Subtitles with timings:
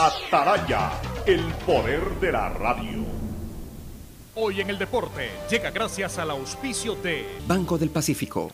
[0.00, 0.92] Ataraya,
[1.26, 3.04] el poder de la radio.
[4.36, 8.52] Hoy en el deporte llega gracias al auspicio de Banco del Pacífico.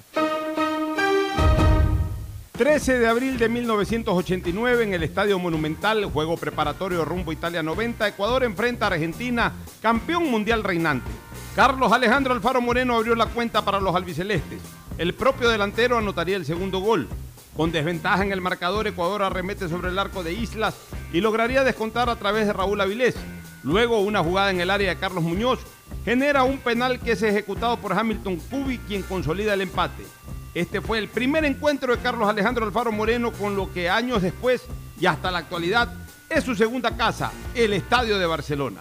[2.53, 8.43] 13 de abril de 1989 en el Estadio Monumental, juego preparatorio rumbo Italia 90, Ecuador
[8.45, 9.53] enfrenta a Argentina,
[9.83, 11.11] campeón mundial reinante.
[11.55, 14.63] Carlos Alejandro Alfaro Moreno abrió la cuenta para los albicelestes.
[14.97, 17.07] El propio delantero anotaría el segundo gol.
[17.55, 20.75] Con desventaja en el marcador, Ecuador arremete sobre el arco de Islas
[21.15, 23.15] y lograría descontar a través de Raúl Avilés.
[23.63, 25.61] Luego, una jugada en el área de Carlos Muñoz
[26.05, 30.05] genera un penal que es ejecutado por Hamilton Cubi, quien consolida el empate.
[30.55, 34.63] Este fue el primer encuentro de Carlos Alejandro Alfaro Moreno con lo que años después
[35.01, 35.95] y hasta la actualidad
[36.29, 38.81] es su segunda casa, el Estadio de Barcelona.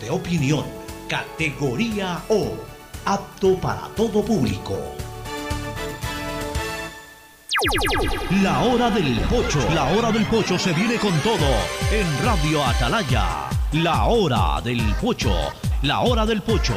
[0.00, 0.64] de opinión,
[1.08, 2.54] categoría O,
[3.04, 4.76] apto para todo público.
[8.42, 11.46] La hora del pocho, la hora del pocho se viene con todo
[11.92, 13.50] en Radio Atalaya.
[13.72, 15.32] La hora del pocho,
[15.82, 16.76] la hora del pocho.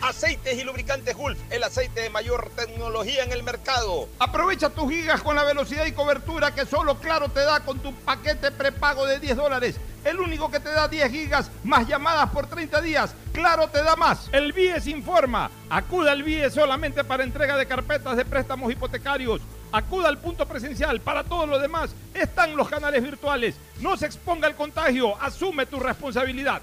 [0.00, 4.08] Aceites y lubricantes Gulf, el aceite de mayor tecnología en el mercado.
[4.20, 7.92] Aprovecha tus gigas con la velocidad y cobertura que solo Claro te da con tu
[7.92, 9.76] paquete prepago de 10 dólares.
[10.04, 13.12] El único que te da 10 gigas más llamadas por 30 días.
[13.32, 14.28] Claro te da más.
[14.30, 15.50] El BIES informa.
[15.68, 19.40] Acuda al BIES solamente para entrega de carpetas de préstamos hipotecarios.
[19.72, 21.00] Acuda al punto presencial.
[21.00, 23.56] Para todo lo demás están los canales virtuales.
[23.80, 25.20] No se exponga al contagio.
[25.20, 26.62] Asume tu responsabilidad.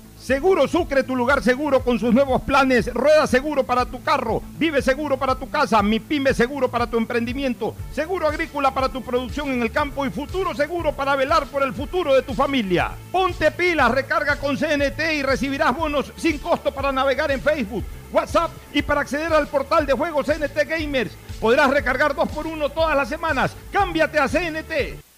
[0.21, 2.93] Seguro Sucre, tu lugar seguro con sus nuevos planes.
[2.93, 6.97] Rueda seguro para tu carro, vive seguro para tu casa, mi pyme seguro para tu
[6.97, 11.63] emprendimiento, seguro agrícola para tu producción en el campo y futuro seguro para velar por
[11.63, 12.91] el futuro de tu familia.
[13.11, 17.83] Ponte pilas, recarga con CNT y recibirás bonos sin costo para navegar en Facebook,
[18.13, 21.17] WhatsApp y para acceder al portal de juegos CNT Gamers.
[21.39, 23.55] Podrás recargar dos por uno todas las semanas.
[23.71, 25.10] Cámbiate a CNT.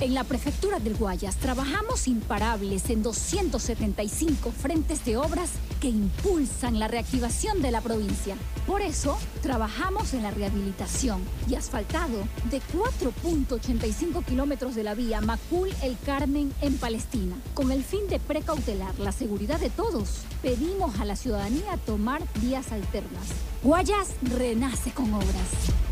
[0.00, 6.88] En la Prefectura del Guayas trabajamos imparables en 275 frentes de obras que impulsan la
[6.88, 8.34] reactivación de la provincia.
[8.66, 12.16] Por eso, trabajamos en la rehabilitación y asfaltado
[12.50, 17.36] de 4.85 kilómetros de la vía Macul-El Carmen en Palestina.
[17.52, 22.72] Con el fin de precautelar la seguridad de todos, pedimos a la ciudadanía tomar vías
[22.72, 23.26] alternas.
[23.62, 25.89] Guayas renace con obras.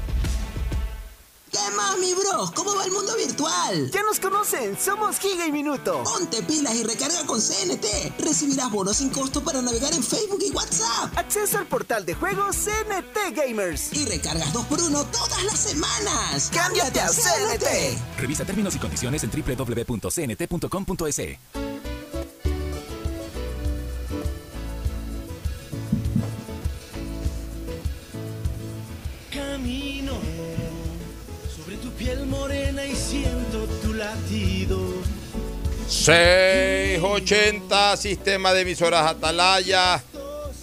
[1.50, 2.50] ¿Qué más, mi bro?
[2.54, 3.91] ¿Cómo va el mundo virtual?
[3.91, 6.03] Ya nos conocen, somos Giga y Minuto.
[6.04, 8.19] Ponte pilas y recarga con CNT.
[8.19, 11.16] Recibirás bonos sin costo para navegar en Facebook y WhatsApp.
[11.16, 13.92] Acceso al portal de juegos CNT Gamers.
[13.94, 16.50] Y recargas 2x1 todas las semanas.
[16.53, 18.19] ¡Cámbiate a CNT!
[18.19, 21.19] Revisa términos y condiciones en www.cnt.com.es.
[35.88, 40.02] 680 Sistema de Emisoras Atalaya.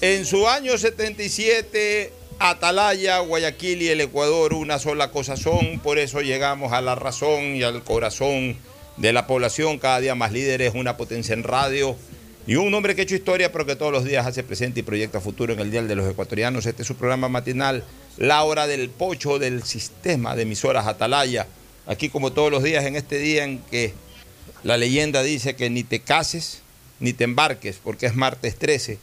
[0.01, 5.79] En su año 77, Atalaya, Guayaquil y el Ecuador una sola cosa son.
[5.79, 8.55] Por eso llegamos a la razón y al corazón
[8.97, 9.79] de la población.
[9.79, 11.95] Cada día más líderes, una potencia en radio.
[12.45, 14.83] Y un hombre que ha hecho historia, pero que todos los días hace presente y
[14.83, 16.67] proyecta futuro en el Dial de los Ecuatorianos.
[16.67, 17.83] Este es su programa matinal,
[18.17, 21.47] La Hora del Pocho del Sistema de Emisoras Atalaya.
[21.87, 24.04] Aquí como todos los días, en este día en que
[24.65, 26.63] la leyenda dice que ni te cases
[26.99, 28.97] ni te embarques, porque es martes 13.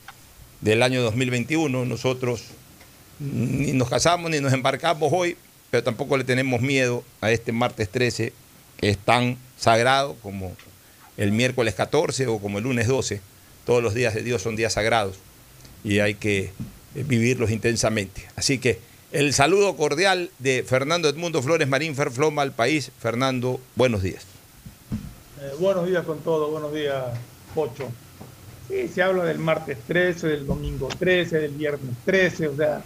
[0.60, 1.84] del año 2021.
[1.84, 2.42] Nosotros
[3.20, 5.36] ni nos casamos ni nos embarcamos hoy,
[5.70, 8.32] pero tampoco le tenemos miedo a este martes 13,
[8.78, 10.52] que es tan sagrado como
[11.16, 13.20] el miércoles 14 o como el lunes 12.
[13.64, 15.14] Todos los días de Dios son días sagrados
[15.84, 16.50] y hay que
[16.92, 18.26] vivirlos intensamente.
[18.34, 18.80] Así que
[19.12, 22.90] el saludo cordial de Fernando Edmundo Flores Marín Ferfloma al país.
[23.00, 24.31] Fernando, buenos días.
[25.42, 27.04] Eh, buenos días con todo, buenos días,
[27.52, 27.88] Pocho.
[28.68, 32.84] Sí, se habla del martes 13, del domingo 13, del viernes 13, o sea.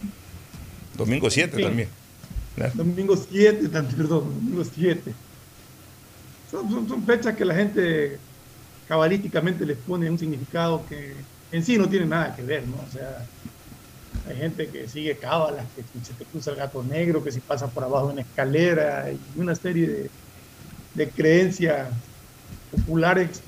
[0.96, 1.90] Domingo 7 también.
[2.72, 5.12] Domingo 7, perdón, domingo 7.
[6.50, 8.18] Son, son, fechas que la gente
[8.88, 11.12] cabalísticamente les pone un significado que
[11.52, 12.76] en sí no tiene nada que ver, ¿no?
[12.76, 13.26] O sea,
[14.30, 17.66] hay gente que sigue cábalas, que se te cruza el gato negro, que si pasa
[17.66, 20.10] por abajo de una escalera, y una serie de,
[20.94, 21.88] de creencias
[22.76, 23.42] populares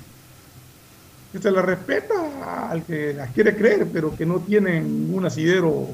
[1.32, 5.88] que se las respeta al que las quiere creer, pero que no tienen un asidero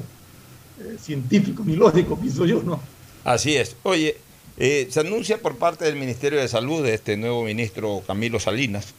[0.79, 2.79] eh, científico ni lógico, pienso yo, ¿no?
[3.23, 3.75] Así es.
[3.83, 4.17] Oye,
[4.57, 8.93] eh, se anuncia por parte del Ministerio de Salud, de este nuevo ministro Camilo Salinas,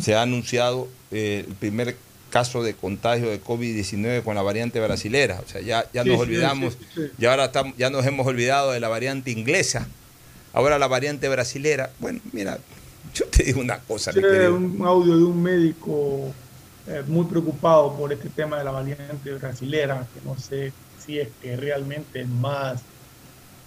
[0.00, 1.96] se ha anunciado eh, el primer
[2.30, 5.40] caso de contagio de COVID-19 con la variante brasilera.
[5.44, 6.78] O sea, ya, ya nos olvidamos,
[7.18, 9.88] y ahora estamos, ya nos hemos olvidado de la variante inglesa.
[10.52, 11.90] Ahora la variante brasilera.
[11.98, 12.58] Bueno, mira,
[13.18, 14.10] yo te digo una cosa.
[14.12, 16.32] un audio de un médico
[16.86, 20.72] eh, muy preocupado por este tema de la variante brasilera, que no sé
[21.04, 22.80] si es que realmente es más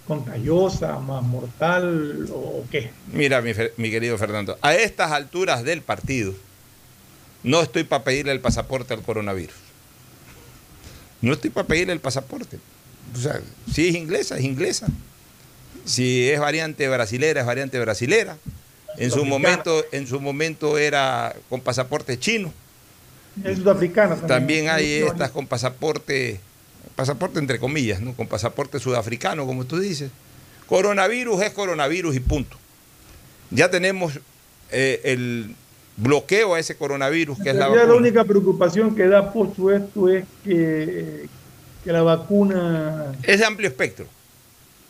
[0.06, 2.90] contagiosa, más mortal o qué.
[3.12, 6.34] Mira, mi, mi querido Fernando, a estas alturas del partido,
[7.42, 9.54] no estoy para pedirle el pasaporte al coronavirus.
[11.20, 12.58] No estoy para pedirle el pasaporte.
[13.14, 13.40] O sea,
[13.72, 14.88] si es inglesa, es inglesa.
[15.84, 18.36] Si es variante brasilera, es variante brasilera.
[18.96, 22.52] En su momento, en su momento era con pasaporte chino.
[23.44, 24.28] Es sudafricano también.
[24.28, 26.40] También hay estas con pasaporte
[26.98, 28.12] pasaporte entre comillas, ¿no?
[28.14, 30.10] con pasaporte sudafricano, como tú dices.
[30.66, 32.56] Coronavirus es coronavirus y punto.
[33.50, 34.18] Ya tenemos
[34.72, 35.54] eh, el
[35.96, 37.86] bloqueo a ese coronavirus que es la vacuna.
[37.86, 41.28] La única preocupación que da Pocho esto es que,
[41.84, 43.12] que la vacuna...
[43.22, 44.06] Es de amplio espectro.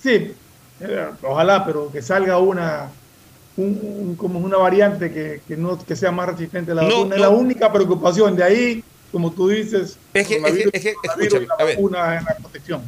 [0.02, 0.32] Sí,
[0.80, 2.88] eh, ojalá, pero que salga una
[4.16, 7.14] como una variante que, no, que sea más resistente a la vacuna.
[7.16, 8.36] Es la única preocupación.
[8.36, 12.82] De ahí como tú dices, es que, es que, escúchame, a ver, en la protección.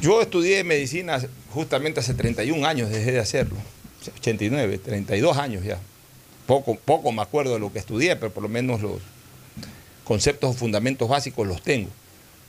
[0.00, 1.18] Yo estudié medicina
[1.50, 3.56] justamente hace 31 años, dejé de hacerlo.
[4.18, 5.78] 89, 32 años ya.
[6.46, 9.00] Poco, poco me acuerdo de lo que estudié, pero por lo menos los
[10.04, 11.88] conceptos o fundamentos básicos los tengo.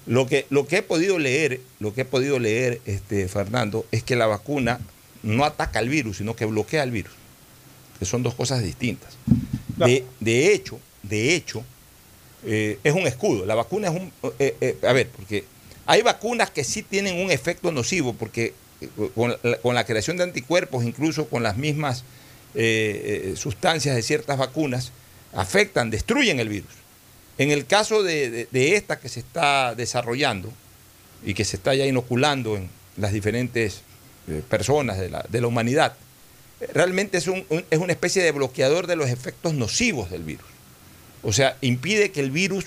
[0.06, 4.04] Lo que, lo que he podido leer, lo que he podido leer, este, Fernando, es
[4.04, 4.80] que la vacuna
[5.22, 7.14] no ataca al virus, sino que bloquea al virus.
[8.00, 9.14] Que son dos cosas distintas.
[9.78, 11.64] De, de hecho, de hecho,
[12.46, 13.46] eh, es un escudo.
[13.46, 14.12] La vacuna es un...
[14.40, 15.46] Eh, eh, a ver, porque
[15.86, 18.54] hay vacunas que sí tienen un efecto nocivo, porque
[19.16, 22.04] con la, creación de anticuerpos, incluso con las mismas
[23.36, 24.92] sustancias de ciertas vacunas,
[25.34, 26.72] afectan, destruyen el virus.
[27.38, 30.52] En el caso de, esta que se está desarrollando
[31.26, 33.82] y que se está ya inoculando en las diferentes
[34.50, 35.96] personas de la, de la humanidad,
[36.74, 40.46] realmente es, un, es una especie de bloqueador de los efectos nocivos del virus.
[41.24, 42.66] O sea, impide que el virus,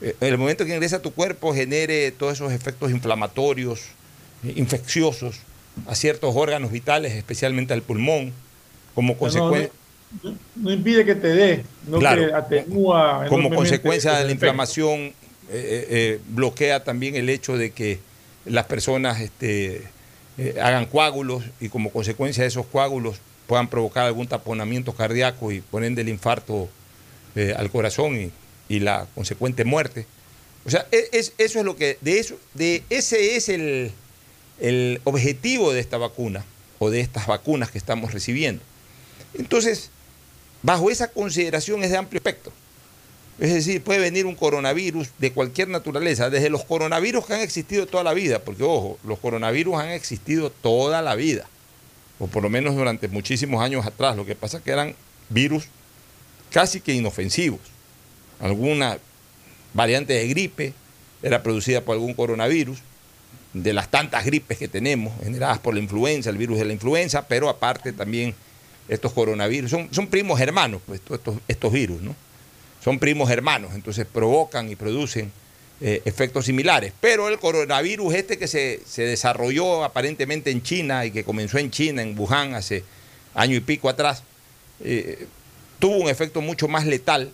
[0.00, 3.80] eh, en el momento que ingresa a tu cuerpo, genere todos esos efectos inflamatorios,
[4.44, 5.40] eh, infecciosos
[5.86, 8.32] a ciertos órganos vitales, especialmente al pulmón,
[8.94, 9.70] como consecuencia...
[10.56, 13.24] No, impide que te dé, no que atenúa.
[13.30, 15.14] Como consecuencia de la inflamación,
[15.48, 17.98] eh, bloquea también el hecho de que
[18.44, 19.84] las personas este,
[20.60, 23.16] hagan coágulos y como consecuencia de esos coágulos
[23.52, 26.70] puedan provocar algún taponamiento cardíaco y ponen del infarto
[27.36, 28.32] eh, al corazón
[28.70, 30.06] y, la consecuente muerte.
[30.64, 33.92] O sea, e, es, eso es lo que, de eso, de ese es el,
[34.58, 36.46] el objetivo de esta vacuna
[36.78, 38.62] o de estas vacunas que estamos recibiendo.
[39.34, 39.90] Entonces,
[40.62, 42.54] bajo esa consideración es de amplio espectro.
[43.38, 47.86] Es decir, puede venir un coronavirus de cualquier naturaleza, desde los coronavirus que han existido
[47.86, 51.46] toda la vida, porque ojo, los coronavirus han existido toda la vida,
[52.22, 54.16] o por lo menos durante muchísimos años atrás.
[54.16, 54.94] Lo que pasa es que eran
[55.28, 55.64] virus
[56.52, 57.58] casi que inofensivos.
[58.38, 58.98] Alguna
[59.74, 60.72] variante de gripe
[61.20, 62.78] era producida por algún coronavirus,
[63.54, 67.26] de las tantas gripes que tenemos, generadas por la influenza, el virus de la influenza,
[67.26, 68.36] pero aparte también
[68.88, 72.14] estos coronavirus, son, son primos hermanos, pues, estos, estos virus, ¿no?
[72.84, 75.32] Son primos hermanos, entonces provocan y producen
[75.80, 76.92] eh, efectos similares.
[77.00, 82.02] Pero el coronavirus este que se, desarrolló aparentemente en China y que comenzó en China,
[82.02, 82.84] en Wuhan, hace
[83.34, 84.22] año y pico atrás,
[84.84, 85.26] eh,
[85.78, 87.30] tuvo un efecto mucho más letal,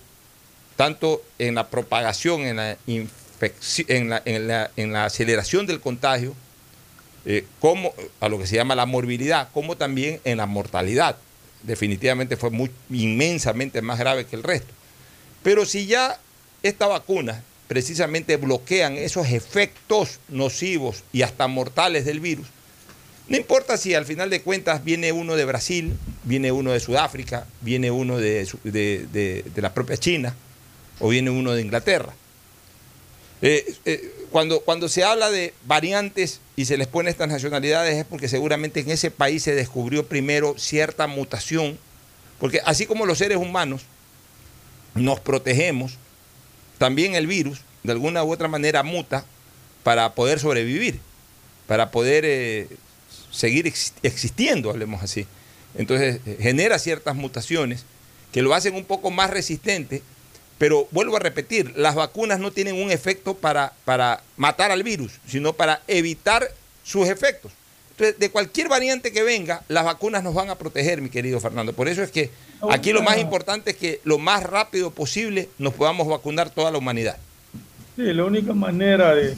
[0.76, 6.34] tanto en la propagación, en la en la, en la- en la aceleración del contagio,
[7.24, 11.16] eh, como a lo que se llama la morbilidad, como también en la mortalidad.
[11.62, 14.72] Definitivamente fue muy, inmensamente más grave que el resto.
[15.42, 16.18] Pero si ya
[16.62, 22.46] esta vacuna precisamente bloquean esos efectos nocivos y hasta mortales del virus,
[23.28, 25.92] no importa si al final de cuentas viene uno de Brasil,
[26.24, 30.34] viene uno de Sudáfrica, viene uno de, de- de la propia China
[30.98, 32.14] o viene uno de Inglaterra.
[33.42, 38.04] Eh, eh, cuando, cuando se habla de variantes y se les pone estas nacionalidades es
[38.04, 41.78] porque seguramente en ese país se descubrió primero cierta mutación,
[42.40, 43.82] porque así como los seres humanos
[44.94, 45.98] nos protegemos,
[46.78, 49.24] también el virus de alguna u otra manera muta
[49.82, 51.00] para poder sobrevivir,
[51.66, 52.68] para poder eh,
[53.30, 55.26] seguir ex- existiendo, hablemos así.
[55.76, 57.84] Entonces eh, genera ciertas mutaciones
[58.32, 60.02] que lo hacen un poco más resistente,
[60.58, 65.12] pero vuelvo a repetir, las vacunas no tienen un efecto para, para matar al virus,
[65.26, 66.50] sino para evitar
[66.84, 67.52] sus efectos.
[67.92, 71.72] Entonces, de cualquier variante que venga, las vacunas nos van a proteger, mi querido Fernando.
[71.72, 72.30] Por eso es que
[72.70, 76.78] aquí lo más importante es que lo más rápido posible nos podamos vacunar toda la
[76.78, 77.16] humanidad.
[77.96, 79.36] Sí, la única manera de, de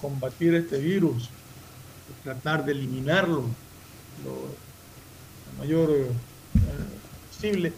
[0.00, 3.44] combatir este virus, es tratar de eliminarlo
[4.24, 6.06] lo, lo mayor eh,
[7.30, 7.72] posible,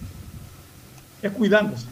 [1.22, 1.86] es cuidándose,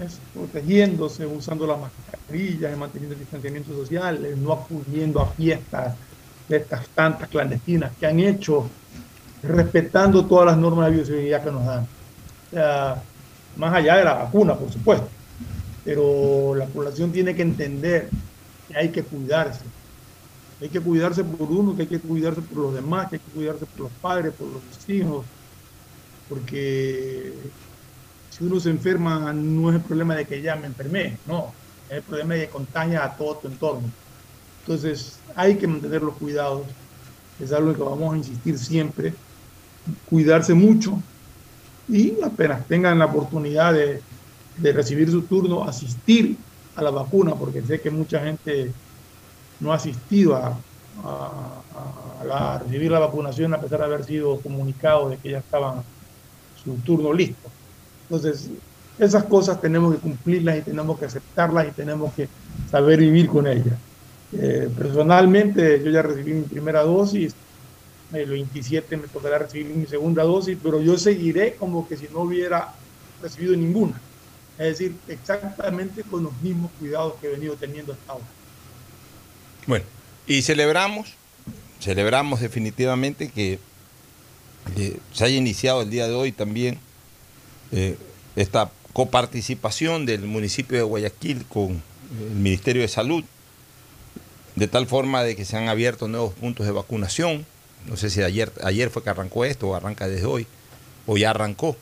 [0.00, 5.94] es protegiéndose, usando las mascarillas, manteniendo el distanciamiento social, eh, no acudiendo a fiestas
[6.48, 8.68] de estas tantas clandestinas que han hecho,
[9.42, 11.82] respetando todas las normas de bioseguridad que nos dan.
[11.82, 13.02] O sea,
[13.56, 15.08] más allá de la vacuna, por supuesto
[15.84, 18.08] pero la población tiene que entender
[18.68, 19.64] que hay que cuidarse.
[20.60, 23.32] Hay que cuidarse por uno, que hay que cuidarse por los demás, que hay que
[23.32, 25.24] cuidarse por los padres, por los hijos,
[26.28, 27.32] porque
[28.28, 31.52] si uno se enferma no es el problema de que ya me enfermé, no,
[31.88, 33.88] es el problema de que contagia a todo tu entorno.
[34.60, 36.62] Entonces hay que mantener los cuidados,
[37.40, 39.14] es algo que vamos a insistir siempre,
[40.04, 41.04] cuidarse mucho
[41.86, 44.04] y apenas tengan la oportunidad de,
[44.56, 46.44] de recibir su turno, asistir
[46.74, 48.76] a la vacuna, porque sé que mucha gente
[49.58, 50.64] no ha asistido a,
[51.04, 55.30] a- a la- a recibir la vacunación a pesar de haber sido comunicado de que
[55.32, 55.84] ya estaban
[56.52, 57.54] su turno listo.
[58.08, 58.52] Entonces,
[58.98, 62.30] esas cosas tenemos que cumplirlas y tenemos que aceptarlas y tenemos que
[62.64, 63.80] saber vivir con ellas.
[64.32, 67.36] Eh, personalmente, yo ya recibí mi primera dosis,
[68.12, 72.20] el 27 me tocará recibir mi segunda dosis, pero yo seguiré como que si no
[72.20, 72.74] hubiera
[73.22, 74.00] recibido ninguna.
[74.58, 78.26] Es decir, exactamente con los mismos cuidados que he venido teniendo hasta ahora.
[79.66, 79.84] Bueno,
[80.26, 81.14] y celebramos,
[81.80, 83.58] celebramos definitivamente que
[85.12, 86.78] se haya iniciado el día de hoy también
[87.72, 87.96] eh,
[88.36, 91.82] esta coparticipación del municipio de Guayaquil con
[92.20, 93.24] el Ministerio de Salud,
[94.56, 97.46] de tal forma de que se han abierto nuevos puntos de vacunación.
[97.86, 100.46] No sé si ayer, ayer fue que arrancó esto o arranca desde hoy,
[101.06, 101.76] o ya arrancó.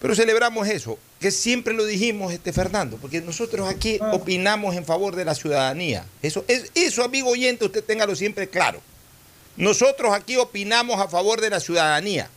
[0.00, 5.14] Pero celebramos eso, que siempre lo dijimos, este Fernando, porque nosotros aquí opinamos en favor
[5.14, 6.04] de la ciudadanía.
[6.22, 8.80] Eso, es, eso, amigo oyente, usted téngalo siempre claro.
[9.56, 12.28] Nosotros aquí opinamos a favor de la ciudadanía.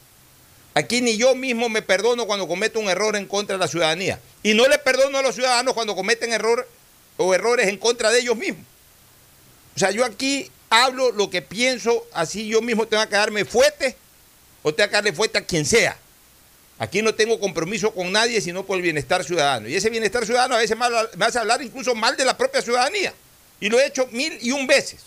[0.75, 4.19] Aquí ni yo mismo me perdono cuando cometo un error en contra de la ciudadanía.
[4.43, 6.67] Y no le perdono a los ciudadanos cuando cometen error
[7.17, 8.65] o errores en contra de ellos mismos.
[9.75, 10.51] O sea, yo aquí
[10.83, 13.95] hablo lo que pienso, así yo mismo tengo que darme fuerte
[14.63, 15.97] o tengo que darle fuerte a quien sea.
[16.77, 19.67] Aquí no tengo compromiso con nadie sino por el bienestar ciudadano.
[19.67, 23.13] Y ese bienestar ciudadano a veces me hace hablar incluso mal de la propia ciudadanía.
[23.59, 24.99] Y lo he hecho mil y un veces.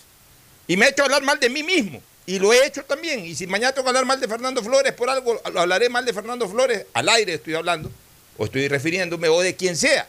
[0.67, 2.03] Y me ha hecho hablar mal de mí mismo.
[2.27, 3.25] Y lo he hecho también.
[3.25, 6.13] Y si mañana tengo que hablar mal de Fernando Flores por algo, hablaré mal de
[6.13, 6.85] Fernando Flores.
[6.93, 7.91] Al aire estoy hablando.
[8.37, 9.29] O estoy refiriéndome.
[9.29, 10.09] O de quien sea.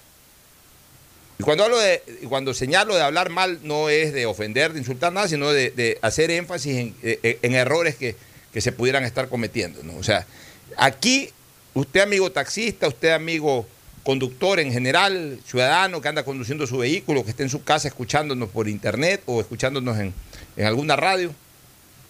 [1.40, 5.14] Y cuando hablo de, cuando señalo de hablar mal, no es de ofender, de insultar
[5.14, 8.18] nada, sino de, hacer énfasis en, eh, en errores que,
[8.52, 9.82] que se pudieran estar cometiendo.
[9.84, 9.96] ¿no?
[9.96, 10.28] O sea,
[10.76, 11.30] aquí,
[11.74, 13.66] usted amigo taxista, usted amigo
[14.04, 18.50] conductor en general, ciudadano que anda conduciendo su vehículo, que esté en su casa escuchándonos
[18.50, 20.14] por internet o escuchándonos en,
[20.58, 21.34] en alguna radio,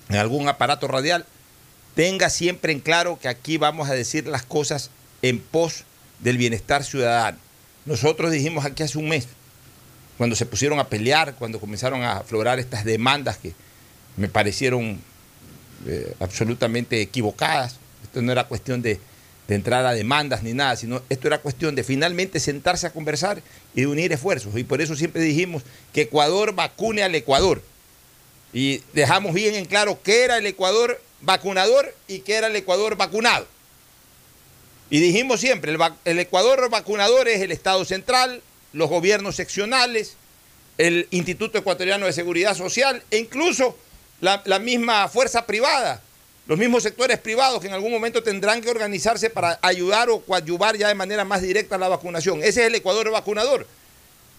[0.10, 1.26] en algún aparato radial,
[1.94, 4.90] tenga siempre en claro que aquí vamos a decir las cosas
[5.22, 5.84] en pos
[6.20, 7.38] del bienestar ciudadano.
[7.90, 9.28] Nosotros dijimos aquí hace un mes,
[10.16, 13.54] cuando se pusieron a pelear, cuando comenzaron a aflorar estas demandas que
[14.16, 15.02] me parecieron
[15.88, 17.78] eh, absolutamente equivocadas.
[18.04, 19.00] Esto no era cuestión de,
[19.48, 23.42] de entrar a demandas ni nada, sino esto era cuestión de finalmente sentarse a conversar
[23.74, 24.56] y de unir esfuerzos.
[24.56, 27.64] Y por eso siempre dijimos que Ecuador vacune al Ecuador.
[28.54, 32.98] Y dejamos bien en claro qué era el Ecuador vacunador y qué era el Ecuador
[32.98, 33.48] vacunado.
[34.90, 38.42] Y dijimos siempre, el, Ecuador vacunador es el Estado central,
[38.74, 40.16] los gobiernos seccionales,
[40.78, 43.78] el Instituto Ecuatoriano de Seguridad Social e incluso
[44.22, 46.02] la, la misma fuerza privada,
[46.48, 50.76] los mismos sectores privados que en algún momento tendrán que organizarse para ayudar o coadyuvar
[50.76, 52.40] ya de manera más directa a la vacunación.
[52.40, 53.68] Ese es el Ecuador vacunador.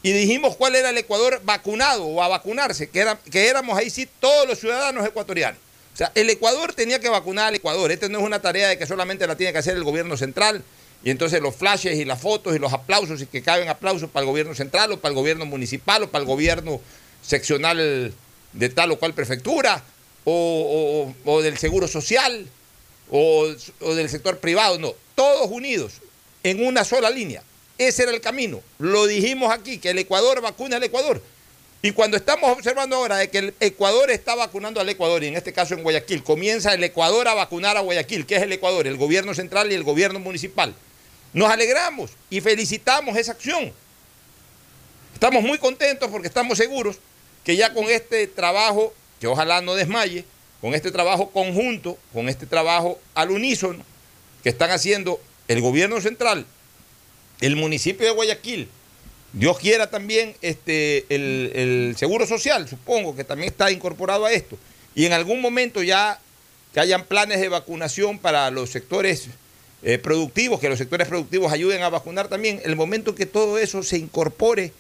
[0.03, 3.91] Y dijimos cuál era el Ecuador vacunado o a vacunarse, que, era, que éramos ahí
[3.91, 5.61] sí todos los ciudadanos ecuatorianos.
[5.93, 7.91] O sea, el Ecuador tenía que vacunar al Ecuador.
[7.91, 10.63] Esta no es una tarea de que solamente la tiene que hacer el gobierno central.
[11.03, 14.23] Y entonces los flashes y las fotos y los aplausos y que caben aplausos para
[14.23, 16.81] el gobierno central o para el gobierno municipal o para el gobierno
[17.23, 18.13] seccional
[18.53, 19.83] de tal o cual prefectura
[20.25, 22.47] o, del seguro social
[23.11, 23.47] o,
[23.81, 24.79] o del sector privado.
[24.79, 25.95] No, todos unidos
[26.43, 27.43] en una sola línea.
[27.79, 28.61] Ese era el camino.
[28.79, 31.23] Lo dijimos aquí, que el Ecuador vacuna al Ecuador.
[31.83, 35.37] Y cuando estamos observando ahora de que el Ecuador está vacunando al Ecuador, y en
[35.37, 38.87] este caso en Guayaquil, comienza el Ecuador a vacunar a Guayaquil, que es el Ecuador,
[38.87, 40.75] el gobierno central y el gobierno municipal.
[41.33, 43.73] Nos alegramos y felicitamos esa acción.
[45.15, 46.99] Estamos muy contentos porque estamos seguros
[47.45, 50.27] que ya con este trabajo, que ojalá no desmaye,
[50.61, 53.83] con este trabajo conjunto, con este trabajo al unísono
[54.43, 55.19] que están haciendo
[55.49, 56.47] el gobierno central,
[57.41, 58.69] el municipio de Guayaquil,
[59.33, 64.59] Dios quiera también este, el, el Seguro Social, supongo que también está incorporado a esto,
[64.95, 66.21] y en algún momento ya
[66.75, 69.29] que hayan planes de vacunación para los sectores
[69.83, 73.83] eh, productivos, que los sectores productivos ayuden a vacunar también, el momento que todo eso
[73.83, 74.73] se incorpore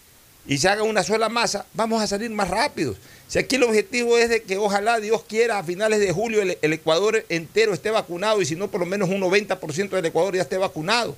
[0.46, 2.96] y se haga una sola masa, vamos a salir más rápidos.
[3.28, 6.58] Si aquí el objetivo es de que ojalá Dios quiera a finales de julio el,
[6.60, 10.34] el Ecuador entero esté vacunado y si no por lo menos un 90% del Ecuador
[10.34, 11.16] ya esté vacunado,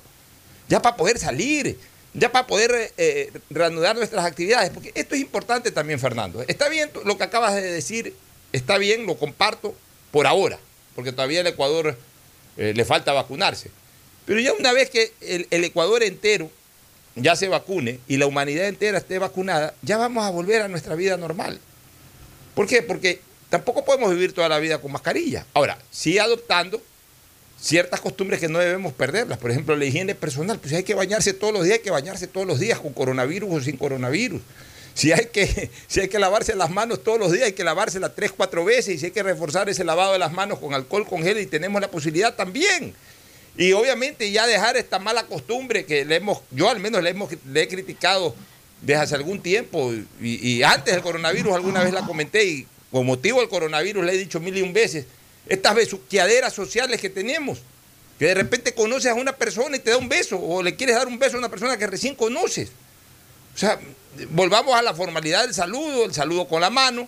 [0.69, 1.77] ya para poder salir,
[2.13, 6.43] ya para poder eh, reanudar nuestras actividades, porque esto es importante también, Fernando.
[6.47, 8.13] Está bien lo que acabas de decir,
[8.51, 9.75] está bien, lo comparto
[10.11, 10.59] por ahora,
[10.95, 11.97] porque todavía el Ecuador
[12.57, 13.71] eh, le falta vacunarse.
[14.25, 16.49] Pero ya una vez que el, el Ecuador entero
[17.15, 20.95] ya se vacune y la humanidad entera esté vacunada, ya vamos a volver a nuestra
[20.95, 21.59] vida normal.
[22.53, 22.83] ¿Por qué?
[22.83, 25.45] Porque tampoco podemos vivir toda la vida con mascarilla.
[25.53, 26.81] Ahora, sí adoptando
[27.63, 29.37] ciertas costumbres que no debemos perderlas.
[29.37, 30.59] Por ejemplo, la higiene personal.
[30.59, 32.91] Pues si hay que bañarse todos los días, hay que bañarse todos los días, con
[32.91, 34.41] coronavirus o sin coronavirus.
[34.93, 38.11] Si hay que, si hay que lavarse las manos todos los días, hay que lavárselas
[38.15, 38.95] tres, cuatro veces.
[38.95, 41.81] Y si hay que reforzar ese lavado de las manos con alcohol, con y tenemos
[41.81, 42.93] la posibilidad también.
[43.55, 47.29] Y obviamente ya dejar esta mala costumbre que le hemos, yo al menos le, hemos,
[47.47, 48.35] le he criticado
[48.81, 53.05] desde hace algún tiempo, y, y antes del coronavirus alguna vez la comenté, y con
[53.05, 55.05] motivo del coronavirus le he dicho mil y un veces,
[55.47, 57.59] estas besuqueaderas sociales que tenemos,
[58.19, 60.95] que de repente conoces a una persona y te da un beso, o le quieres
[60.95, 62.69] dar un beso a una persona que recién conoces.
[63.55, 63.79] O sea,
[64.29, 67.07] volvamos a la formalidad del saludo, el saludo con la mano.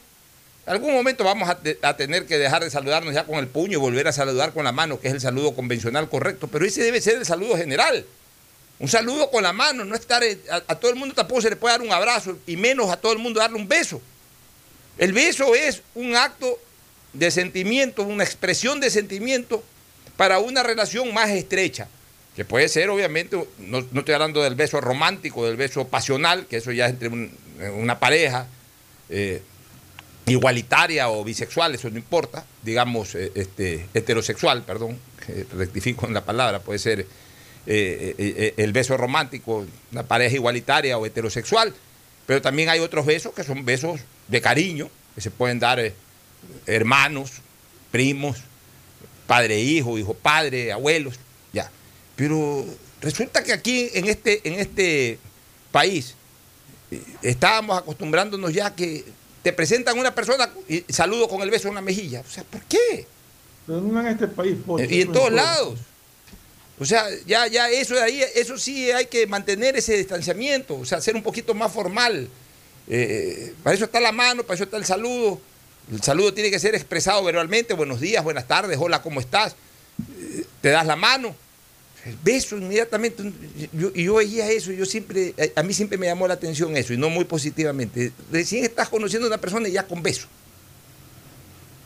[0.65, 3.47] En algún momento vamos a, te- a tener que dejar de saludarnos ya con el
[3.47, 6.65] puño y volver a saludar con la mano, que es el saludo convencional correcto, pero
[6.65, 8.05] ese debe ser el saludo general.
[8.79, 10.23] Un saludo con la mano, no estar.
[10.23, 12.89] eh, A, a todo el mundo tampoco se le puede dar un abrazo, y menos
[12.89, 14.01] a todo el mundo darle un beso.
[14.97, 16.59] El beso es un acto
[17.15, 19.63] de sentimiento, una expresión de sentimiento
[20.17, 21.87] para una relación más estrecha,
[22.35, 26.57] que puede ser obviamente, no, no estoy hablando del beso romántico, del beso pasional, que
[26.57, 27.31] eso ya es entre un-
[27.77, 28.47] una pareja
[29.09, 29.41] eh,
[30.25, 34.97] igualitaria o bisexual, eso no importa, digamos eh, este, heterosexual, perdón,
[35.27, 37.05] eh, rectifico en la palabra, puede ser
[37.67, 41.73] el beso romántico, una pareja igualitaria o heterosexual,
[42.27, 45.79] pero también hay otros besos que son besos de cariño, que se pueden dar
[46.65, 47.31] hermanos,
[47.91, 48.37] primos,
[49.27, 51.15] padre, hijo, hijo, padre, abuelos,
[51.53, 51.69] ya.
[52.15, 52.65] Pero
[53.01, 55.19] resulta que aquí en este, en este
[55.71, 56.15] país
[56.91, 59.03] eh, estábamos acostumbrándonos ya que
[59.43, 62.21] te presentan una persona y saludo con el beso en la mejilla.
[62.21, 63.05] O sea, ¿por qué?
[63.67, 65.79] Pero no en este país, Pocho, Y en todos lados.
[66.79, 70.85] O sea, ya, ya eso de ahí, eso sí hay que mantener ese distanciamiento, o
[70.85, 72.27] sea, ser un poquito más formal.
[72.87, 75.39] Eh, para eso está la mano, para eso está el saludo.
[75.91, 79.55] El saludo tiene que ser expresado verbalmente, buenos días, buenas tardes, hola, ¿cómo estás?
[80.61, 81.35] Te das la mano.
[82.05, 83.23] El beso inmediatamente.
[83.73, 86.93] Yo, yo veía eso, yo siempre, a, a mí siempre me llamó la atención eso,
[86.93, 88.11] y no muy positivamente.
[88.31, 90.27] Recién estás conociendo a una persona y ya con beso.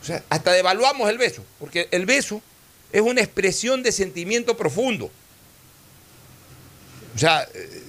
[0.02, 2.42] O sea, hasta devaluamos el beso, porque el beso
[2.92, 5.12] es una expresión de sentimiento profundo.
[7.16, 7.82] O sea, eh,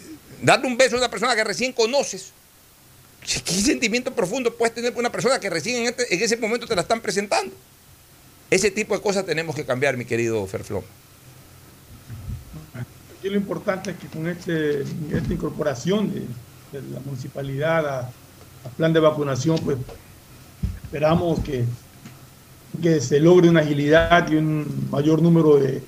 [0.43, 2.33] darle un beso a una persona que recién conoces,
[3.45, 6.67] ¿qué sentimiento profundo puedes tener por una persona que recién en, este- en ese momento
[6.67, 7.53] te la están presentando?
[8.51, 10.83] Ese tipo de cosas tenemos que cambiar, mi querido Ferflón.
[12.75, 16.23] Aquí lo importante es que con este, esta incorporación de,
[16.93, 18.11] la municipalidad a-
[18.65, 19.79] al plan de vacunación, pues
[20.85, 21.65] esperamos que,
[23.01, 25.83] se logre una agilidad y un mayor número de,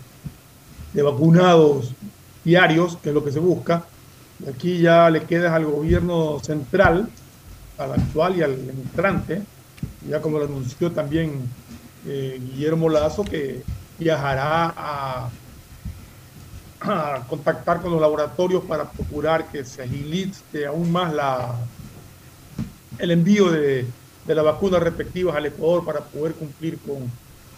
[0.92, 1.92] de vacunados
[2.44, 3.86] diarios, que es lo que se busca.
[4.48, 7.08] Aquí ya le queda al gobierno central
[7.84, 9.42] al actual y al entrante,
[10.08, 11.42] ya como lo anunció también
[12.06, 13.62] eh, Guillermo Lazo, que
[13.98, 15.30] viajará a,
[17.28, 21.54] contactar con los laboratorios para procurar que se agilice aún más la,
[22.98, 23.86] el envío de,
[24.26, 27.08] de las vacunas respectivas al Ecuador para poder cumplir con,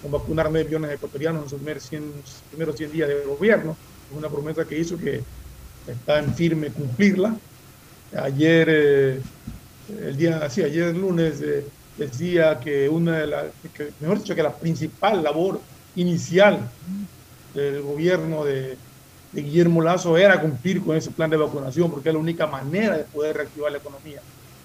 [0.03, 2.13] con vacunar 9 millones ecuatorianos en sus primeros 100,
[2.51, 3.77] primeros 100 días de gobierno.
[4.11, 5.23] Es una promesa que hizo que
[5.87, 7.37] está en firme cumplirla.
[8.17, 9.21] Ayer, eh,
[9.89, 11.67] el día, sí, ayer lunes, eh,
[11.97, 13.45] decía que una de las,
[14.01, 15.61] mejor dicho, que la principal labor
[15.97, 16.69] inicial
[17.55, 18.77] del gobierno de,
[19.33, 22.97] de Guillermo Lazo era cumplir con ese plan de vacunación, porque es la única manera
[22.97, 24.21] de poder reactivar la economía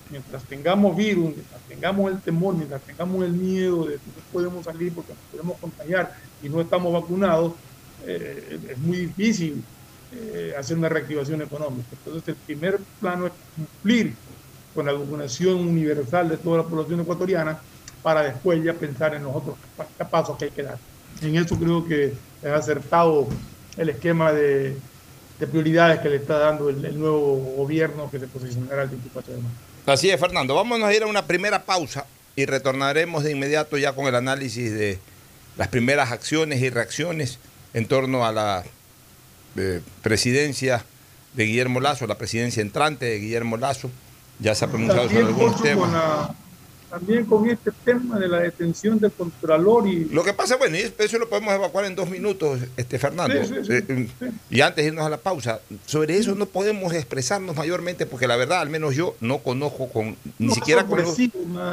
[0.10, 4.66] mientras tengamos virus, mientras tengamos el temor, mientras tengamos el miedo de que no podemos
[4.66, 7.54] salir porque nos podemos contagiar y no estamos vacunados,
[8.06, 9.64] eh, es muy difícil
[10.14, 11.88] eh, hacer una reactivación económica.
[11.92, 14.16] Entonces, el primer plano es cumplir
[14.80, 17.60] con la vacunación universal de toda la población ecuatoriana
[18.02, 19.58] para después ya pensar en los otros
[20.10, 20.78] pasos que hay que dar.
[21.22, 23.28] En eso creo que es acertado
[23.76, 24.78] el esquema de,
[25.38, 29.42] de prioridades que le está dando el, nuevo gobierno que se posicionará el 24 de
[29.42, 29.58] marzo.
[29.86, 30.56] Así es, Fernando.
[30.56, 32.06] Vámonos a ir a una primera pausa
[32.38, 34.98] y retornaremos de inmediato ya con el análisis de
[35.58, 37.38] las primeras acciones y reacciones
[37.74, 38.64] en torno a la
[39.58, 40.86] eh, presidencia
[41.34, 43.92] de Guillermo Lazo, la presidencia entrante de Guillermo Lazo.
[44.40, 45.92] Ya se ha pronunciado sobre algunos temas.
[45.92, 46.36] la-
[46.90, 50.92] también con este tema de la detención del Contralor y Lo que pasa, bueno, y
[50.98, 53.36] eso lo podemos evacuar en dos minutos, este Fernando.
[53.44, 56.48] Sí, sí, sí, Eh, eh, Y antes de irnos a la pausa, sobre eso no
[56.48, 60.84] podemos expresarnos mayormente porque la verdad, al menos yo no conozco con ni No, siquiera
[60.84, 61.16] con, lujo-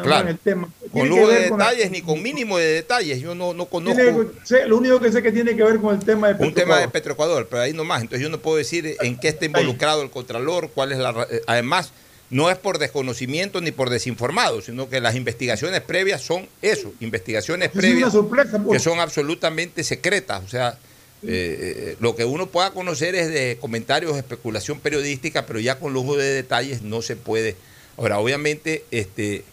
[0.02, 0.68] claro, el tema.
[0.92, 3.18] con lujo de con detalles ni con mínimo de detalles.
[3.22, 3.98] Yo no, no conozco
[4.44, 6.79] tiene- lo único que sé que tiene que ver con el tema de un tema
[6.79, 7.46] de Petroecuador.
[7.48, 8.02] Pero ahí nomás.
[8.02, 11.26] Entonces yo no puedo decir en qué está involucrado el Contralor, cuál es la...
[11.31, 11.90] eh, Además,
[12.30, 17.70] no es por desconocimiento ni por desinformado, sino que las investigaciones previas son eso, investigaciones
[17.72, 18.78] Es previas sorpresa, pues.
[18.78, 20.42] que son absolutamente secretas.
[20.44, 20.78] O sea,
[21.22, 25.92] eh, eh, lo que uno pueda conocer es de comentarios, especulación periodística, pero ya con
[25.92, 27.56] lujo de detalles no se puede.
[27.96, 29.44] Ahora, obviamente, este,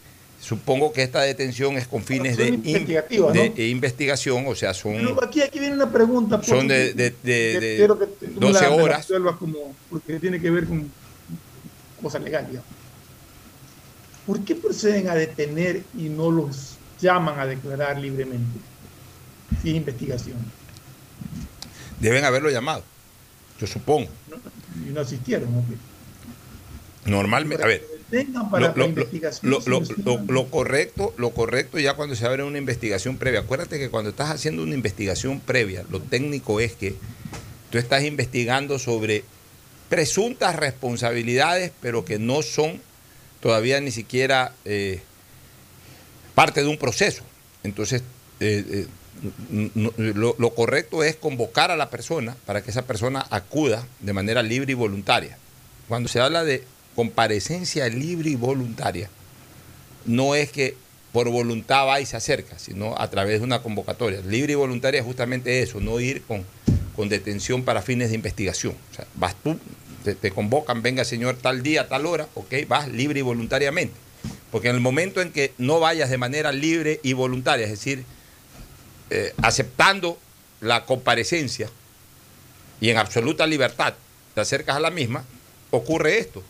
[0.41, 3.61] supongo que esta detención es con fines de, Son in- investigativas, de ¿no?
[3.61, 4.93] investigación, o sea, son...
[4.97, 6.41] Pero aquí, aquí viene una pregunta.
[6.43, 8.83] Son Pocho, de- de- de- que de quiero que tú me 12 la- me la
[8.83, 8.97] horas.
[8.97, 10.91] resuelvas como, porque tiene que ver con
[12.03, 12.49] cosas legales.
[12.51, 12.69] digamos.
[14.25, 18.59] ¿Por qué proceden a detener y no los llaman a declarar libremente?
[19.61, 20.37] Sin investigación.
[21.99, 22.83] Deben haberlo llamado,
[23.59, 24.09] yo supongo.
[24.87, 25.49] Y no asistieron.
[25.57, 25.65] ¿ok?
[27.05, 27.85] Normalmente, a ver,
[28.49, 28.73] para
[30.27, 33.41] lo correcto, lo correcto ya cuando se abre una investigación previa.
[33.41, 36.95] Acuérdate que cuando estás haciendo una investigación previa, lo técnico es que
[37.71, 39.25] tú estás investigando sobre
[39.93, 42.81] presuntas responsabilidades, pero que no son
[43.41, 45.03] todavía ni siquiera eh,
[46.33, 47.21] parte de un proceso.
[47.61, 48.01] Entonces,
[48.39, 48.87] eh,
[49.51, 49.69] eh,
[50.15, 54.41] lo, lo correcto es convocar a la persona para que esa persona acuda de manera
[54.41, 55.37] libre y voluntaria.
[55.87, 56.63] Cuando se habla de
[56.95, 59.11] comparecencia libre y voluntaria,
[60.05, 60.75] no es que
[61.13, 64.19] por voluntad va y se acerca, sino a través de una convocatoria.
[64.21, 66.43] Libre y voluntaria es justamente eso, no ir con,
[66.95, 68.75] con detención para fines de investigación.
[68.91, 69.59] O sea, vas tú,
[70.03, 73.93] te, convocan, venga señor tal día, tal hora, ok, vas libre y voluntariamente.
[74.51, 78.03] Porque en el momento en que no vayas de manera libre y voluntaria, es decir,
[79.11, 80.17] eh, aceptando
[80.61, 81.69] la comparecencia
[82.81, 83.93] y en absoluta libertad
[84.33, 85.23] te acercas a la misma,
[85.69, 86.43] ocurre esto.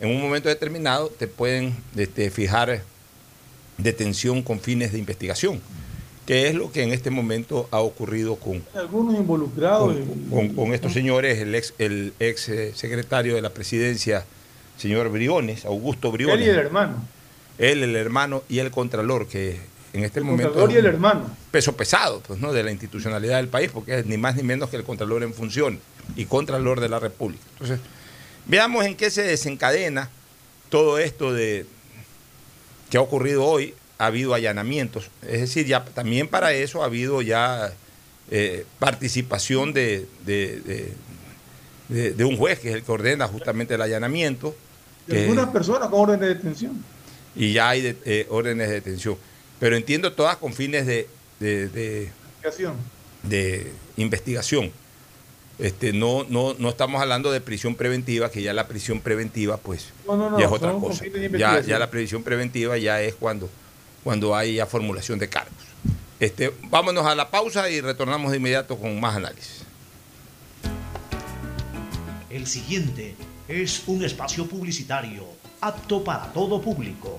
[0.00, 2.82] En un momento determinado te pueden este, fijar
[3.78, 5.60] detención con fines de investigación,
[6.26, 9.94] que es lo que en este momento ha ocurrido con, Algunos involucrados.
[9.96, 14.24] con, con- con estos señores, el ex, el ex eh, secretario de la presidencia,
[14.76, 16.46] señor Briones, Augusto él Briones.
[16.46, 16.96] y el hermano.
[17.58, 19.58] Él, el hermano y el contralor, que
[19.92, 21.30] en este El momento Contralor es y el hermano.
[21.50, 22.52] peso pesado pues, ¿no?
[22.52, 25.32] de la institucionalidad del país, porque es ni más ni menos que el contralor en
[25.32, 25.80] función
[26.14, 27.42] y contralor de la República.
[27.54, 27.80] Entonces,
[28.46, 30.10] veamos en qué se desencadena
[30.68, 31.64] todo esto de
[32.90, 33.74] que ha ocurrido hoy.
[34.00, 37.72] Ha habido allanamientos, es decir, ya también para eso ha habido ya
[38.30, 40.92] eh, participación de, de- de-
[41.88, 44.54] de- de un juez que es el que ordena justamente el allanamiento.
[45.08, 46.84] De que- algunas personas con orden de detención.
[47.34, 49.16] y ya hay eh, órdenes de detención.
[49.58, 51.08] Pero entiendo todas con fines de-
[51.40, 52.10] de-
[53.96, 54.70] Investigación.
[55.58, 59.92] Este, no, no, no estamos hablando de prisión preventiva, que ya la prisión preventiva, pues,
[60.06, 61.04] No, no, no, ya es otra cosa.
[61.36, 63.48] ya la prisión preventiva ya es cuando,
[64.04, 65.54] cuando hay ya formulación de cargos.
[66.20, 69.62] Este, vámonos a la pausa y retornamos de inmediato con más análisis.
[72.30, 73.14] El siguiente
[73.48, 75.24] es un espacio publicitario
[75.60, 77.18] apto para todo público.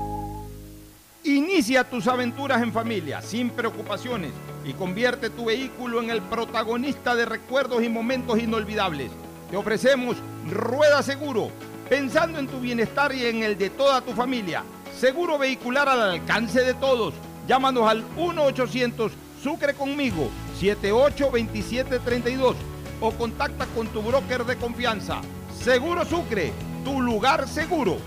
[1.23, 4.31] Inicia tus aventuras en familia, sin preocupaciones,
[4.65, 9.11] y convierte tu vehículo en el protagonista de recuerdos y momentos inolvidables.
[9.51, 10.17] Te ofrecemos
[10.49, 11.51] Rueda Seguro,
[11.87, 14.63] pensando en tu bienestar y en el de toda tu familia.
[14.99, 17.13] Seguro vehicular al alcance de todos.
[17.47, 19.11] Llámanos al 1-800
[19.43, 20.29] Sucre conmigo,
[20.59, 22.55] 782732
[22.99, 25.21] o contacta con tu broker de confianza.
[25.55, 26.51] Seguro Sucre,
[26.83, 27.97] tu lugar seguro.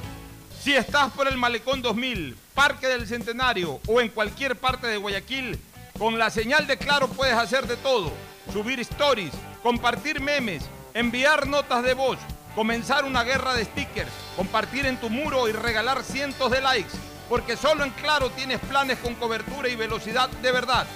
[0.60, 5.58] Si estás por el Malecón 2000, Parque del Centenario o en cualquier parte de Guayaquil,
[5.98, 8.12] con la señal de Claro puedes hacer de todo.
[8.52, 10.62] Subir stories, compartir memes,
[10.94, 12.16] enviar notas de voz,
[12.54, 16.96] comenzar una guerra de stickers, compartir en tu muro y regalar cientos de likes.
[17.28, 20.86] Porque solo en Claro tienes planes con cobertura y velocidad de verdad,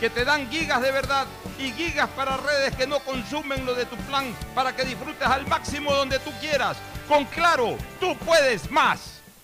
[0.00, 1.26] que te dan gigas de verdad
[1.60, 5.46] y gigas para redes que no consumen lo de tu plan para que disfrutes al
[5.46, 6.76] máximo donde tú quieras.
[7.06, 9.13] Con Claro, tú puedes más.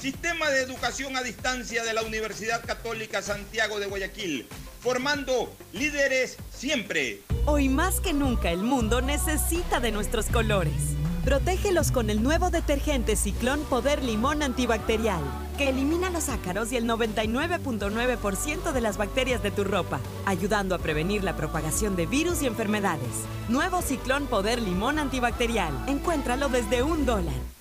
[0.00, 4.46] Sistema de educación a distancia de la Universidad Católica Santiago de Guayaquil,
[4.80, 7.22] formando líderes siempre.
[7.46, 10.94] Hoy más que nunca el mundo necesita de nuestros colores.
[11.24, 15.20] Protégelos con el nuevo detergente Ciclón Poder Limón Antibacterial,
[15.58, 20.78] que elimina los ácaros y el 99.9% de las bacterias de tu ropa, ayudando a
[20.78, 23.24] prevenir la propagación de virus y enfermedades.
[23.48, 25.74] Nuevo Ciclón Poder Limón Antibacterial.
[25.88, 27.57] Encuéntralo desde un dólar.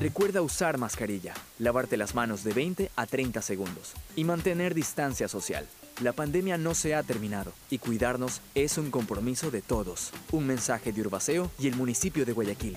[0.00, 5.66] Recuerda usar mascarilla, lavarte las manos de 20 a 30 segundos y mantener distancia social.
[6.00, 10.12] La pandemia no se ha terminado y cuidarnos es un compromiso de todos.
[10.30, 12.76] Un mensaje de Urbaceo y el municipio de Guayaquil.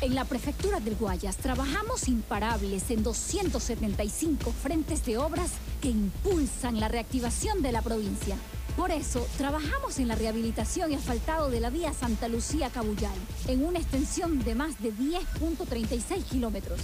[0.00, 5.50] En la prefectura del Guayas trabajamos imparables en 275 frentes de obras
[5.82, 8.36] que impulsan la reactivación de la provincia.
[8.78, 13.64] Por eso, trabajamos en la rehabilitación y asfaltado de la vía Santa Lucía Cabullal, en
[13.64, 16.78] una extensión de más de 10.36 kilómetros.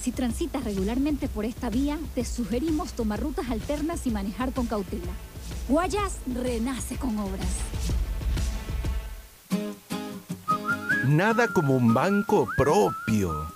[0.00, 5.10] Si transitas regularmente por esta vía, te sugerimos tomar rutas alternas y manejar con cautela.
[5.68, 7.48] Guayas renace con obras.
[11.08, 13.55] Nada como un banco propio.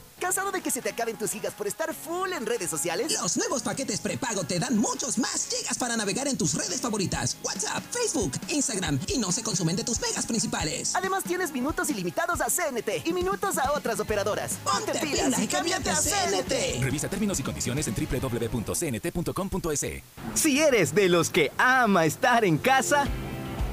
[0.31, 3.11] ¿Cansado de que se te acaben tus gigas por estar full en redes sociales?
[3.21, 7.35] Los nuevos paquetes prepago te dan muchos más gigas para navegar en tus redes favoritas.
[7.43, 10.95] WhatsApp, Facebook, Instagram y no se consumen de tus megas principales.
[10.95, 14.53] Además tienes minutos ilimitados a CNT y minutos a otras operadoras.
[14.63, 16.81] Ponte, pilas y cámbiate a CNT.
[16.81, 19.85] Revisa términos y condiciones en www.cnt.com.es.
[20.33, 23.05] Si eres de los que ama estar en casa,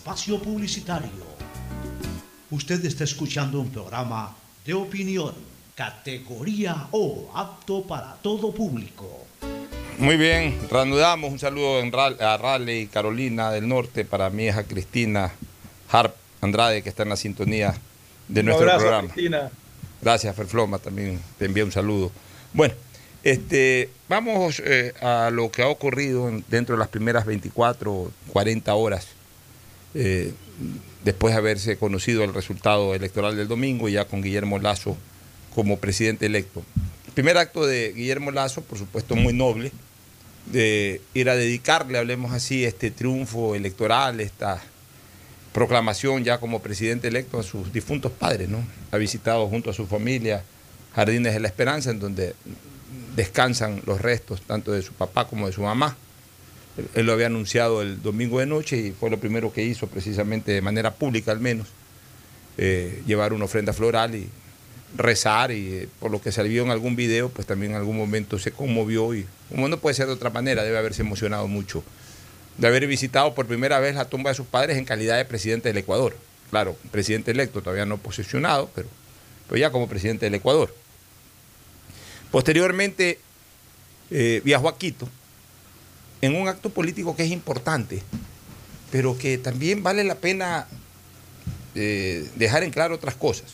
[0.00, 1.10] espacio publicitario.
[2.50, 4.34] Usted está escuchando un programa
[4.64, 5.34] de opinión,
[5.74, 9.26] categoría O, apto para todo público.
[9.98, 11.82] Muy bien, reanudamos un saludo
[12.18, 15.32] a Raleigh, Carolina del Norte, para mi hija Cristina
[15.90, 17.74] Harp Andrade, que está en la sintonía
[18.26, 19.12] de Un nuestro abrazo, programa.
[19.12, 19.50] Cristina.
[20.00, 22.10] Gracias, Ferfloma, también te envía un saludo.
[22.54, 22.72] Bueno,
[23.22, 28.10] este, vamos eh, a lo que ha ocurrido en- dentro de las primeras 24 o
[28.32, 29.08] 40 horas,
[29.94, 30.32] eh,
[31.04, 34.96] después de haberse conocido el resultado electoral del domingo y ya con Guillermo Lazo
[35.54, 36.62] como presidente electo.
[37.06, 39.72] El primer acto de Guillermo Lazo, por supuesto, muy noble,
[40.46, 44.62] de ir a dedicarle, hablemos así, este triunfo electoral, esta
[45.52, 48.64] proclamación ya como presidente electo a sus difuntos padres, ¿no?
[48.90, 50.44] Ha visitado junto a su familia
[50.94, 52.34] Jardines de la Esperanza, en donde
[53.16, 55.96] descansan los restos tanto de su papá como de su mamá.
[56.94, 60.52] Él, lo había anunciado el domingo de noche y fue lo primero que hizo, precisamente
[60.52, 61.68] de manera pública al menos,
[62.58, 64.28] eh, llevar una ofrenda floral y
[64.96, 67.96] rezar y eh, por lo que se vio en algún video, pues también en algún
[67.96, 71.82] momento se conmovió y como no puede ser de otra manera, debe haberse emocionado mucho
[72.58, 75.68] de haber visitado por primera vez la tumba de sus padres en calidad de presidente
[75.68, 76.16] del Ecuador.
[76.50, 78.88] Claro, presidente electo, todavía no posesionado, pero,
[79.48, 80.74] pero ya como presidente del Ecuador.
[82.30, 83.18] Posteriormente
[84.10, 85.08] eh, viajó a Quito
[86.20, 88.02] en un acto político que es importante,
[88.90, 90.66] pero que también vale la pena
[91.74, 93.52] eh, dejar en claro otras cosas.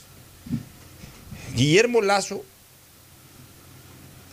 [1.54, 2.44] Guillermo Lazo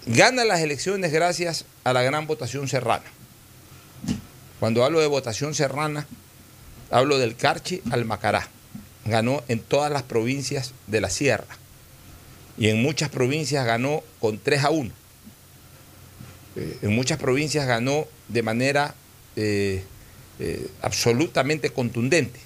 [0.05, 3.05] gana las elecciones gracias a la gran votación serrana.
[4.59, 6.07] Cuando hablo de votación serrana,
[6.89, 8.47] hablo del Carchi al Macará.
[9.05, 11.57] Ganó en todas las provincias de la sierra.
[12.57, 15.02] Y en muchas provincias ganó con 3 a 1.
[16.55, 18.95] Eh, en muchas provincias ganó de manera
[19.35, 19.83] eh,
[20.39, 22.39] eh, absolutamente contundente.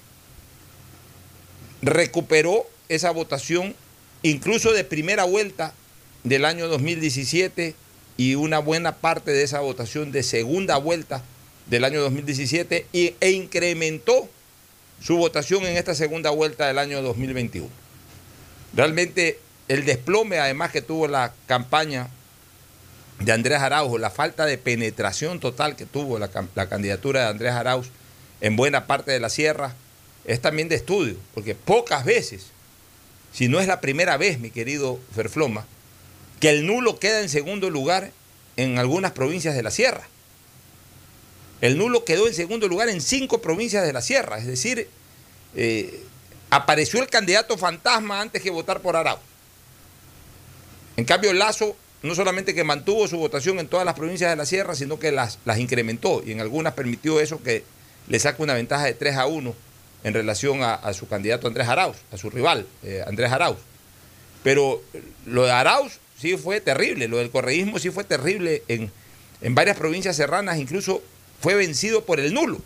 [1.82, 3.74] Recuperó esa votación
[4.22, 5.74] incluso de primera vuelta
[6.24, 7.74] del año 2017
[8.16, 11.22] y una buena parte de esa votación de segunda vuelta
[11.66, 14.28] del año 2017 y, e incrementó
[15.00, 17.68] su votación en esta segunda vuelta del año 2021.
[18.74, 22.08] Realmente el desplome además que tuvo la campaña
[23.20, 26.28] de Andrés Arauz, la falta de penetración total que tuvo la,
[26.68, 27.88] candidatura de Andrés Arauz
[28.40, 29.74] en buena parte de la sierra,
[30.24, 32.46] es también de estudio, porque pocas veces,
[33.32, 35.66] si no es la primera vez, mi querido Ferfloma,
[36.38, 38.12] que el nulo queda en segundo lugar
[38.56, 40.06] en algunas provincias de la sierra.
[41.60, 44.88] El nulo quedó en segundo lugar en cinco provincias de la sierra, es decir,
[45.56, 46.04] eh,
[46.50, 49.18] apareció el candidato fantasma antes que votar por Arau.
[50.96, 54.46] En cambio, Lazo no solamente que mantuvo su votación en todas las provincias de la
[54.46, 57.64] sierra, sino que las, las incrementó y en algunas permitió eso que
[58.06, 59.54] le saque una ventaja de 3 a 1
[60.04, 63.58] en relación a, a su candidato Andrés Arauz, a su rival eh, Andrés Arauz.
[64.44, 64.82] Pero
[65.26, 68.90] lo de Arauz sí fue terrible, lo del correísmo sí fue terrible en,
[69.40, 71.02] en varias provincias serranas, incluso
[71.40, 72.60] fue vencido por el nulo,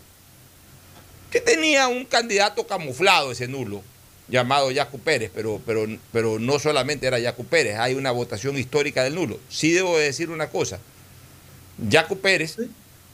[1.31, 3.83] que tenía un candidato camuflado ese nulo,
[4.29, 9.03] llamado Yacu Pérez, pero, pero, pero no solamente era Yacu Pérez, hay una votación histórica
[9.03, 9.39] del nulo.
[9.49, 10.79] Sí debo de decir una cosa,
[11.89, 12.57] Yacu Pérez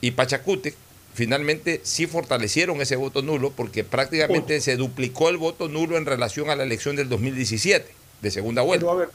[0.02, 0.74] y Pachacute
[1.14, 6.50] finalmente sí fortalecieron ese voto nulo porque prácticamente se duplicó el voto nulo en relación
[6.50, 7.88] a la elección del 2017,
[8.22, 8.86] de segunda vuelta.
[8.86, 9.10] Pero a ver,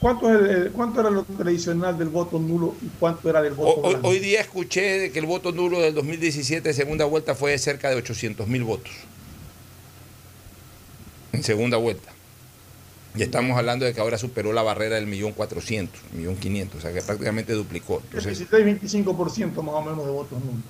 [0.00, 3.80] ¿cuánto, es el- cuánto era lo tradicional del voto nulo y cuánto era del voto
[3.80, 7.52] Ho- Hoy, hoy día escuché que el voto nulo del 2017 de segunda vuelta fue
[7.52, 8.92] de cerca de 800 mil votos.
[11.32, 12.10] En segunda vuelta.
[13.14, 16.80] Y estamos hablando de que ahora superó la barrera del millón cuatrocientos, millón quinientos, o
[16.82, 18.02] sea que prácticamente duplicó.
[18.12, 20.62] El Entonces, 16-25% más o menos de votos nulos.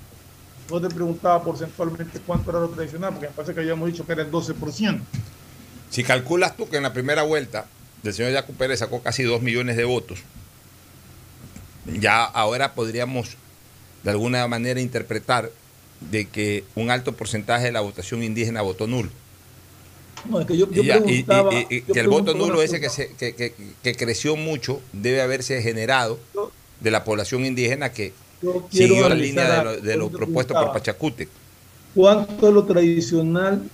[0.70, 4.12] No te preguntaba porcentualmente cuánto era lo tradicional, porque me parece que habíamos dicho que
[4.12, 5.00] era el 12%.
[5.90, 7.66] si calculas tú que en la primera vuelta
[8.02, 10.20] del señor Jaco Pérez sacó casi 2 millones de votos,
[12.00, 13.36] ya ahora podríamos
[14.04, 15.50] de alguna manera interpretar
[16.00, 19.11] de que un alto porcentaje de la votación indígena votó nulo.
[20.29, 21.55] No, es que yo, yo Y ya, y- y- preguntaba.
[21.55, 24.81] y- y yo que el voto nulo ese que, se- que, que- que creció mucho
[24.93, 26.19] debe haberse generado
[26.81, 28.12] de la población indígena que
[28.71, 30.73] siguió la línea de lo, de lo propuesto por.
[30.73, 31.29] Pachacútec.
[31.95, 33.69] ¿Cuánto es lo tradicional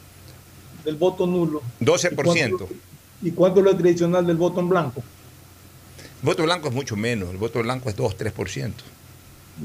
[0.84, 1.62] del voto nulo?
[1.80, 2.66] 12%.
[3.22, 5.02] ¿Y cuánto es lo tradicional del voto en blanco?
[6.22, 8.72] El voto blanco es mucho menos, el voto blanco es 2-3%.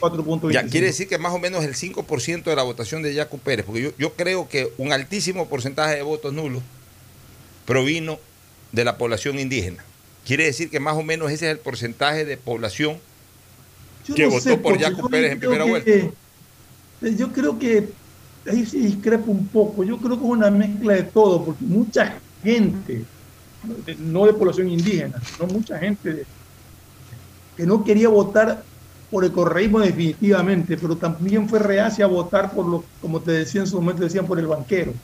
[0.00, 0.50] 4.25.
[0.52, 3.64] Ya quiere decir que más o menos el 5% de la votación de Yacu Pérez,
[3.64, 6.62] porque yo, yo creo que un altísimo porcentaje de votos nulos
[7.66, 8.18] provino
[8.72, 9.84] de la población indígena.
[10.26, 12.96] Quiere decir que más o menos ese es el porcentaje de población
[14.06, 15.90] Yo que no votó sé, por yo Pérez en primera vuelta.
[15.90, 17.88] que- Yo creo que
[18.50, 19.84] ahí sí discrepo un poco.
[19.84, 23.02] Yo creo que es una mezcla de todo, porque mucha gente,
[23.98, 26.26] no de población indígena, sino mucha gente
[27.56, 28.64] que no quería votar
[29.10, 33.60] por el correísmo definitivamente, pero también fue reacia a votar por lo, como te decía
[33.60, 34.94] en su momento, decían por el banquero.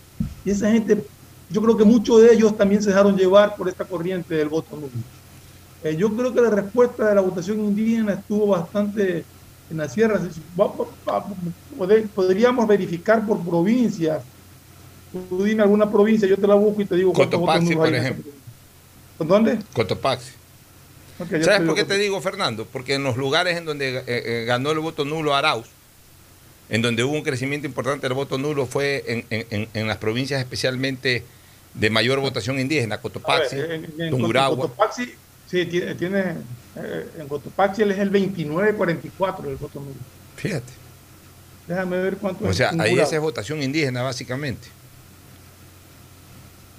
[0.45, 1.05] Y esa gente,
[1.51, 4.77] yo creo que muchos de ellos también se dejaron llevar por esta corriente del voto
[4.77, 4.91] nulo.
[5.83, 9.27] Eh, yo creo que la respuesta de la votación indígena estuvo bastante
[9.71, 10.73] en va-
[11.77, 14.25] poder- podríamos verificar por provincias.
[15.13, 17.87] Tú dime alguna provincia, yo te la busco y te digo cuántos votos Cotopaxi, por
[17.95, 18.33] ejemplo.
[19.19, 19.59] ¿Con dónde?
[19.75, 20.33] Cotopaxi.
[21.43, 22.65] ¿Sabes por qué te digo, Fernando?
[22.65, 25.67] Porque en los lugares en donde eh, eh, ganó el voto nulo Arauz,
[26.69, 29.97] en donde hubo un crecimiento importante del voto nulo, fue en, en- en- en las
[29.97, 31.25] provincias especialmente
[31.75, 34.57] de mayor votación indígena, Cotopaxi, ver, en- Tungurahua.
[34.57, 35.13] Cotopaxi,
[35.51, 36.21] sí, tiene, tiene,
[36.77, 39.95] eh, en Cotopaxi él es el 29-44 del voto nulo.
[40.37, 40.73] Fíjate.
[41.67, 44.69] Déjame ver cuánto O es sea, ahí esa es votación indígena, básicamente.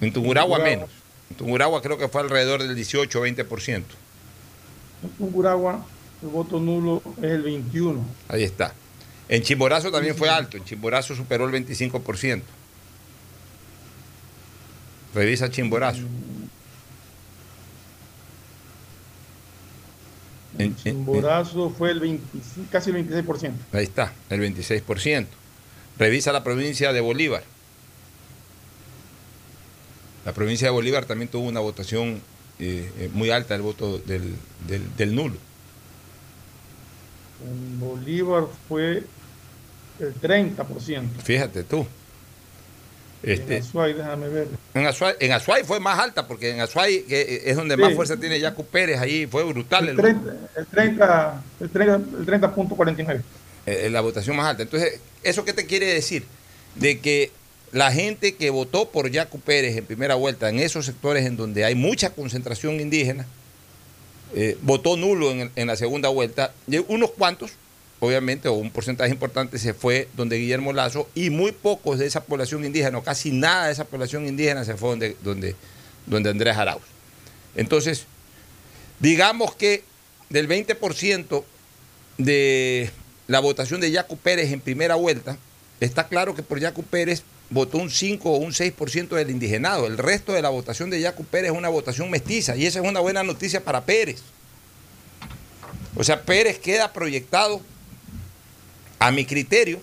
[0.00, 0.76] En Tungurahua Tungurahua.
[0.76, 0.90] menos.
[1.30, 3.82] En Tungurahua creo que fue alrededor del 18 o 20%.
[5.02, 5.84] En Tungurahua
[6.22, 8.04] el voto nulo es el 21.
[8.28, 8.74] Ahí está.
[9.28, 10.56] En Chimborazo también fue alto.
[10.56, 12.42] En Chimborazo superó el 25%.
[15.14, 16.00] Revisa Chimborazo.
[20.58, 23.52] En- en- Chimborazo fue el 25, casi el 26%.
[23.72, 25.26] Ahí está, el 26%.
[25.98, 27.44] Revisa la provincia de Bolívar.
[30.24, 32.20] La provincia de Bolívar también tuvo una votación
[32.58, 34.34] eh, eh, muy alta del voto del,
[34.66, 35.36] del- del nulo.
[37.48, 39.02] En Bolívar fue
[39.98, 41.02] el 30%.
[41.24, 41.86] Fíjate tú.
[43.22, 44.48] Este, En Azuay, déjame ver.
[44.74, 47.80] en, Azuay, en Azuay fue más alta, porque en Azuay que eh, es donde Sí.
[47.82, 51.94] más fuerza tiene Yacu Pérez, ahí fue brutal El el- 30, el 30, el 30,
[51.96, 53.22] el 30.49.
[53.66, 54.62] eh, la votación más alta.
[54.62, 56.24] Entonces, ¿eso qué te quiere decir?
[56.76, 57.30] De que
[57.72, 61.64] la gente que votó por Yacu Pérez en primera vuelta, en esos sectores en donde
[61.64, 63.26] hay mucha concentración indígena,
[64.34, 66.52] eh, votó nulo en, en la segunda vuelta,
[66.88, 67.52] unos cuantos
[68.00, 72.24] obviamente, o un porcentaje importante se fue donde Guillermo Lazo y muy pocos de esa
[72.24, 75.54] población indígena, o casi nada de esa población indígena se fue donde, donde,
[76.06, 76.82] donde Andrés Arauz.
[77.54, 78.06] Entonces,
[78.98, 79.84] digamos que
[80.30, 81.44] del 20%
[82.16, 82.90] de
[83.26, 85.36] la votación de Yacu Pérez en primera vuelta,
[85.78, 89.86] está claro que por Yacu Pérez votó un 5 o un 6% del indigenado.
[89.86, 92.86] El resto de la votación de Yacu Pérez es una votación mestiza y esa es
[92.86, 94.22] una buena noticia para Pérez.
[95.96, 97.60] O sea, Pérez queda proyectado,
[98.98, 99.80] a mi criterio,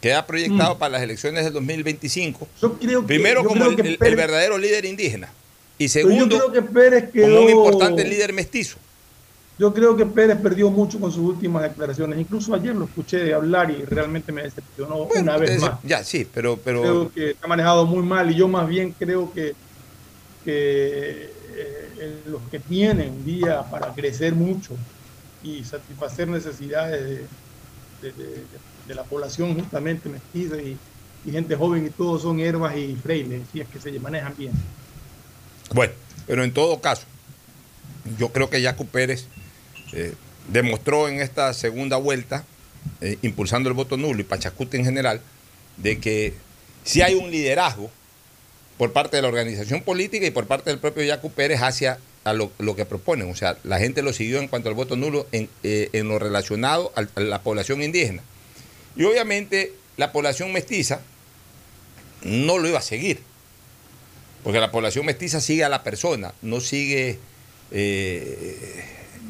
[0.00, 2.48] queda proyectado para las elecciones del 2025.
[3.06, 5.30] Primero como el, el verdadero líder indígena
[5.78, 8.76] y segundo yo creo que Pérez quedó, como un importante líder mestizo.
[9.56, 12.18] Yo creo que Pérez perdió mucho con sus últimas declaraciones.
[12.18, 15.80] Incluso ayer lo escuché hablar y realmente me decepcionó una vez más.
[15.84, 16.80] Ya, sí, pero, pero...
[16.82, 19.54] Creo que ha manejado muy mal y yo más bien creo que,
[20.44, 24.74] que eh, los que tienen vía para crecer mucho
[25.44, 27.28] y satisfacer necesidades
[28.02, 28.44] de, de,
[28.88, 30.76] de la población justamente mestiza y,
[31.24, 34.52] y, gente joven y todos son hierbas y frailes, si es que se manejan bien.
[35.72, 35.92] Bueno,
[36.26, 37.06] pero en todo caso,
[38.18, 39.28] yo creo que Jaco Pérez
[39.94, 40.12] eh,
[40.48, 42.44] demostró en esta segunda vuelta,
[43.00, 45.20] eh, impulsando el voto nulo y Pachacuti en general,
[45.76, 46.34] de que
[46.84, 47.90] si hay un liderazgo
[48.76, 52.32] por parte de la organización política y por parte del propio Yacu Pérez hacia a
[52.32, 53.30] lo, que proponen.
[53.30, 56.92] O sea, la gente lo siguió en cuanto al voto nulo en, eh, lo relacionado
[56.96, 58.22] a, la población indígena.
[58.96, 61.00] Y obviamente la población mestiza
[62.22, 63.20] no lo iba a seguir,
[64.42, 67.18] porque la población mestiza sigue a la persona, no sigue,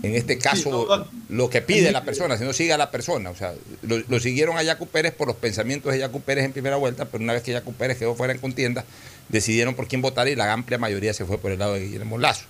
[0.05, 3.31] en este caso, sí, no, lo que pide la persona, sino sigue a la persona.
[3.31, 6.53] O sea, lo, lo, siguieron a Yacu Pérez por los pensamientos de Yacu Pérez en
[6.53, 8.85] primera vuelta, pero una vez que Yacu Pérez quedó fuera en contienda,
[9.29, 12.19] decidieron por quién votar y la amplia mayoría se fue por el lado de Guillermo
[12.19, 12.45] Lazo.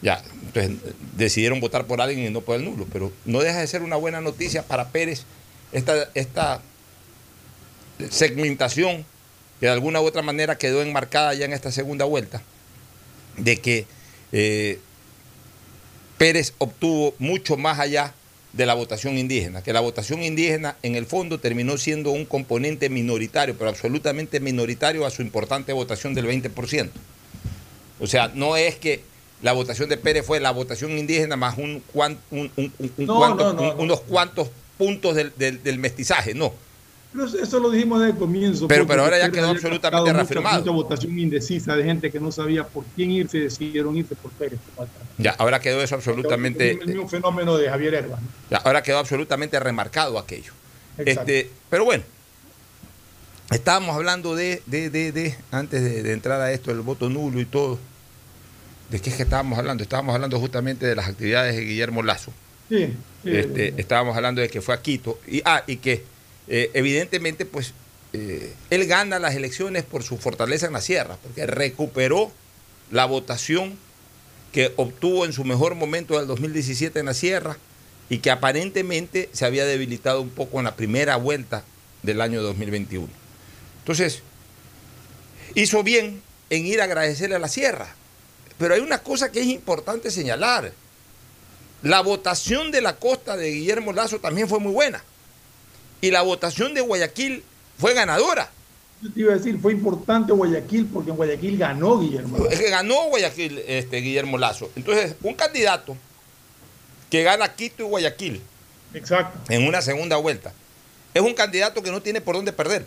[0.00, 0.76] Ya, entonces
[1.16, 3.96] decidieron votar por alguien y no por el nulo, pero no deja de ser una
[3.96, 5.24] buena noticia para Pérez
[5.72, 6.62] esta, esta
[8.10, 9.04] segmentación
[9.58, 12.42] que de alguna u otra manera quedó enmarcada ya en esta segunda vuelta,
[13.36, 13.86] de que
[14.30, 14.78] eh,
[16.18, 18.12] Pérez obtuvo mucho más allá
[18.52, 22.88] de la votación indígena, que la votación indígena en el fondo terminó siendo un componente
[22.88, 26.90] minoritario, pero absolutamente minoritario a su importante votación del 20%.
[28.00, 29.02] O sea, no es que
[29.42, 32.18] la votación de Pérez fue la votación indígena más un, un,
[32.56, 36.52] un, no, cuanto, no, no, unos cuantos puntos del, del, del, mestizaje, no.
[37.12, 38.68] Pero eso lo dijimos desde el comienzo.
[38.68, 40.60] Pero, pero ahora ya quedó absolutamente reafirmado.
[40.60, 44.58] Mucha votación indecisa de gente que no sabía por quién irse, decidieron irse por Pérez.
[45.16, 46.72] Ya, ahora quedó eso absolutamente.
[46.72, 48.18] El mismo fenómeno de Javier Herba.
[48.20, 48.28] ¿no?
[48.50, 50.52] Ya, ahora quedó absolutamente remarcado aquello.
[50.98, 52.04] Este, pero bueno,
[53.50, 57.40] estábamos hablando de, de, de, de antes de, de entrar a esto, el voto nulo
[57.40, 57.78] y todo.
[58.90, 59.82] ¿De qué es que estábamos hablando?
[59.82, 62.32] Estábamos hablando justamente de las actividades de Guillermo Lazo.
[62.68, 65.18] Sí, sí, este, estábamos hablando de que fue a Quito.
[65.26, 66.04] Y, ah, y que
[66.48, 67.74] eh, evidentemente, pues,
[68.12, 72.32] eh, él gana las elecciones por su fortaleza en la sierra, porque recuperó
[72.90, 73.78] la votación
[74.52, 77.58] que obtuvo en su mejor momento del 2017 en la sierra
[78.08, 81.64] y que aparentemente se había debilitado un poco en la primera vuelta
[82.02, 83.08] del año 2021.
[83.80, 84.22] Entonces,
[85.54, 87.94] hizo bien en ir a agradecerle a la sierra.
[88.58, 90.72] Pero hay una cosa que es importante señalar.
[91.82, 95.04] La votación de la costa de Guillermo Lazo también fue muy buena.
[96.00, 97.42] Y la votación de Guayaquil
[97.78, 98.50] fue ganadora.
[99.02, 102.50] Yo te iba a decir, fue importante Guayaquil porque en Guayaquil ganó Guillermo Lazo.
[102.50, 104.70] Es que ganó Guayaquil este, Guillermo Lazo.
[104.74, 105.96] Entonces, un candidato
[107.10, 108.42] que gana Quito y Guayaquil
[108.94, 109.52] Exacto.
[109.52, 110.52] en una segunda vuelta
[111.14, 112.86] es un candidato que no tiene por dónde perder.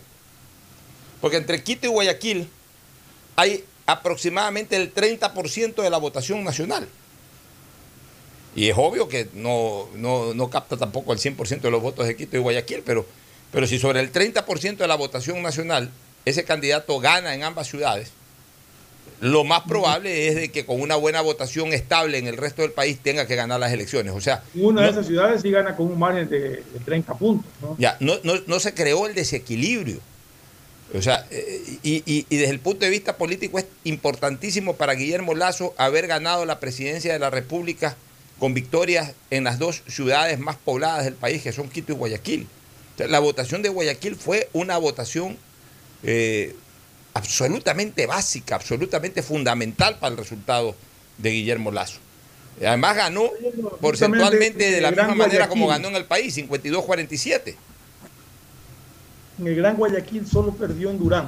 [1.22, 2.50] Porque entre Quito y Guayaquil
[3.36, 6.88] hay aproximadamente el 30% de la votación nacional.
[8.56, 12.16] Y es obvio que no, no, no capta tampoco el 100% de los votos de
[12.16, 13.06] Quito y Guayaquil, pero,
[13.52, 15.90] pero si sobre el 30% de la votación nacional
[16.26, 18.12] ese candidato gana en ambas ciudades,
[19.22, 22.72] lo más probable es de que con una buena votación estable en el resto del
[22.72, 24.14] país tenga que ganar las elecciones.
[24.14, 27.14] O sea, una no, de esas ciudades sí gana con un margen de, de 30
[27.16, 27.50] puntos.
[27.62, 27.76] ¿no?
[27.78, 30.00] Ya, no, no, no se creó el desequilibrio.
[30.94, 31.26] O sea,
[31.84, 36.08] y, y, y, desde el punto de vista político es importantísimo para Guillermo Lazo haber
[36.08, 37.96] ganado la presidencia de la República
[38.42, 42.48] con victorias en las dos ciudades más pobladas del país, que son Quito y Guayaquil.
[42.98, 45.38] La votación de Guayaquil fue una votación
[46.04, 46.54] eh,
[47.14, 50.76] absolutamente básica, absolutamente fundamental para el resultado
[51.18, 52.00] de Guillermo Lazo.
[52.60, 53.30] Además ganó
[53.80, 57.56] porcentualmente de la misma manera como ganó en el país, 52-47
[59.42, 61.28] en el Gran Guayaquil solo perdió en Durán,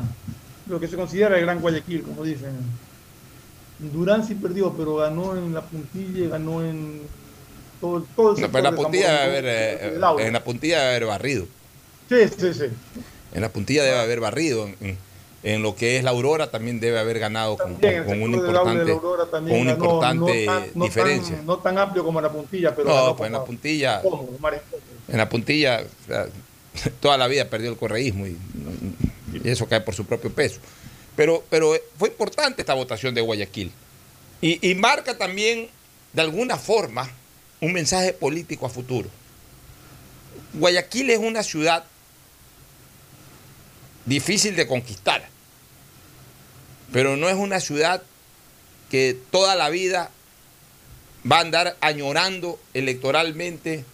[0.68, 2.52] lo que se considera el Gran Guayaquil, como dicen.
[3.80, 7.02] Durán sí perdió, pero ganó en La Puntilla, ganó en
[7.82, 9.38] todo, el- todo el No, sector pero en la puntilla debe Zamora,
[10.10, 11.46] haber, eh, en la puntilla debe haber barrido.
[12.10, 12.66] Sí, sí, sí.
[13.34, 14.70] En la puntilla debe haber barrido.
[15.46, 19.60] En, lo que es la Aurora también debe haber ganado con, También de importante, con
[19.60, 21.36] una ganó, importante no tan- no diferencia.
[21.36, 24.02] Tan, no tan amplio como en la puntilla, pero no, pues en la puntilla,
[25.10, 25.84] en la puntilla,
[27.02, 28.38] toda la vida perdió el correísmo y,
[29.34, 30.62] y eso cae por su propio peso.
[31.16, 33.72] Pero, pero fue importante esta votación de Guayaquil.
[34.42, 35.70] Y, y marca también,
[36.12, 37.10] de alguna forma,
[37.62, 39.10] un mensaje político a futuro.
[40.54, 41.86] Guayaquil es una ciudad
[44.06, 45.28] difícil de conquistar,
[46.92, 48.04] pero no es una ciudad
[48.92, 50.12] que toda la vida
[51.30, 53.86] va a andar añorando electoralmente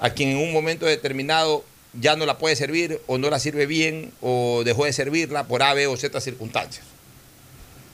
[0.00, 1.64] a quien en un momento determinado
[1.94, 5.62] ya no la puede servir o no la sirve bien o dejó de servirla por
[5.62, 6.84] A, B o Z circunstancias.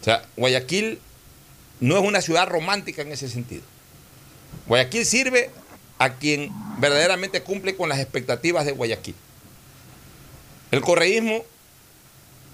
[0.00, 1.00] O sea, Guayaquil
[1.80, 3.62] no es una ciudad romántica en ese sentido.
[4.66, 5.50] Guayaquil sirve
[5.98, 9.16] a quien verdaderamente cumple con las expectativas de Guayaquil.
[10.70, 11.44] El correísmo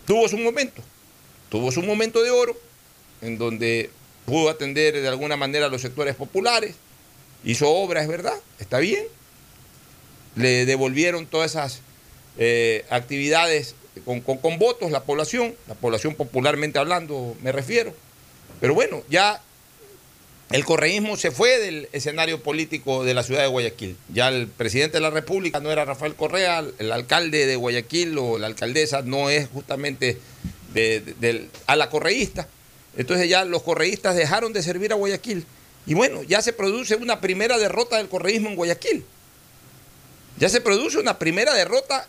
[0.07, 0.83] tuvo su momento,
[1.51, 2.57] tuvo su momento de oro,
[3.21, 3.91] en donde
[4.25, 6.75] pudo atender de alguna manera a los sectores populares,
[7.45, 9.05] hizo obras, es verdad, está bien.
[10.37, 11.81] Le devolvieron todas esas
[12.39, 13.75] eh, actividades
[14.05, 17.95] con, con- votos la población, la población popularmente hablando me refiero.
[18.61, 19.41] Pero bueno, ya
[20.51, 23.97] el correísmo se fue del escenario político de la ciudad de Guayaquil.
[24.13, 28.39] Ya el presidente de la República no era Rafael Correa, el alcalde de Guayaquil o
[28.39, 30.19] la alcaldesa no es justamente
[30.73, 32.49] de, a la correísta.
[32.97, 35.45] Entonces ya los correístas dejaron de servir a Guayaquil.
[35.87, 39.05] Y bueno, ya se produce una primera derrota del correísmo en Guayaquil.
[40.39, 42.07] Ya se produce una primera derrota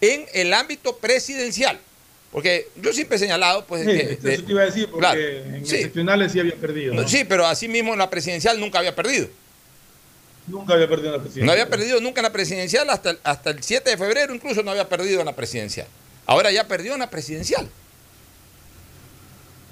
[0.00, 1.78] en el ámbito presidencial.
[2.32, 5.20] Porque yo siempre he señalado, pues, Sí, que- eso te iba a decir, porque Claro,
[5.20, 5.76] en sí.
[5.76, 7.08] excepcionales sí había perdido.
[7.08, 9.28] Sí, pero así mismo en la presidencial nunca había perdido.
[10.46, 11.44] Nunca había perdido en la presidencia.
[11.46, 14.62] No había perdido nunca en la presidencial, hasta el, hasta el 7 de febrero incluso
[14.62, 15.86] no había perdido en la presidencial.
[16.26, 17.68] Ahora ya perdió en la presidencial.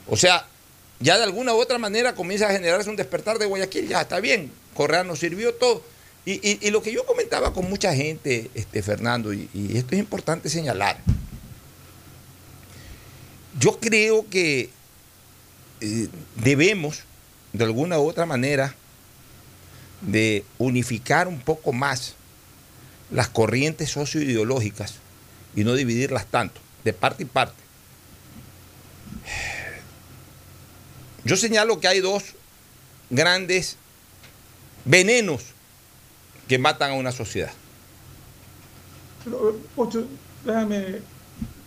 [0.07, 0.47] O sea,
[1.01, 4.21] ya de alguna u otra manera comienza a generarse un despertar de Guayaquil, ya está
[4.21, 5.83] bien, Correa nos sirvió todo.
[6.27, 10.49] Y, lo que yo comentaba con mucha gente, este, Fernando, y, y esto es importante
[10.49, 10.99] señalar,
[13.59, 14.71] yo creo que
[15.81, 17.03] eh, debemos,
[17.53, 18.75] de alguna u otra manera,
[20.01, 22.15] de unificar un poco más
[23.11, 24.95] las corrientes socioideológicas
[25.55, 27.63] y no dividirlas tanto, de parte y parte.
[31.25, 32.35] Yo señalo que hay dos
[33.09, 33.77] grandes
[34.85, 35.54] venenos
[36.49, 37.53] que matan a una sociedad.
[39.25, 40.07] Pero, Pocho,
[40.45, 41.01] déjame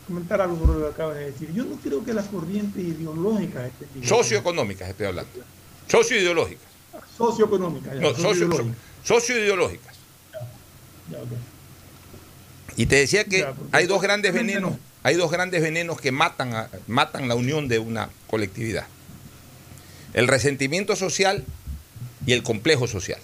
[0.07, 1.51] comentar algo sobre lo que acabas de decir.
[1.53, 4.09] Yo no creo que las corrientes ideológicas divididas.
[4.09, 5.31] Socioeconómicas estoy hablando.
[5.87, 6.67] Socioideológicas.
[7.17, 7.93] Socioeconómicas.
[7.95, 8.77] ya, No, socio- socioideológicas.
[9.03, 9.95] socioideológicas.
[11.11, 11.29] Ya, ok.
[12.75, 14.79] Y te decía que Ya, hay dos grandes venenos, no.
[15.01, 18.85] hay dos grandes venenos que matan, a- matan la unión de una colectividad.
[20.13, 21.43] El resentimiento social
[22.25, 23.19] y el complejo social.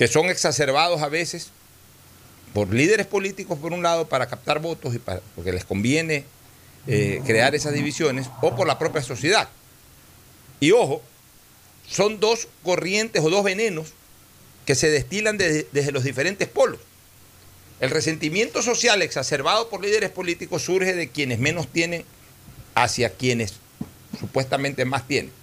[0.00, 1.48] Que son exacerbados a veces
[2.54, 6.24] por líderes políticos por un lado para captar votos y para, porque les conviene
[6.86, 9.50] eh, crear esas divisiones o por la propia sociedad.
[10.58, 11.02] Y ojo,
[11.86, 13.92] son dos corrientes o dos venenos
[14.64, 16.80] que se destilan desde, desde los diferentes polos.
[17.78, 22.06] El resentimiento social exacerbado por líderes políticos surge de quienes menos tienen
[22.74, 23.52] hacia quienes
[24.18, 25.39] supuestamente más tienen.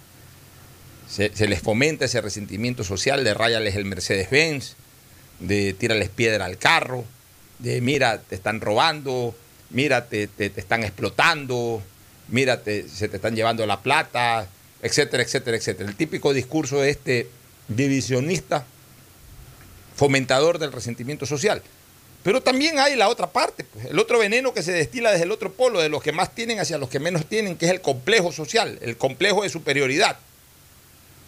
[1.08, 4.74] Se, les fomenta ese resentimiento social de ráyales el Mercedes-Benz,
[5.40, 7.04] de tírales piedra al carro,
[7.58, 9.34] de mira, te están robando,
[9.70, 11.82] mira, te, te- te están explotando,
[12.28, 14.46] mira, te- se te están llevando la plata,
[14.82, 15.88] etcétera, etcétera, etcétera.
[15.88, 17.28] El típico discurso de este
[17.68, 18.64] divisionista,
[19.96, 21.62] fomentador del resentimiento social.
[22.22, 25.32] Pero también hay la otra parte, pues, el otro veneno que se destila desde el
[25.32, 27.80] otro polo, de los que más tienen hacia los que menos tienen, que es el
[27.80, 30.18] complejo social, el complejo de superioridad,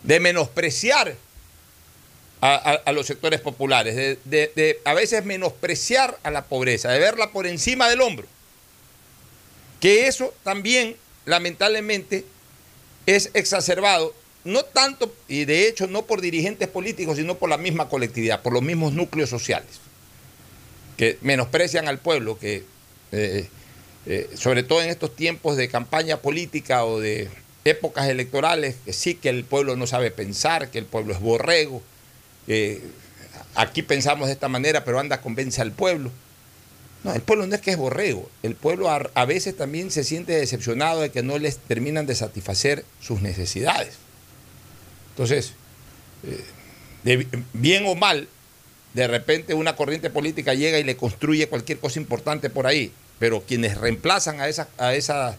[0.02, 1.16] de menospreciar
[2.40, 7.88] a, los sectores populares, de a veces menospreciar a la pobreza, de verla por encima
[7.88, 8.26] del hombro.
[9.78, 10.96] Que eso también,
[11.26, 12.24] lamentablemente,
[13.06, 17.88] es exacerbado, no tanto, y de hecho no por dirigentes políticos, sino por la misma
[17.88, 19.80] colectividad, por los mismos núcleos sociales,
[20.96, 22.64] que menosprecian al pueblo, que
[23.12, 23.48] eh,
[24.06, 27.28] eh, sobre todo en estos tiempos de campaña política o de
[27.64, 31.82] épocas electorales, que sí que el pueblo no sabe pensar, que el pueblo es borrego,
[33.54, 36.10] aquí pensamos de esta manera, pero anda, convence al pueblo.
[37.02, 40.04] No, el pueblo no es que es borrego, el pueblo a, a veces también se
[40.04, 43.94] siente decepcionado de que no les terminan de satisfacer sus necesidades.
[45.10, 45.54] Entonces,
[46.26, 46.44] eh,
[47.04, 48.28] de bien o mal,
[48.92, 53.42] de repente una corriente política llega y le construye cualquier cosa importante por ahí, pero
[53.46, 55.38] quienes reemplazan a esa, a esa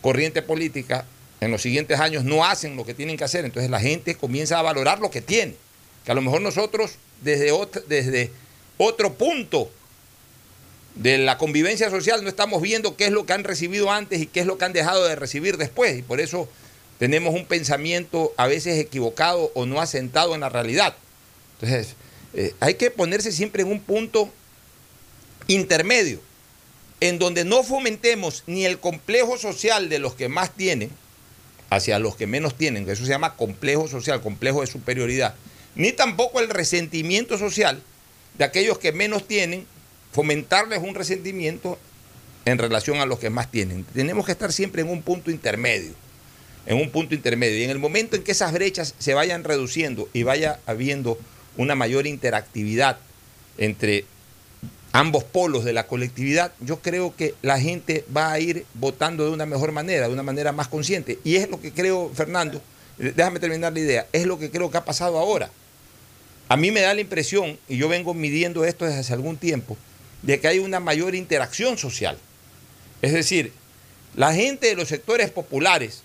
[0.00, 1.04] corriente política
[1.42, 4.60] en los siguientes años no hacen lo que tienen que hacer, entonces la gente comienza
[4.60, 5.56] a valorar lo que tiene,
[6.04, 7.50] que a lo mejor nosotros desde
[8.78, 9.68] otro, punto
[10.94, 14.26] de la convivencia social no estamos viendo qué es lo que han recibido antes y
[14.26, 16.48] qué es lo que han dejado de recibir después, y por eso
[17.00, 20.94] tenemos un pensamiento a veces equivocado o no asentado en la realidad.
[21.60, 21.96] Entonces,
[22.34, 24.30] eh, hay que ponerse siempre en un punto
[25.48, 26.20] intermedio,
[27.00, 31.01] en donde no fomentemos ni el complejo social de los que más tienen
[31.74, 35.34] hacia los que menos tienen, que eso se llama complejo social, complejo de superioridad,
[35.74, 37.82] ni tampoco el resentimiento social
[38.36, 39.66] de aquellos que menos tienen,
[40.12, 41.78] fomentarles un resentimiento
[42.44, 43.84] en relación a los que más tienen.
[43.84, 45.92] Tenemos que estar siempre en un punto intermedio,
[46.66, 47.58] en un punto intermedio.
[47.58, 51.18] Y en el momento en que esas brechas se vayan reduciendo y vaya habiendo
[51.56, 52.98] una mayor interactividad
[53.56, 54.04] entre
[54.92, 59.30] ambos polos de la colectividad, yo creo que la gente va a ir votando de
[59.30, 61.18] una mejor manera, de una manera más consciente.
[61.24, 62.60] Y es lo que creo, Fernando,
[62.98, 65.50] déjame terminar la idea, es lo que creo que ha pasado ahora.
[66.48, 69.78] A mí me da la impresión, y yo vengo midiendo esto desde hace algún tiempo,
[70.20, 72.18] de que hay una mayor interacción social.
[73.00, 73.52] Es decir,
[74.14, 76.02] la gente de los sectores populares,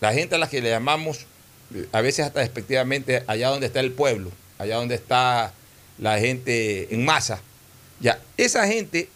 [0.00, 1.26] la gente a la que le llamamos,
[1.90, 5.52] a veces hasta despectivamente, allá donde está el pueblo, allá donde está
[5.98, 7.42] la gente en masa,
[8.00, 9.08] ya, esa gente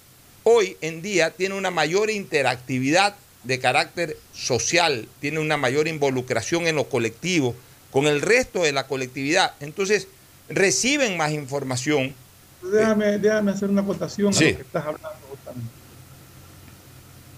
[0.45, 3.15] hoy en día tiene una mayor interactividad
[3.45, 7.55] de carácter social, tiene una mayor involucración en lo colectivo
[7.91, 9.55] con el resto de la colectividad.
[9.61, 10.09] Entonces,
[10.49, 12.15] reciben más información.
[12.63, 15.71] Déjame, déjame hacer una acotación a lo que estás hablando justamente.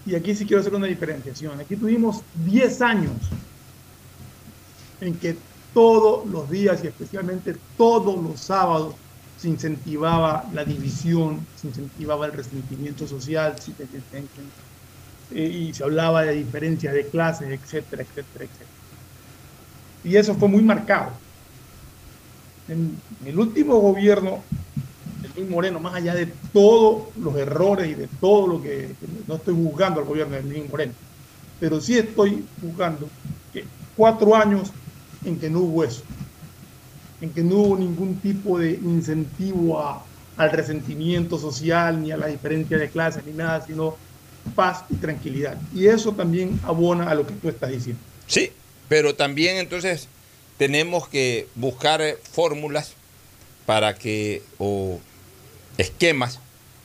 [0.05, 1.59] Y aquí sí quiero hacer una diferenciación.
[1.59, 3.11] Aquí tuvimos 10 años
[5.01, 5.35] en que
[5.73, 8.95] todos los días y especialmente todos los sábados
[9.37, 13.55] se incentivaba la división, se incentivaba el resentimiento social,
[15.31, 18.69] eh, y se hablaba de diferencias de clases, etcétera, etcétera, etcétera.
[20.03, 21.11] Y eso fue muy marcado.
[22.67, 24.43] En el último gobierno
[25.21, 28.95] de Luis Moreno, más allá de todos los errores y de todo lo que,
[29.27, 30.93] no estoy juzgando al gobierno de Luis Moreno,
[31.59, 33.09] pero sí estoy juzgando
[33.51, 33.65] que
[33.95, 34.71] cuatro años
[35.23, 36.03] en que no hubo eso,
[37.21, 40.03] en que no hubo ningún tipo de incentivo
[40.37, 43.95] al resentimiento social, ni a la diferencia de clases, ni nada, sino
[44.55, 45.57] paz y tranquilidad.
[45.73, 48.01] Y eso también abona a lo que tú estás diciendo.
[48.27, 48.51] Sí,
[48.89, 50.07] pero también entonces
[50.57, 52.93] tenemos que buscar eh, fórmulas
[53.65, 54.99] para que, o
[55.77, 56.39] esquemas,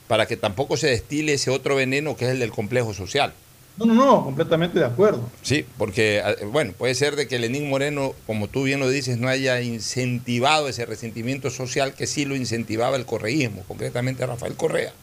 [0.07, 3.33] para que tampoco se destile ese otro veneno que es el del complejo social.
[3.77, 5.29] No, no, no, completamente de acuerdo.
[5.41, 9.17] Sí, porque, eh, bueno, puede ser de que Lenín Moreno, como tú bien lo dices,
[9.17, 14.93] no haya incentivado ese resentimiento social que sí lo incentivaba el correísmo, concretamente Rafael Correa.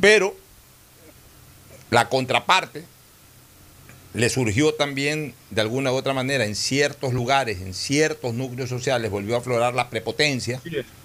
[0.00, 0.36] Pero
[1.90, 2.84] la contraparte
[4.14, 9.10] le surgió también de alguna u otra manera en ciertos lugares, en ciertos núcleos sociales,
[9.10, 10.60] volvió a aflorar la prepotencia,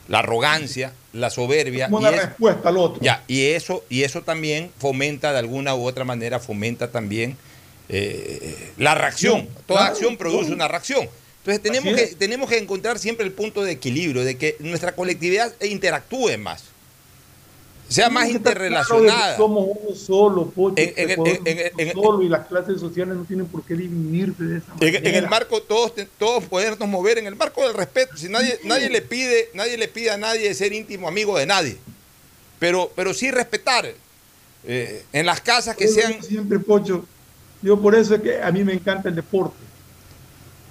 [0.08, 1.86] la arrogancia, la soberbia.
[1.86, 3.02] Como una respuesta al otro.
[3.02, 7.38] Ya, y eso, y eso también fomenta de alguna u otra manera, fomenta también
[7.90, 9.48] eh, la reacción.
[9.66, 11.10] Toda acción produce una reacción.
[11.40, 15.54] Entonces tenemos que, tenemos que encontrar siempre el punto de equilibrio, de que nuestra colectividad
[15.62, 16.73] interactúe más
[17.94, 19.38] sea más interrelacionada.
[19.38, 24.74] somos uno solo, solo y las clases sociales no tienen por qué dividirse de esa
[24.74, 24.98] manera.
[24.98, 28.18] En, el marco, todos, todos podernos mover en el marco del respeto.
[28.18, 31.78] Si nadie, nadie le pide, nadie le pide a nadie ser íntimo amigo de nadie.
[32.60, 33.94] Pero, pero sí respetar.
[34.66, 36.24] Eh, en las casas que sean.
[36.24, 37.06] Siempre, Pocho.
[37.62, 39.58] Yo por eso es que a mí me encanta el deporte.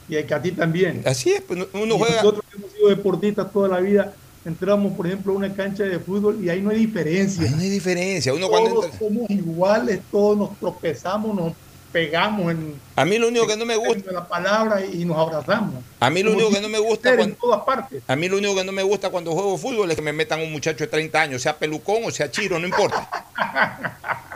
[0.09, 1.03] Y a ti también.
[1.07, 2.17] Así es, pues uno juega.
[2.17, 4.15] Nosotros hemos sido deportistas toda la vida
[4.45, 7.51] entramos, por ejemplo, a una cancha de fútbol y ahí no hay diferencia.
[7.51, 8.35] no hay diferencia.
[8.35, 11.53] Uno todos somos iguales, todos nos tropezamos, nos
[11.93, 15.85] pegamos en, a mí lo único que no me gusta la palabra y nos abrazamos
[16.01, 18.39] a mí lo único que no me gusta cuando, en todas partes a mí lo
[18.39, 20.89] único que no me gusta cuando juego fútbol es que me metan un muchacho de
[20.89, 23.27] 30 años sea pelucón o sea chiro no importa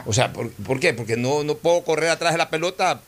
[0.04, 0.92] o sea ¿por, qué?
[0.92, 3.00] porque no, no puedo correr atrás de la pelota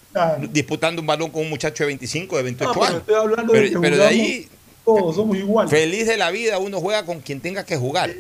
[0.51, 4.49] disputando un balón con un muchacho de 25 de 28 años pero de ahí
[4.97, 5.71] todos somos iguales.
[5.71, 8.15] Feliz de la vida, uno juega con quien tenga que jugar.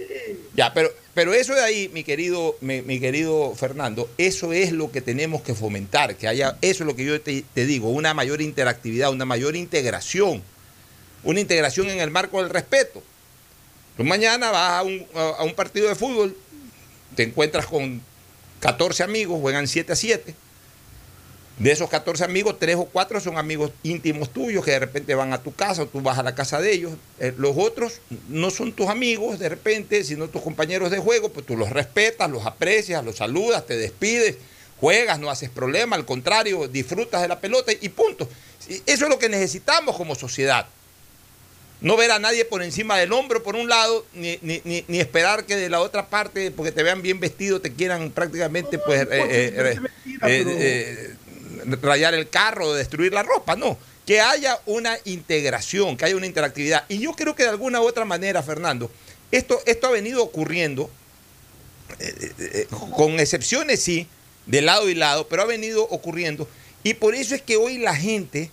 [0.54, 5.00] Ya, pero, pero eso de ahí, mi querido, mi, querido Fernando, eso es lo que
[5.00, 9.10] tenemos que fomentar, que haya, eso es lo que yo te, digo, una mayor interactividad,
[9.10, 10.42] una mayor integración,
[11.24, 13.02] una integración en el marco del respeto.
[13.96, 16.36] Tú mañana vas a un, a un partido de fútbol,
[17.14, 18.00] te encuentras con
[18.60, 20.47] 14 amigos, juegan 7 a 7
[21.58, 25.32] De esos 14 amigos, tres o cuatro son amigos íntimos tuyos que de repente van
[25.32, 26.92] a tu casa o tú vas a la casa de ellos.
[27.18, 31.44] Eh, los otros no son tus amigos de repente, sino tus compañeros de juego, pues
[31.44, 34.36] tú los respetas, los aprecias, los saludas, te despides,
[34.80, 38.28] juegas, no haces problema, al contrario, disfrutas de la pelota y punto.
[38.68, 40.66] Eso es lo que necesitamos como sociedad.
[41.80, 45.44] No ver a nadie por encima del hombro, por un lado, ni, ni, ni, esperar
[45.44, 49.86] que de la otra parte, porque te vean bien vestido, te quieran prácticamente pues, eh,
[50.22, 51.16] eh,
[51.82, 53.78] rayar el carro, destruir la ropa, no.
[54.06, 56.84] Que haya una integración, que haya una interactividad.
[56.88, 58.90] Y yo creo que de alguna u otra manera, Fernando,
[59.30, 60.90] esto, esto ha venido ocurriendo,
[62.96, 64.06] con excepciones sí,
[64.46, 66.48] de lado y lado, pero ha venido ocurriendo.
[66.82, 68.50] Y por eso es que hoy la gente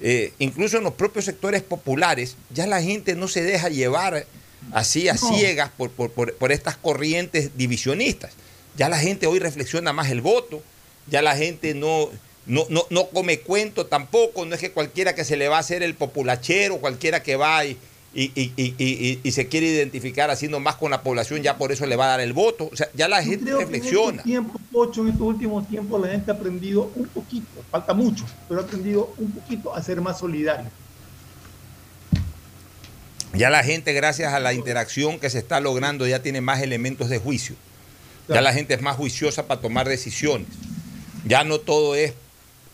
[0.00, 4.26] eh, incluso en los propios sectores populares, ya la gente no se deja llevar
[4.72, 8.32] así a ciegas por, por, estas corrientes divisionistas.
[8.76, 10.62] Ya la gente hoy reflexiona más el voto,
[11.08, 12.10] ya la gente no,
[12.48, 15.60] no, no, no come cuento tampoco, no es que cualquiera que se le va a
[15.60, 17.78] hacer el populachero, cualquiera que va y,
[18.14, 22.08] y, se quiere identificar haciendo más con la población, ya por eso le va a
[22.08, 22.68] dar el voto.
[22.72, 24.08] O sea, ya la gente reflexiona.
[24.08, 28.24] En estos, tiempos, en estos últimos tiempos la gente ha aprendido un poquito, falta mucho,
[28.48, 30.70] pero ha aprendido un poquito a ser más solidario.
[33.34, 37.10] Ya la gente, gracias a la interacción que se está logrando, ya tiene más elementos
[37.10, 37.56] de juicio.
[38.26, 40.48] Ya la gente es más juiciosa para tomar decisiones.
[41.24, 42.14] Ya no todo es,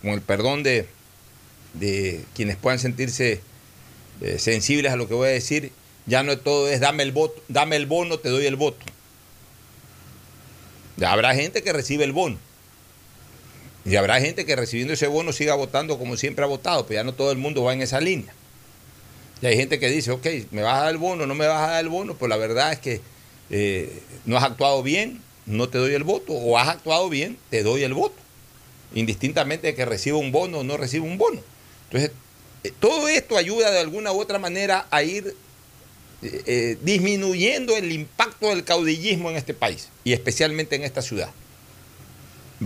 [0.04, 0.86] con el perdón de,
[2.34, 3.40] quienes puedan sentirse
[4.20, 5.72] eh, sensibles a lo que voy a decir,
[6.06, 8.84] ya no todo es dame el voto, dame el bono, te doy el voto.
[10.96, 12.38] Ya habrá gente que recibe el bono.
[13.84, 17.04] Y habrá gente que recibiendo ese bono siga votando como siempre ha votado, pero ya
[17.04, 18.32] no todo el mundo va en esa línea.
[19.42, 21.68] Y hay gente que dice, ok, me vas a dar el bono, no me vas
[21.68, 23.00] a dar el bono, pues la verdad es que
[23.50, 27.62] eh, no has actuado bien, no te doy el voto, o has actuado bien, te
[27.62, 28.16] doy el voto,
[28.94, 31.42] indistintamente de que reciba un bono o no reciba un bono.
[31.90, 32.12] Entonces,
[32.62, 35.36] eh, todo esto ayuda de alguna u otra manera a ir
[36.22, 41.30] eh, eh, disminuyendo el impacto del caudillismo en este país y especialmente en esta ciudad.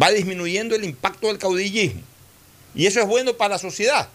[0.01, 2.03] Va disminuyendo el impacto del caudillismo.
[2.75, 4.09] Y eso es bueno para la sociedad,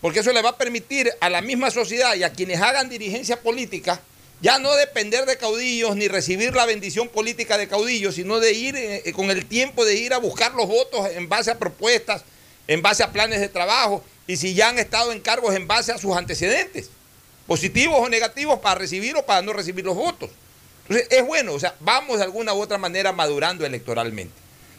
[0.00, 3.40] porque eso le va a permitir a la misma sociedad y a quienes hagan dirigencia
[3.40, 4.00] política
[4.40, 9.12] ya no depender de caudillos ni recibir la bendición política de caudillos, sino de ir
[9.12, 12.24] con el tiempo de ir a buscar los votos en base a propuestas,
[12.66, 15.92] en base a planes de trabajo y si ya han estado en cargos en base
[15.92, 16.90] a sus antecedentes,
[17.46, 20.30] positivos o negativos para recibir o para no recibir los votos.
[20.88, 24.34] Entonces es bueno, o sea, vamos de alguna u otra manera madurando electoralmente.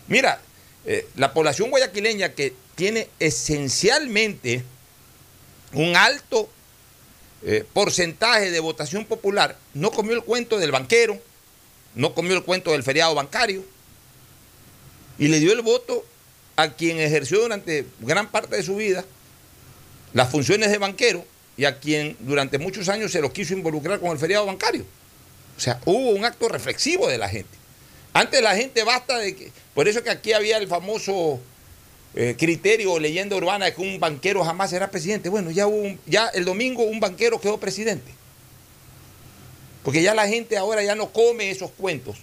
[0.07, 0.41] Mira,
[0.85, 4.63] eh, la población guayaquileña que tiene esencialmente
[5.73, 6.49] un alto
[7.43, 11.19] eh, porcentaje de votación popular, no comió el cuento del banquero,
[11.95, 13.63] no comió el cuento del feriado bancario
[15.17, 16.05] y le dio el voto
[16.55, 19.03] a quien ejerció durante gran parte de su vida
[20.13, 21.25] las funciones de banquero
[21.57, 24.85] y a quien durante muchos años se lo quiso involucrar con el feriado bancario.
[25.57, 27.57] O sea, hubo un acto reflexivo de la gente.
[28.13, 31.39] Antes la gente basta de que, por eso que aquí había el famoso
[32.13, 35.29] eh, criterio o leyenda urbana de que un banquero jamás será presidente.
[35.29, 38.11] Bueno, ya, hubo ya el domingo un banquero quedó presidente.
[39.83, 42.17] Porque ya la gente ahora ya no come esos cuentos,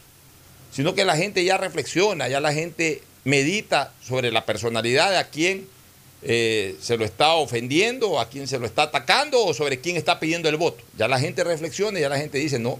[0.72, 5.28] sino que la gente ya reflexiona, ya la gente medita sobre la personalidad de a
[5.28, 5.66] quien
[6.22, 10.20] eh, se lo está ofendiendo, a quién se lo está atacando o sobre quién está
[10.20, 10.84] pidiendo el voto.
[10.96, 12.78] Ya la gente reflexiona ya la gente dice, no,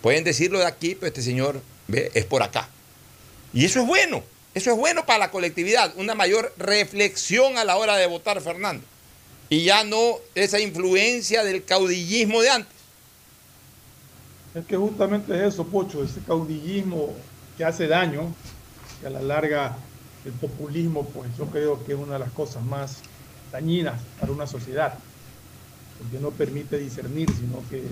[0.00, 2.68] pueden decirlo de aquí, pero este señor ve, es por acá.
[3.52, 4.22] Y eso es bueno,
[4.56, 8.82] eso es bueno para la colectividad, una mayor reflexión a la hora de votar, Fernando.
[9.50, 12.72] Y ya no esa influencia del caudillismo de antes.
[14.54, 17.12] Es que justamente es eso, Pocho, ese caudillismo
[17.58, 18.34] que hace daño,
[19.02, 19.76] que a la larga
[20.24, 23.00] el populismo, pues yo creo que es una de las cosas más
[23.52, 24.94] dañinas para una sociedad,
[25.98, 27.82] porque no permite discernir, sino que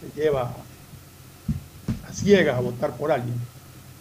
[0.00, 0.54] te lleva
[2.08, 3.38] a ciegas a votar por alguien.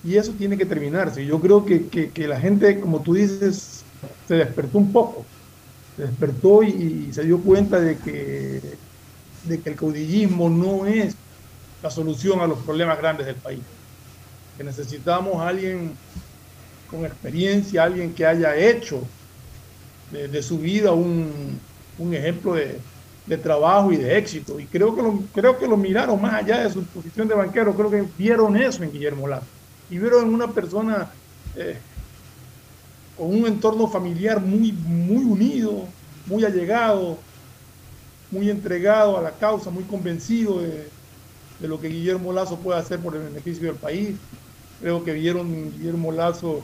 [0.05, 1.25] Y eso tiene que terminarse.
[1.25, 3.83] Yo creo que, la gente, como tú dices,
[4.27, 5.25] se despertó un poco,
[5.97, 8.61] se despertó y, se dio cuenta de que,
[9.45, 11.15] de que el caudillismo no es
[11.81, 13.61] la solución a los problemas grandes del país.
[14.57, 15.93] Que necesitamos a alguien
[16.89, 19.01] con experiencia, alguien que haya hecho
[20.11, 21.59] de, su vida un,
[22.13, 24.59] ejemplo de, trabajo y de éxito.
[24.59, 27.75] Y creo que, lo, creo que lo miraron más allá de su posición de banquero,
[27.75, 29.47] creo que vieron eso en Guillermo Lazo.
[29.89, 31.11] Y vieron una persona
[31.55, 31.77] eh,
[33.17, 35.85] con un entorno familiar muy, muy unido,
[36.25, 37.17] muy allegado,
[38.31, 40.89] muy entregado a la causa, muy convencido de,
[41.59, 44.15] de lo que Guillermo Lazo puede hacer por el beneficio del país.
[44.81, 46.63] Creo que vieron Guillermo Lazo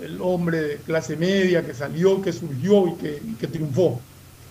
[0.00, 4.00] el hombre de clase media que salió, que surgió y que, que triunfó.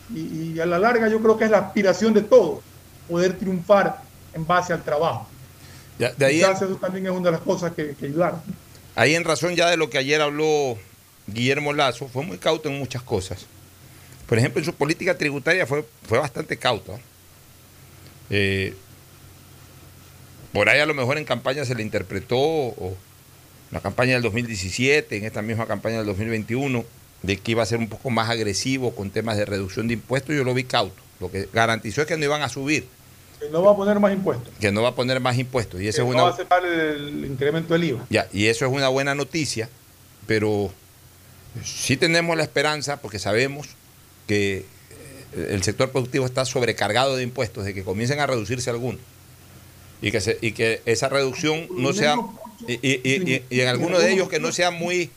[0.09, 2.63] Y, y a la larga yo creo que es la aspiración de todos,
[3.07, 4.01] poder triunfar
[4.33, 5.32] en base al trabajo.
[5.99, 8.41] Ya, de ahí, Quizás eso también es una de las cosas que, que ayudaron.
[8.95, 10.77] ahí en razón ya de lo que ayer habló
[11.27, 13.45] Guillermo Lazo, fue muy cauto en muchas cosas.
[14.27, 16.99] Por ejemplo, en su política tributaria fue, fue bastante cauto.
[18.29, 18.73] Eh,
[20.51, 22.95] por ahí a lo mejor en campaña se le interpretó, o
[23.69, 26.85] en la campaña del 2017, en esta misma campaña del 2021,
[27.21, 30.35] de que iba a ser un poco más agresivo con temas de reducción de impuestos,
[30.35, 31.01] yo lo vi cauto.
[31.19, 32.87] Lo que garantizó es que no iban a subir,
[33.43, 34.53] Que no va a poner más impuestos.
[34.59, 35.79] que no va a poner más impuestos.
[35.79, 38.05] Y Que esa es no una, va a aceptar el, incremento del IVA.
[38.09, 39.69] Ya, y eso es una buena noticia,
[40.27, 40.71] pero
[41.63, 43.67] sí tenemos la esperanza, porque sabemos
[44.27, 44.65] que
[45.35, 49.01] eh, el sector productivo está sobrecargado de impuestos, de que comiencen a reducirse algunos.
[50.01, 52.17] Y que, se- y que esa reducción no sea,
[52.67, 55.11] y, y- y- en algunos de ellos que no sea muy,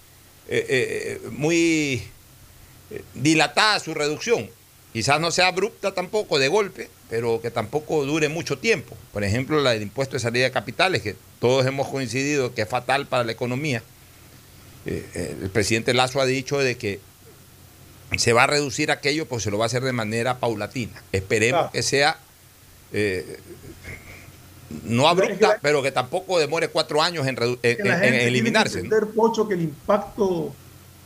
[0.49, 2.03] eh, eh, muy
[3.15, 4.49] dilatada su reducción.
[4.93, 8.97] Quizás no sea abrupta tampoco, de golpe, pero que tampoco dure mucho tiempo.
[9.13, 12.69] Por ejemplo, la del impuesto de salida de capitales, que todos hemos coincidido que es
[12.69, 13.83] fatal para la economía.
[14.87, 17.01] Eh, eh, el presidente Lazo ha dicho de que
[18.17, 21.03] se va a reducir aquello, pues se lo va a hacer de manera paulatina.
[21.13, 21.73] Esperemos Claro.
[21.73, 22.19] que sea
[22.93, 23.39] eh,
[24.85, 28.81] no abrupta, pero que tampoco demore cuatro años en, en- en- eliminarse.
[28.81, 30.53] Tiene que entender, Pocho, que el impacto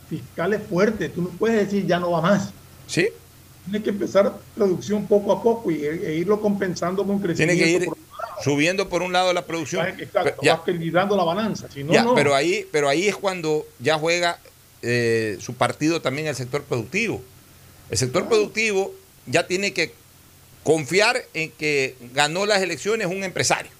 [0.09, 1.09] fiscal es fuerte.
[1.09, 2.49] Tú no puedes decir ya no va más.
[2.87, 3.09] Sí.
[3.71, 7.63] Tiene que empezar reducción poco a poco y, e irlo compensando con Tiene crecimiento.
[7.63, 7.97] que ir por-
[8.43, 9.87] subiendo por un lado la producción.
[9.97, 10.55] Exacto, Ya.
[10.57, 11.69] vas equilibrando la balanza.
[11.73, 12.13] Si no, Ya, no.
[12.13, 14.39] Pero, ahí, pero ahí es cuando ya juega
[14.81, 17.21] eh, su partido también el sector productivo.
[17.89, 18.93] El sector productivo
[19.25, 19.93] ya tiene que
[20.63, 23.71] confiar en que ganó las elecciones un empresario.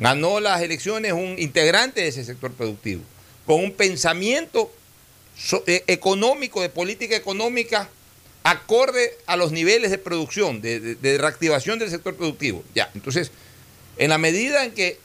[0.00, 3.00] Ganó las elecciones un integrante de ese sector productivo,
[3.46, 4.70] con un pensamiento
[5.38, 7.88] so- eh, económico, de política económica,
[8.44, 12.64] acorde a los niveles de producción, de, reactivación del sector productivo.
[12.74, 13.30] Ya, entonces,
[13.98, 14.98] en la medida en que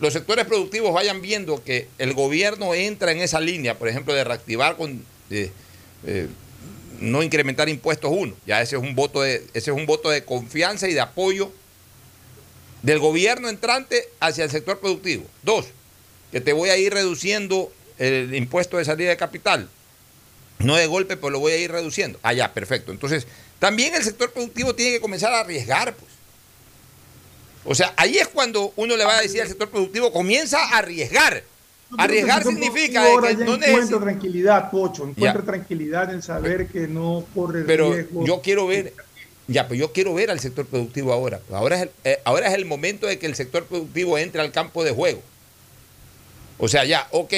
[0.00, 4.24] los sectores productivos vayan viendo que el gobierno entra en esa línea, por ejemplo, de
[4.24, 5.50] reactivar con eh,
[6.98, 10.24] no incrementar impuestos uno, ya ese es un voto de ese es un voto de
[10.24, 11.52] confianza y de apoyo
[12.82, 15.24] del gobierno entrante hacia el sector productivo.
[15.42, 15.66] Dos,
[16.32, 19.68] que te voy a ir reduciendo el impuesto de salida de capital.
[20.58, 22.18] No de golpe, pero lo voy a ir reduciendo.
[22.22, 22.92] Ah, ya, perfecto.
[22.92, 23.26] Entonces,
[23.58, 26.10] también el sector productivo tiene que comenzar a arriesgar, pues.
[27.64, 30.78] O sea, ahí es cuando uno le va a decir al sector productivo, comienza a
[30.78, 31.44] arriesgar.
[31.98, 35.02] Arriesgar significa ahora que ya no encuentra necesita- tranquilidad, Pocho.
[35.04, 35.46] Encuentra Ya.
[35.46, 38.24] tranquilidad en saber que no corre Pero riesgo.
[38.26, 38.94] yo quiero ver,
[39.46, 41.40] ya, pero yo quiero ver al sector productivo ahora.
[41.52, 44.50] Ahora es, el, eh, ahora es el momento de que el sector productivo entre al
[44.52, 45.22] campo de juego.
[46.58, 47.32] O sea, ya, ok,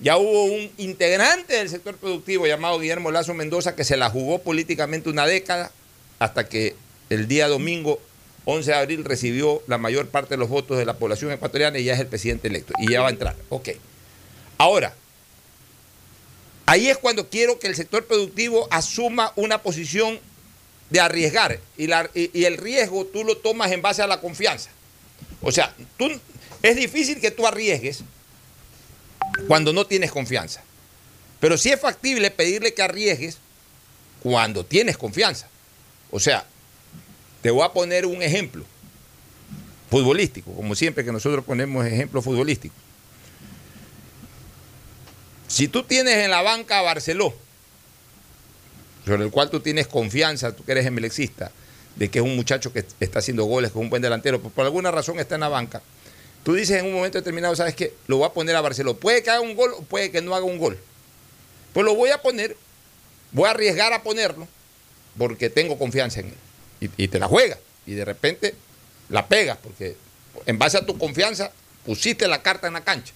[0.00, 4.38] ya hubo un integrante del sector productivo llamado Guillermo Lazo Mendoza que se la jugó
[4.40, 5.70] políticamente una década
[6.18, 6.74] hasta que
[7.10, 8.00] el día domingo
[8.46, 11.84] 11 de abril recibió la mayor parte de los votos de la población ecuatoriana y
[11.84, 12.72] ya es el presidente electo.
[12.78, 13.36] Y ya va a entrar.
[13.50, 13.70] Ok.
[14.58, 14.94] Ahora,
[16.66, 20.20] Ahí es cuando quiero que el sector productivo asuma una posición
[20.88, 21.58] de arriesgar.
[21.76, 24.70] Y, la- y- y el riesgo tú lo tomas en base a la confianza.
[25.42, 26.08] O sea, tú,
[26.62, 28.04] es difícil que tú arriesgues
[29.46, 30.62] cuando no tienes confianza.
[31.40, 33.38] Pero sí es factible pedirle que arriesgues
[34.22, 35.48] cuando tienes confianza.
[36.10, 36.44] O sea,
[37.42, 38.64] te voy a poner un ejemplo
[39.90, 42.78] futbolístico, como siempre que nosotros ponemos ejemplos futbolísticos.
[45.48, 47.34] Si tú tienes en la banca a Barceló,
[49.04, 51.50] sobre el cual tú tienes confianza, tú que eres emelexista,
[51.96, 54.54] de que es un muchacho que está haciendo goles, que es un buen delantero, pero
[54.54, 55.82] por alguna razón está en la banca,
[56.42, 57.94] tú dices en un momento determinado, ¿sabes qué?
[58.06, 58.96] Lo voy a poner a Barceló.
[58.96, 60.78] Puede que haga un gol o puede que no haga un gol.
[61.72, 62.56] Pues lo voy a poner,
[63.32, 64.48] voy a arriesgar a ponerlo,
[65.16, 66.34] porque tengo confianza en él.
[66.80, 67.58] Y, y te la juegas.
[67.86, 68.54] Y de repente
[69.08, 69.96] la pegas, porque
[70.46, 71.52] en base a tu confianza
[71.84, 73.12] pusiste la carta en la cancha.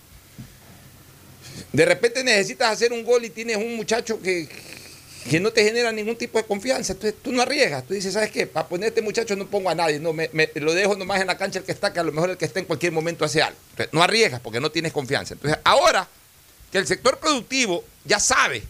[1.72, 4.48] De repente necesitas hacer un gol y tienes un muchacho que,
[5.30, 6.92] que no te genera ningún tipo de confianza.
[6.92, 7.86] Entonces tú no arriesgas.
[7.86, 8.46] Tú dices, ¿sabes qué?
[8.46, 9.98] Para poner a este muchacho no pongo a nadie.
[9.98, 12.30] No, me, lo dejo nomás en la cancha el que está, que a lo mejor
[12.30, 13.58] el que está en cualquier momento hace algo.
[13.70, 15.34] Entonces, no arriesgas porque no tienes confianza.
[15.34, 16.06] Entonces, ahora
[16.70, 18.62] que el sector productivo ya sabe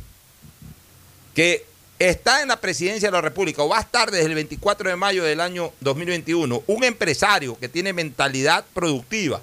[1.34, 1.64] que
[1.98, 4.96] está en la presidencia de la República o va a estar desde el 24 de
[4.96, 9.40] mayo del año 2021 un empresario que tiene mentalidad productiva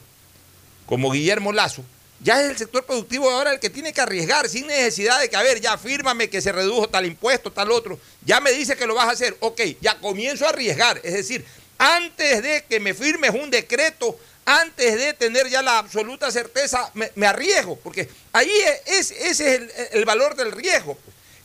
[0.86, 1.84] como Guillermo Lazo,
[2.24, 5.36] ya es el sector productivo ahora el que tiene que arriesgar sin necesidad de que,
[5.36, 8.86] a ver, ya fírmame que se redujo tal impuesto, tal otro, ya me dice que
[8.86, 11.46] lo vas a hacer, ok, ya comienzo a arriesgar, es decir,
[11.84, 14.16] Antes de que me firmes un decreto,
[14.46, 18.52] antes de tener ya la absoluta certeza, me, arriesgo, porque ahí
[18.86, 20.96] es, ese es el, valor del riesgo.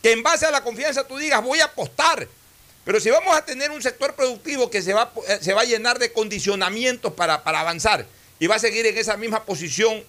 [0.03, 2.29] Que en base a la confianza tú digas, voy a apostar.
[2.85, 5.65] Pero si vamos a tener un sector productivo que se va, eh, se va a
[5.65, 8.05] llenar de condicionamientos para, para avanzar
[8.39, 10.05] y va a seguir en esa misma posición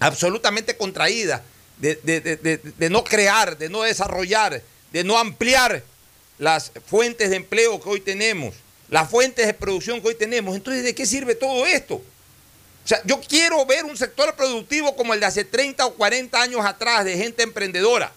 [0.00, 1.42] absolutamente contraída,
[1.78, 5.82] de, no crear, de no desarrollar, de no ampliar
[6.38, 8.54] las fuentes de empleo que hoy tenemos,
[8.88, 10.54] las fuentes de producción que hoy tenemos.
[10.56, 11.96] Entonces, ¿de qué sirve todo esto?
[11.96, 16.40] O sea, yo quiero ver un sector productivo como el de hace 30 o 40
[16.40, 18.12] años atrás, de gente emprendedora.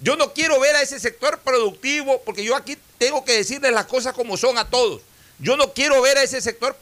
[0.00, 3.86] Yo no quiero ver a ese sector productivo, porque yo aquí tengo que decirles las
[3.86, 5.02] cosas como son a todos.
[5.38, 6.76] Yo no quiero ver a ese sector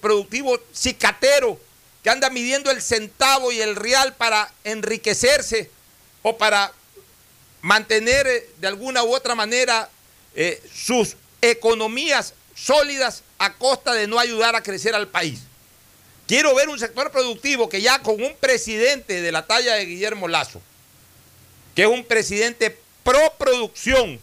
[0.00, 1.58] productivo cicatero
[2.02, 5.70] que anda midiendo el centavo y el real para enriquecerse
[6.22, 6.72] o para
[7.60, 9.88] mantener eh, de alguna u otra manera
[10.34, 15.40] eh, sus economías sólidas a costa de no ayudar a crecer al país.
[16.26, 20.28] Quiero ver un sector productivo que ya con un presidente de la talla de Guillermo
[20.28, 20.60] Lazo,
[21.74, 24.20] que es un presidente pro producción,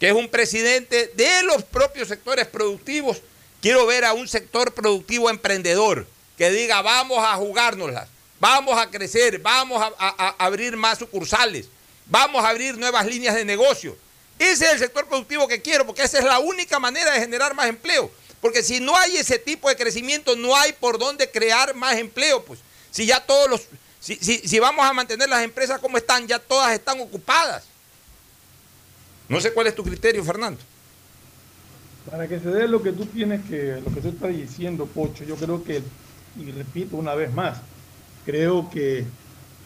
[0.00, 3.18] que es un presidente de los propios sectores productivos,
[3.60, 6.06] quiero ver a un sector productivo emprendedor
[6.38, 8.08] que diga vamos a jugárnoslas,
[8.38, 11.66] vamos a crecer, vamos a, abrir más sucursales,
[12.06, 13.96] vamos a abrir nuevas líneas de negocio.
[14.38, 17.54] Ese es el sector productivo que quiero, porque esa es la única manera de generar
[17.54, 18.08] más empleo.
[18.40, 22.44] Porque si no hay ese tipo de crecimiento, no hay por dónde crear más empleo.
[22.44, 22.60] Pues
[22.92, 23.62] si ya todos los,
[23.98, 27.64] si, si vamos a mantener las empresas como están, ya todas están ocupadas.
[29.28, 30.60] No sé cuál es tu criterio, Fernando.
[32.08, 35.24] Para que se dé lo que tú tienes que, lo que tú estás diciendo, Pocho,
[35.24, 35.82] yo creo que
[36.36, 37.58] y repito una vez más,
[38.24, 39.06] creo que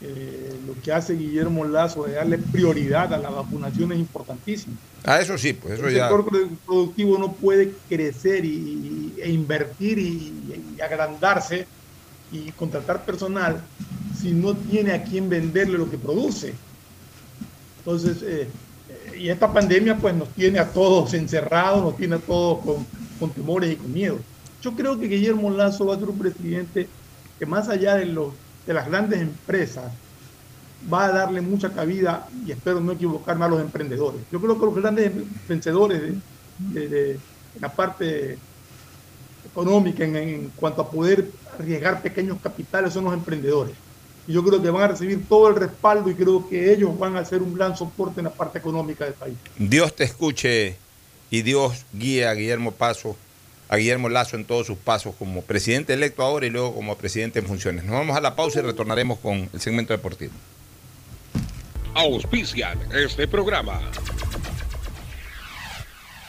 [0.04, 4.76] eh, lo que hace Guillermo Lazo de darle prioridad a la vacunación es importantísimo.
[5.04, 6.26] Ah, eso sí, pues eso El sector
[6.66, 11.66] productivo no puede crecer y, e invertir y, agrandarse
[12.32, 13.60] y contratar personal
[14.20, 16.52] si no tiene a quien venderle lo que produce.
[17.78, 18.48] Entonces, eh,
[18.88, 22.86] eh, y esta pandemia pues nos tiene a todos encerrados, nos tiene a todos con,
[23.20, 24.18] con temores y con miedo.
[24.62, 26.88] Yo creo que Guillermo Lazo va a ser un presidente
[27.38, 28.06] que más allá de,
[28.66, 29.92] las grandes empresas,
[30.92, 34.20] va a darle mucha cabida, y espero no equivocarme, a los emprendedores.
[34.30, 35.12] Yo creo que los grandes
[35.48, 36.14] vencedores
[36.58, 37.18] de,
[37.60, 38.38] la parte
[39.44, 43.74] económica en, cuanto a poder arriesgar pequeños capitales son los emprendedores.
[44.28, 47.16] Y yo creo que van a recibir todo el respaldo y creo que ellos van
[47.16, 49.36] a ser un gran soporte en la parte económica del país.
[49.58, 50.76] Dios te escuche
[51.28, 53.16] y Dios guíe a Guillermo Paso
[53.72, 57.38] a Guillermo Lazo en todos sus pasos como presidente electo ahora y luego como presidente
[57.38, 57.84] en funciones.
[57.84, 60.34] Nos vamos a la pausa y retornaremos con el segmento deportivo.
[61.94, 63.80] Auspician este programa.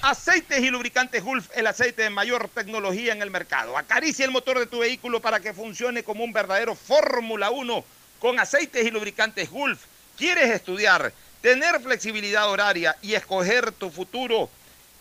[0.04, 3.78] Aceites y lubricantes Gulf, el aceite de mayor tecnología en el mercado.
[3.78, 7.84] Acaricia el motor de tu vehículo para que funcione como un verdadero Fórmula 1
[8.20, 9.82] con aceites y lubricantes Gulf.
[10.18, 14.50] ¿Quieres estudiar, tener flexibilidad horaria y escoger tu futuro?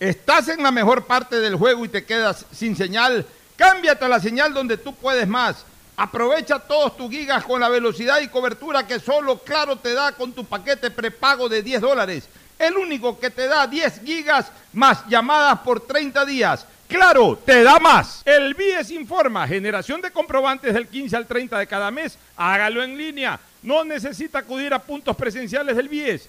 [0.00, 3.24] ¿Estás en la mejor parte del juego y te quedas sin señal?
[3.56, 5.64] Cámbiate a la señal donde tú puedes más.
[5.96, 10.32] Aprovecha todos tus gigas con la velocidad y cobertura que solo Claro te da con
[10.32, 12.28] tu paquete prepago de 10 dólares.
[12.58, 16.66] El único que te da 10 gigas más llamadas por 30 días.
[16.88, 18.22] Claro, te da más.
[18.24, 22.18] El BIES informa, generación de comprobantes del 15 al 30 de cada mes.
[22.36, 23.38] Hágalo en línea.
[23.62, 26.28] No necesita acudir a puntos presenciales del BIES.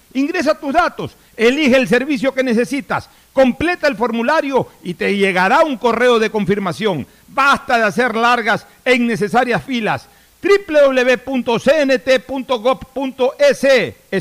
[0.13, 5.77] Ingresa tus datos, elige el servicio que necesitas, completa el formulario y te llegará un
[5.77, 7.07] correo de confirmación.
[7.27, 10.07] Basta de hacer largas e innecesarias filas
[10.41, 11.35] www.cnt.gov.es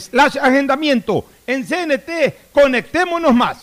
[0.04, 1.24] slash agendamiento.
[1.46, 3.62] En CNT, conectémonos más.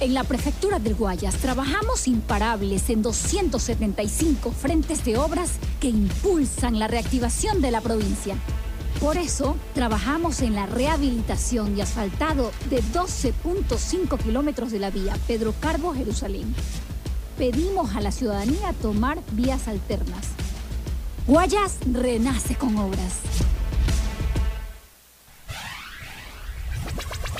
[0.00, 6.88] En la Prefectura del Guayas trabajamos imparables en 275 frentes de obras que impulsan la
[6.88, 8.36] reactivación de la provincia.
[9.02, 15.52] Por eso, trabajamos en la rehabilitación y asfaltado de 12.5 kilómetros de la vía Pedro
[15.58, 16.54] Carbo Jerusalén.
[17.36, 20.28] Pedimos a la ciudadanía tomar vías alternas.
[21.26, 23.18] Guayas renace con obras.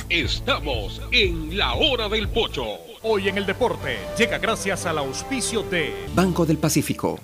[0.09, 2.64] Estamos en la hora del pocho.
[3.02, 7.20] Hoy en el deporte llega gracias al auspicio de Banco del Pacífico.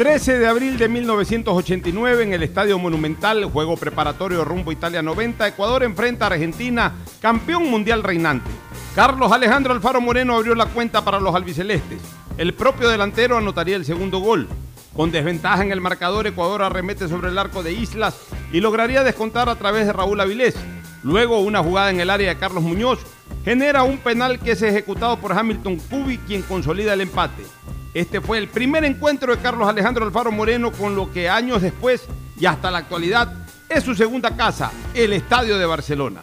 [0.00, 5.82] 13 de abril de 1989 en el Estadio Monumental, juego preparatorio rumbo Italia 90, Ecuador
[5.82, 8.50] enfrenta a Argentina, campeón mundial reinante.
[8.94, 12.00] Carlos Alejandro Alfaro Moreno abrió la cuenta para los albicelestes.
[12.38, 14.48] El propio delantero anotaría el segundo gol.
[14.96, 18.16] Con desventaja en el marcador, Ecuador arremete sobre el arco de Islas
[18.54, 20.54] y lograría descontar a través de Raúl Avilés.
[21.02, 23.00] Luego, una jugada en el área de Carlos Muñoz
[23.44, 27.42] genera un penal que es ejecutado por Hamilton Cubi, quien consolida el empate.
[27.92, 32.06] Este fue el primer encuentro de Carlos Alejandro Alfaro Moreno con lo que años después
[32.38, 33.32] y hasta la actualidad
[33.68, 36.22] es su segunda casa, el Estadio de Barcelona.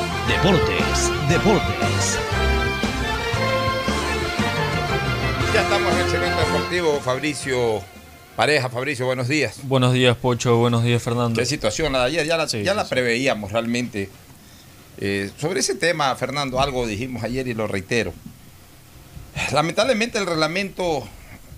[0.31, 2.17] Deportes, Deportes.
[5.53, 7.81] Ya estamos en el segmento deportivo, Fabricio
[8.37, 8.69] Pareja.
[8.69, 9.59] Fabricio, buenos días.
[9.63, 10.55] Buenos días, Pocho.
[10.55, 11.37] Buenos días, Fernando.
[11.37, 14.09] Qué situación la de ayer, ya la, ya la preveíamos realmente.
[14.99, 18.13] Eh, sobre ese tema, Fernando, algo dijimos ayer y lo reitero.
[19.51, 21.07] Lamentablemente el reglamento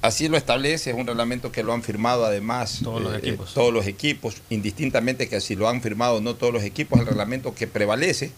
[0.01, 3.49] así lo establece, es un reglamento que lo han firmado además Todos los eh, equipos.
[3.49, 6.99] eh, todos los equipos, indistintamente que si lo han firmado o no todos los equipos,
[6.99, 8.31] el reglamento que prevalece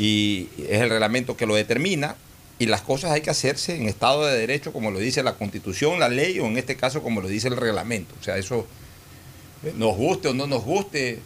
[0.00, 2.16] y es el reglamento que lo determina
[2.58, 6.00] y las cosas hay que hacerse en estado de derecho como lo dice la constitución,
[6.00, 8.14] la ley o en este caso como lo dice el reglamento.
[8.18, 8.66] O sea, eso
[9.62, 11.18] eh, nos guste o no nos guste,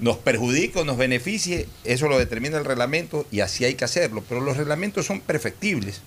[0.00, 4.24] nos perjudique o nos beneficie, eso lo determina el reglamento y así hay que hacerlo.
[4.28, 6.00] Pero los reglamentos son perfectibles.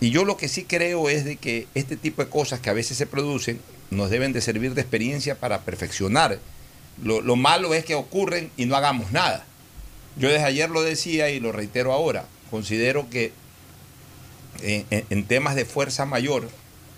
[0.00, 2.74] Y yo lo que sí creo es de que este tipo de cosas que a
[2.74, 3.60] veces se producen
[3.90, 6.38] nos deben de servir de experiencia para perfeccionar.
[7.02, 9.44] Lo, lo malo es que ocurren y no hagamos nada.
[10.16, 12.24] Yo desde ayer lo decía y lo reitero ahora.
[12.50, 13.32] Considero que
[14.62, 16.48] en, en- temas de fuerza mayor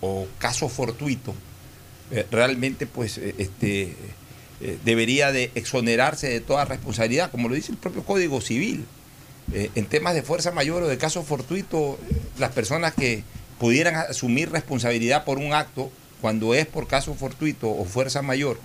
[0.00, 1.34] o caso fortuito,
[2.12, 3.94] eh, realmente pues eh, este,
[4.60, 8.84] eh, debería de exonerarse de toda responsabilidad, como lo dice el propio Código Civil.
[9.52, 13.24] Eh, en temas de fuerza mayor o de caso fortuito, eh, las personas que
[13.58, 15.90] pudieran asumir responsabilidad por un acto,
[16.20, 18.60] cuando es por caso fortuito o fuerza mayor,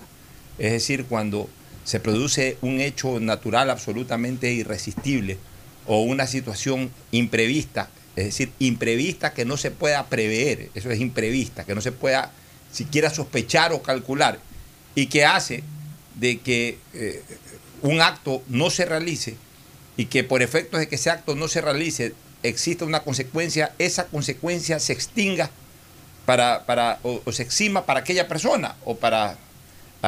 [0.58, 1.48] es decir, cuando
[1.84, 5.38] se produce un hecho natural absolutamente irresistible
[5.86, 11.64] o una situación imprevista, es decir, imprevista que no se pueda prever, eso es imprevista,
[11.64, 12.32] que no se pueda
[12.72, 14.38] siquiera sospechar o calcular,
[14.94, 15.62] y que hace
[16.14, 17.22] de que eh,
[17.82, 19.36] un acto no se realice
[19.96, 24.06] y que por efectos de que ese acto no se realice exista una consecuencia, esa
[24.06, 25.50] consecuencia se extinga
[26.24, 29.36] para, para, o, o se exima para aquella persona o para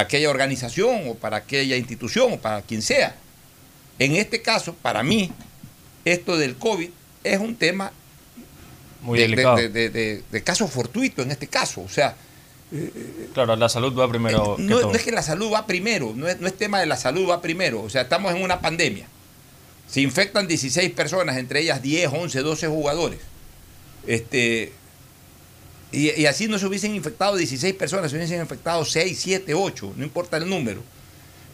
[0.01, 3.17] aquella organización o para aquella institución o para quien sea.
[3.99, 5.33] En este caso, para mí,
[6.05, 6.91] esto del COVID
[7.25, 7.93] es un tema
[9.03, 9.57] Muy de, delicado.
[9.57, 11.81] de- de- de- de caso fortuito en este caso.
[11.83, 12.17] O sea,
[13.33, 14.91] Claro, la salud va primero que todo.
[14.91, 17.29] no es que la salud va primero, no es, no es tema de la salud
[17.31, 17.81] va primero.
[17.83, 19.07] O sea, estamos en una pandemia.
[19.89, 23.21] Se infectan 16 personas, entre ellas 10, 11, 12 jugadores.
[24.07, 24.73] Este,
[25.93, 30.05] y, así no se hubiesen infectado 16 personas, se hubiesen infectado 6, 7, 8, no
[30.05, 30.83] importa el número.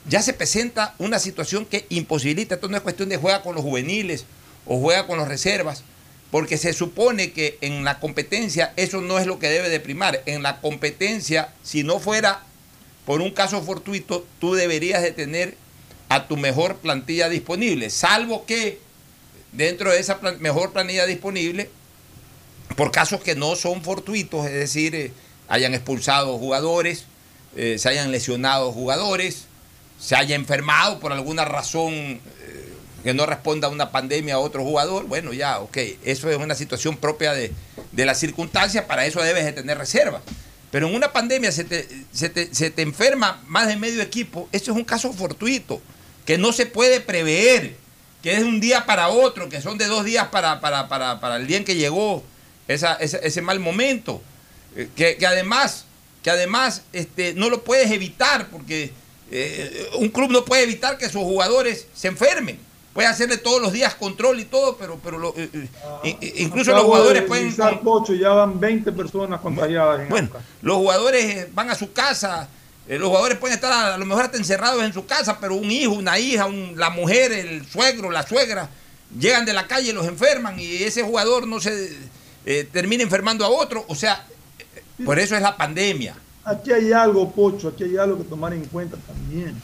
[0.08, 3.62] Ya se presenta una situación que imposibilita, esto no es cuestión de juega con los
[3.62, 4.24] juveniles
[4.66, 5.84] o juega con los reservas,
[6.30, 10.22] porque se supone que en la competencia eso no es lo que debe de primar.
[10.26, 12.42] En la competencia, si no fuera
[13.04, 15.56] por un caso fortuito, tú deberías de tener
[16.08, 18.80] a tu mejor plantilla disponible, salvo que
[19.52, 21.70] dentro de esa mejor planilla disponible,
[22.76, 25.12] por casos que no son fortuitos, es decir, eh,
[25.48, 27.04] hayan expulsado jugadores,
[27.56, 29.44] eh, se hayan lesionado jugadores,
[30.00, 32.20] se haya enfermado por alguna razón eh,
[33.04, 36.54] que no responda a una pandemia a otro jugador, bueno, ya, ok, eso es una
[36.54, 37.52] situación propia de,
[37.92, 40.22] de las circunstancias, para eso debes de tener reserva.
[40.70, 44.48] Pero en una pandemia se te, se, te, se te enferma más de medio equipo,
[44.52, 45.82] eso es un caso fortuito,
[46.24, 47.76] que no se puede prever,
[48.22, 51.20] que es de un día para otro, que son de dos días para, para, para,
[51.20, 52.24] para el día en que llegó
[52.68, 54.22] esa, ese, ese mal momento,
[54.76, 55.84] eh, que, que además,
[56.22, 58.92] que además este, no lo puedes evitar, porque
[59.30, 62.58] eh, un club no puede evitar que sus jugadores se enfermen.
[62.92, 65.48] Puede hacerle todos los días control y todo, pero, pero lo- eh,
[66.04, 67.80] eh, i- incluso los jugadores de pueden...
[67.80, 70.28] Pocho, ya van 20 personas contagiadas en Bueno,
[70.60, 72.48] los jugadores van a su casa,
[72.86, 75.70] los jugadores pueden estar a, a lo mejor hasta encerrados en su casa, pero un
[75.70, 78.68] hijo, una hija, un- la mujer, el suegro, la suegra,
[79.18, 81.96] llegan de la calle y los enferman y ese jugador no se
[82.44, 83.84] eh, termina enfermando a otro.
[83.88, 84.26] O sea,
[85.04, 86.14] por eso es la pandemia.
[86.44, 89.54] Aquí hay algo, Pocho, aquí hay algo que tomar en cuenta también.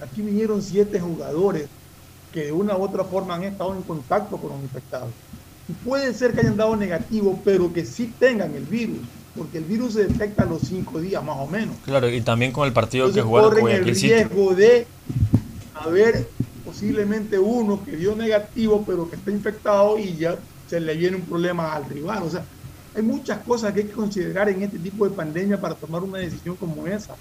[0.00, 1.66] Aquí vinieron siete jugadores
[2.32, 5.10] que de una u otra forma han estado en contacto con los infectados.
[5.68, 8.98] Y puede ser que hayan dado negativo, pero que sí tengan el virus,
[9.36, 11.76] porque el virus se detecta a los cinco días más o menos.
[11.84, 14.14] Claro, y también con el partido que Entonces jugaron con corren el City.
[14.14, 14.86] riesgo de
[15.74, 16.28] haber
[16.64, 20.36] posiblemente uno que dio negativo, pero que está infectado y ya
[20.74, 22.24] se le viene un problema al rival.
[22.24, 22.44] O sea,
[22.94, 26.18] hay muchas cosas que hay que considerar en este tipo de pandemia para tomar una
[26.18, 27.14] decisión como esa.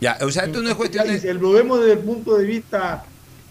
[0.00, 1.18] Ya, o sea, esto no es cuestión de...
[1.18, 3.04] si lo vemos desde el punto de vista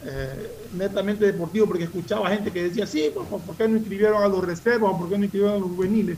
[0.06, 4.28] eh, netamente deportivo, porque escuchaba gente que decía, sí, pues, ¿por qué no inscribieron a
[4.28, 6.18] los reservas por qué no inscribieron a los juveniles?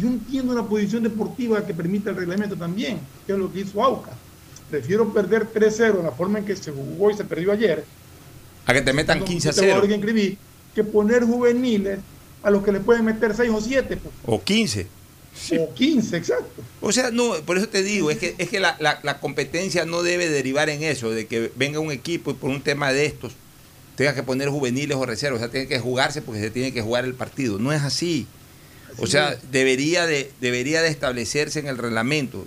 [0.00, 3.82] Yo entiendo una posición deportiva que permite el reglamento también, que es lo que hizo
[3.82, 4.12] AUCA.
[4.70, 7.84] Prefiero perder 3-0 en la forma en que se jugó y se perdió ayer,
[8.66, 9.48] A que te metan 15
[10.72, 11.98] a 0 jugador que poner juveniles
[12.42, 14.86] a los que le pueden meter 6 o 7, pues, o 15.
[15.58, 16.62] o 15, exacto.
[16.80, 19.84] O sea, no, por eso te digo, es que, es que la, la- la competencia
[19.84, 23.06] no debe derivar en eso, de que venga un equipo y por un tema de
[23.06, 23.32] estos
[23.96, 26.82] tenga que poner juveniles o reservas, o sea, tiene que jugarse porque se tiene que
[26.82, 27.58] jugar el partido.
[27.58, 28.26] No es así.
[28.98, 32.46] O sea, debería de, debería de establecerse en el reglamento.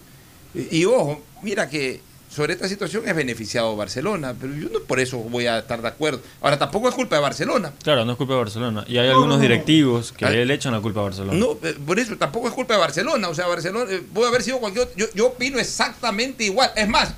[0.54, 2.02] Y, y ojo, mira que
[2.36, 5.88] sobre esta situación es beneficiado Barcelona, pero yo no por eso voy a estar de
[5.88, 6.20] acuerdo.
[6.42, 7.72] Ahora, tampoco es culpa de Barcelona.
[7.84, 8.84] Claro, no es culpa de Barcelona.
[8.88, 9.42] Y hay No, algunos no, no.
[9.42, 10.30] directivos que Ah.
[10.32, 11.38] le echan la culpa a Barcelona.
[11.40, 13.30] No, eh, por eso tampoco es culpa de Barcelona.
[13.30, 14.98] O sea, Barcelona eh, puede haber sido cualquier otro.
[14.98, 16.72] Yo, yo opino exactamente igual.
[16.76, 17.14] Es más,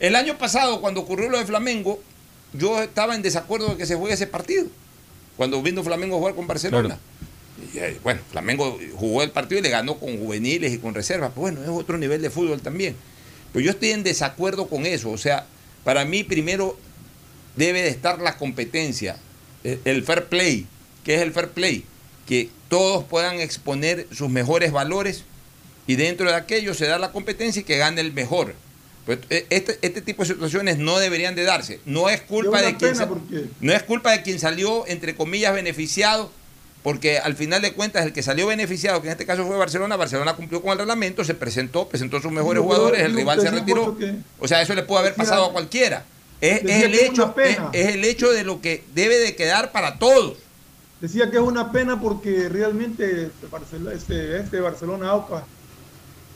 [0.00, 2.00] el año pasado, cuando ocurrió lo de Flamengo,
[2.52, 4.66] yo estaba en desacuerdo de que se juegue ese partido.
[5.36, 6.98] Cuando vino Flamengo a jugar con Barcelona.
[7.72, 11.30] Y, eh, bueno, Flamengo jugó el partido y le ganó con juveniles y con reservas.
[11.34, 12.96] Pues bueno, es otro nivel de fútbol también.
[13.56, 15.10] Pero yo estoy en desacuerdo con eso.
[15.10, 15.46] O sea,
[15.82, 16.78] para mí primero
[17.56, 19.16] debe de estar la competencia,
[19.64, 20.66] el, el fair play.
[21.04, 21.82] ¿Qué es el fair play?
[22.28, 25.24] Que todos puedan exponer sus mejores valores
[25.86, 28.54] y dentro de aquello se da la competencia y que gane el mejor.
[29.06, 31.80] Pues, eh, este, este tipo de situaciones no deberían de darse.
[31.86, 36.30] No es culpa de quien porque- no es culpa de quien salió entre comillas beneficiado,
[36.86, 39.96] porque al final de cuentas el que salió beneficiado, que en este caso fue Barcelona,
[39.96, 43.98] Barcelona cumplió con el reglamento, se presentó, presentó sus mejores jugadores, el rival se retiró.
[44.38, 46.04] O sea, eso le pudo haber pasado a cualquiera.
[46.40, 50.36] Es, el hecho, es, es el hecho de lo que debe de quedar para todos.
[51.00, 55.42] Decía que es una pena porque realmente este Barcelona, este, este Barcelona Aucas,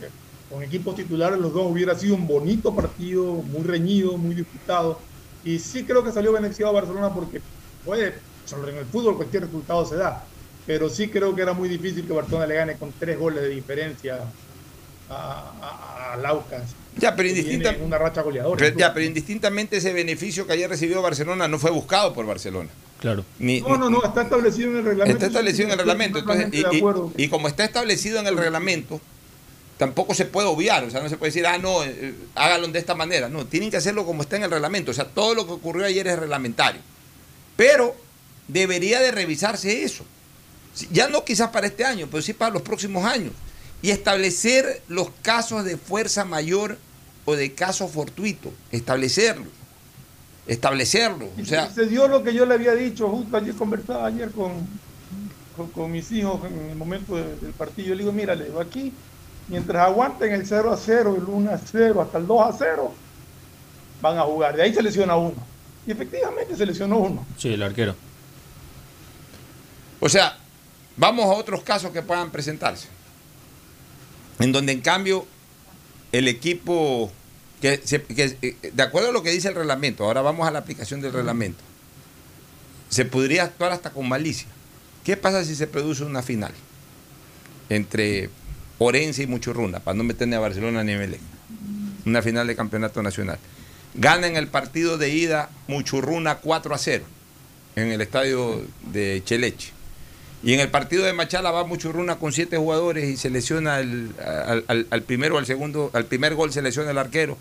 [0.03, 0.11] eh,
[0.51, 4.99] con equipos titulares los dos hubiera sido un bonito partido, muy reñido, muy disputado.
[5.45, 7.41] Y sí creo que salió beneficiado Barcelona porque
[7.85, 8.15] puede,
[8.47, 10.25] sobre en el fútbol cualquier resultado se da.
[10.71, 13.49] Pero sí creo que era muy difícil que Barcelona le gane con tres goles de
[13.49, 14.21] diferencia
[15.09, 16.63] a, a, al Aucas.
[16.97, 18.57] Ya, pero indistinta- una racha goleadora.
[18.57, 22.69] Pero, ya, pero indistintamente ese beneficio que ayer recibió Barcelona no fue buscado por Barcelona.
[23.01, 23.25] Claro.
[23.41, 25.17] Ni- No, no, no, está establecido en el reglamento.
[25.17, 26.19] Está establecido en el reglamento.
[26.21, 27.13] Entonces, y, de y- acuerdo.
[27.17, 29.01] y como está establecido en el reglamento,
[29.77, 32.79] tampoco se puede obviar, o sea, no se puede decir, ah, no, eh, háganlo de
[32.79, 33.29] esta manera.
[33.29, 34.93] No, tienen que hacerlo como está en el reglamento.
[34.93, 36.81] O sea, todo lo que ocurrió ayer es reglamentario.
[37.57, 37.97] Pero
[38.47, 40.05] debería de revisarse eso.
[40.91, 43.33] Ya no quizás para este año, pero sí para los próximos años.
[43.83, 46.79] Y establecer los casos de fuerza mayor
[47.25, 48.53] o de caso fortuito.
[48.71, 49.47] Establecerlo.
[50.47, 51.29] Establecerlo.
[51.41, 54.53] O sea, se dio lo que yo le había dicho, justo ayer conversaba ayer con,
[55.73, 57.89] con, mis hijos en el momento del partido.
[57.89, 58.93] Yo le digo, mira, le digo, aquí,
[59.49, 62.95] mientras aguanten el 0 a 0, el 1 a 0, hasta el 2 a 0,
[64.03, 64.57] van a jugar.
[64.57, 65.37] De ahí se lesiona uno.
[65.87, 67.27] Y efectivamente se lesionó uno.
[67.37, 67.95] Sí, el arquero.
[70.01, 70.37] O sea,
[70.97, 72.89] vamos a otros casos que puedan presentarse.
[74.39, 75.27] En donde en cambio
[76.13, 77.13] el equipo,
[77.61, 81.01] que, eh, de acuerdo a lo que dice el reglamento, ahora vamos a la aplicación
[81.01, 81.63] del reglamento,
[82.89, 84.49] se podría actuar hasta con malicia.
[85.05, 86.53] ¿Qué pasa si se produce una final
[87.69, 88.29] entre
[88.79, 91.21] Orense y Muchurruna, para no meterle a Barcelona ni a Melec?
[92.05, 93.39] Una final de campeonato nacional.
[93.95, 97.05] Gana en el partido de ida Muchurruna 4 a 0
[97.77, 98.63] en el estadio
[98.93, 99.73] de Cheleche.
[100.43, 105.03] Y en el partido de Machala va Muchurruna con siete jugadores y se lesiona al,
[105.07, 107.37] primero, al segundo, al primer gol se lesiona el arquero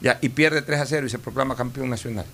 [0.00, 2.26] ya, y pierde 3 a 0 y se proclama campeón nacional.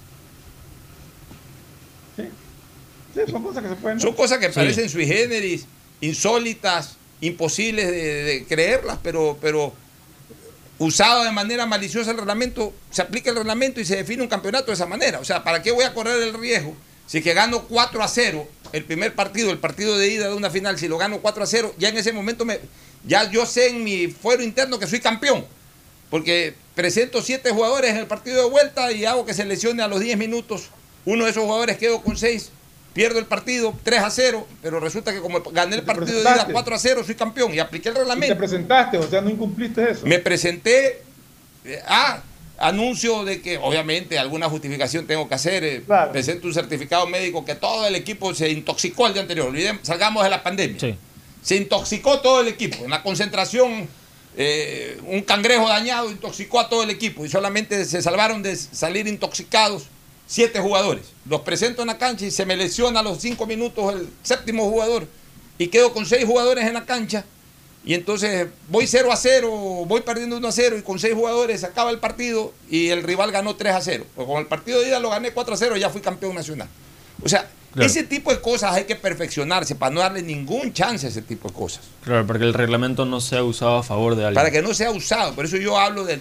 [2.17, 3.21] Sí.
[3.31, 4.01] son cosas que se pueden.
[4.01, 5.67] Son cosas que parecen sui generis,
[6.01, 9.75] insólitas, imposibles de, creerlas, pero, pero
[10.79, 14.67] usado de manera maliciosa el reglamento, se aplica el reglamento y se define un campeonato
[14.69, 15.21] de esa manera.
[15.21, 16.75] O sea, ¿para qué voy a correr el riesgo
[17.07, 20.51] si que gano 4 a 0 el primer partido, el partido de ida de una
[20.51, 22.61] final, si lo gano 4 a 0, ya en ese momento me,
[23.05, 25.45] ya yo sé en mi fuero interno que soy campeón.
[26.11, 29.89] Porque presento siete jugadores en el partido de vuelta y hago que se lesione a
[29.89, 30.71] los 10 minutos.
[31.05, 32.51] Uno de esos jugadores quedo con 6,
[32.95, 36.49] pierdo el partido 3 a 0, pero resulta que como gané el partido de ida
[36.51, 38.35] 4 a 0, soy campeón y apliqué el reglamento.
[38.35, 38.99] ¿Te presentaste?
[38.99, 40.07] O sea, no incumpliste eso.
[40.07, 41.03] Me presenté.
[41.65, 42.23] Eh, ah,
[42.59, 45.83] anuncio de que obviamente alguna justificación tengo que hacer, eh,
[46.13, 49.53] presento un certificado médico que todo el equipo se intoxicó el día anterior,
[49.83, 50.97] salgamos de la pandemia.
[51.43, 53.89] Se intoxicó todo el equipo, en la concentración
[54.41, 59.09] eh, un cangrejo dañado intoxicó a todo el equipo y solamente se salvaron de salir
[59.09, 59.87] intoxicados
[60.29, 61.07] siete jugadores.
[61.29, 64.71] Los presento en la cancha y se me lesiona a los cinco minutos el séptimo
[64.71, 65.09] jugador
[65.59, 67.25] y quedo con seis jugadores en la cancha
[67.85, 69.51] y entonces voy 0 a 0,
[69.87, 73.33] voy perdiendo 1 a 0 y con 6 jugadores acaba el partido y el rival
[73.33, 74.05] ganó 3 a 0.
[74.17, 76.35] O con el partido de ida lo gané 4 a 0 y ya fui campeón
[76.35, 76.69] nacional.
[77.23, 81.11] O sea, ese tipo de cosas hay que perfeccionarse para no darle ningún chance a
[81.11, 81.85] ese tipo de cosas.
[82.03, 84.35] Claro, porque el reglamento no sea usado a favor de alguien.
[84.35, 85.35] Para que no sea usado.
[85.35, 86.21] Por eso yo hablo de,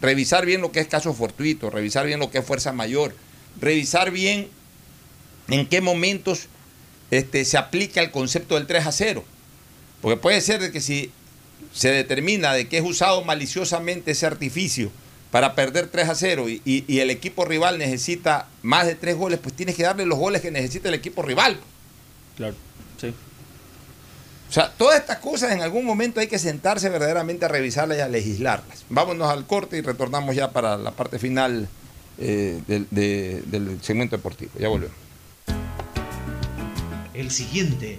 [0.00, 3.14] revisar bien lo que es caso fortuito, revisar bien lo que es fuerza mayor,
[3.60, 4.48] revisar bien
[5.48, 6.46] en qué momentos
[7.10, 9.24] este, se aplica el concepto del 3 a 0
[10.00, 11.10] porque puede ser de que si
[11.72, 14.90] se determina de que es usado maliciosamente ese artificio
[15.30, 19.54] para perder 3 a 0 y, el equipo rival necesita más de 3 goles, pues
[19.54, 21.58] tienes que darle los goles que necesita el equipo rival.
[22.36, 22.54] Claro,
[22.98, 23.12] sí.
[24.48, 28.00] O sea, todas estas cosas en algún momento hay que sentarse verdaderamente a revisarlas y
[28.00, 28.86] a legislarlas.
[28.88, 31.68] Vámonos al corte y retornamos ya para la parte final
[32.16, 34.52] eh, del, del segmento deportivo.
[34.58, 34.96] Ya volvemos.
[37.12, 37.98] El siguiente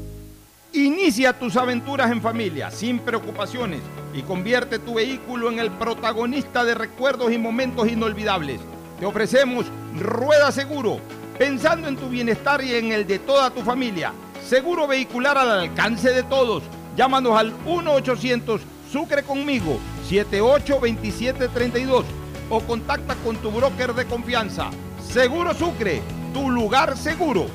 [1.11, 3.81] Inicia tus aventuras en familia, sin preocupaciones,
[4.13, 8.61] y convierte tu vehículo en el protagonista de recuerdos y momentos inolvidables.
[8.97, 9.65] Te ofrecemos
[9.99, 11.01] Rueda Seguro,
[11.37, 14.13] pensando en tu bienestar y en el de toda tu familia.
[14.47, 16.63] Seguro vehicular al alcance de todos.
[16.95, 22.05] Llámanos al 1-800 Sucre conmigo, 782732
[22.49, 24.69] o contacta con tu broker de confianza.
[25.05, 26.01] Seguro Sucre,
[26.33, 27.47] tu lugar seguro.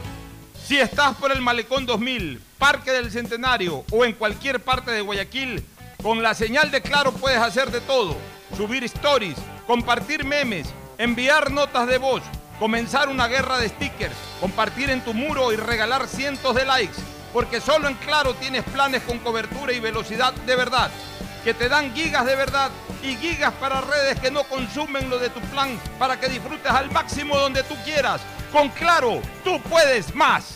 [0.66, 5.64] Si estás por el Malecón 2000, Parque del Centenario o en cualquier parte de Guayaquil,
[6.02, 8.16] con la señal de Claro puedes hacer de todo.
[8.56, 10.66] Subir stories, compartir memes,
[10.98, 12.20] enviar notas de voz,
[12.58, 16.98] comenzar una guerra de stickers, compartir en tu muro y regalar cientos de likes.
[17.32, 20.90] Porque solo en Claro tienes planes con cobertura y velocidad de verdad,
[21.44, 22.72] que te dan gigas de verdad
[23.04, 26.90] y gigas para redes que no consumen lo de tu plan para que disfrutes al
[26.90, 28.20] máximo donde tú quieras.
[28.50, 30.55] Con Claro, tú puedes más.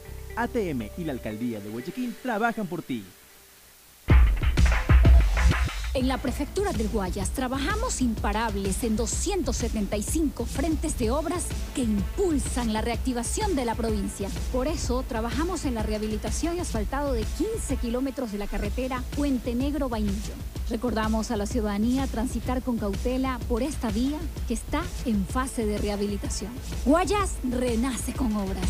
[0.35, 3.03] ATM y la Alcaldía de Guayaquil trabajan por ti.
[5.93, 12.79] En la Prefectura del Guayas trabajamos imparables en 275 frentes de obras que impulsan la
[12.79, 14.29] reactivación de la provincia.
[14.53, 19.53] Por eso trabajamos en la rehabilitación y asfaltado de 15 kilómetros de la carretera Puente
[19.53, 20.33] Negro Vainillo.
[20.69, 24.17] Recordamos a la ciudadanía transitar con cautela por esta vía
[24.47, 26.53] que está en fase de rehabilitación.
[26.85, 28.69] Guayas renace con obras.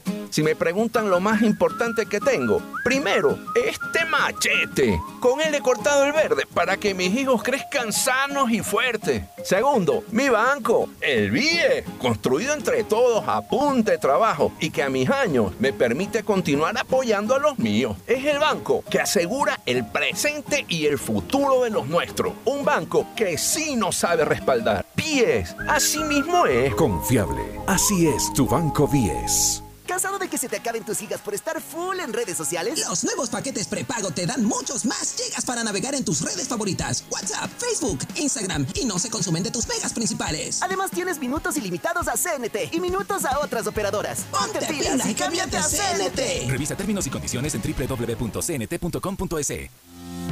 [0.31, 4.97] Si me preguntan lo más importante que tengo, primero, este machete.
[5.19, 9.23] Con él he cortado el verde para que mis hijos crezcan sanos y fuertes.
[9.43, 14.89] Segundo, mi banco, el BIE, construido entre todos a punta de trabajo y que a
[14.89, 17.97] mis años me permite continuar apoyando a los míos.
[18.07, 22.35] Es el banco que asegura el presente y el futuro de los nuestros.
[22.45, 24.85] Un banco que sí nos sabe respaldar.
[24.95, 26.73] BIES, así mismo es.
[26.75, 27.43] Confiable.
[27.67, 29.63] Así es tu banco 10.
[29.91, 32.79] ¿Cansado de que se te acaben tus gigas por estar full en redes sociales?
[32.87, 37.03] Los nuevos paquetes prepago te dan muchos más gigas para navegar en tus redes favoritas.
[37.11, 40.61] WhatsApp, Facebook, Instagram y no se consumen de tus megas principales.
[40.61, 44.19] Además tienes minutos ilimitados a CNT y minutos a otras operadoras.
[44.31, 46.49] Ponte, pilas y cámbiate a CNT.
[46.49, 49.51] Revisa términos y condiciones en www.cnt.com.es.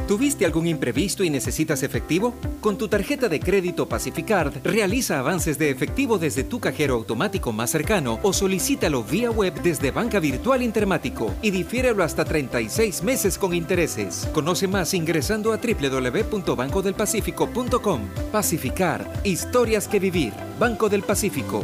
[0.07, 2.34] ¿Tuviste algún imprevisto y necesitas efectivo?
[2.61, 7.69] Con tu tarjeta de crédito Pacificard, realiza avances de efectivo desde tu cajero automático más
[7.69, 13.53] cercano o solicítalo vía web desde Banca Virtual Intermático y difiérelo hasta 36 meses con
[13.53, 14.27] intereses.
[14.34, 18.01] Conoce más ingresando a www.bancodelpacifico.com.
[18.31, 20.34] Pacificard, historias que vivir.
[20.59, 21.63] Banco del Pacífico.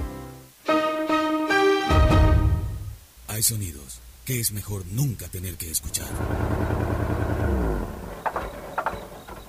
[3.27, 6.07] Hay sonidos que es mejor nunca tener que escuchar.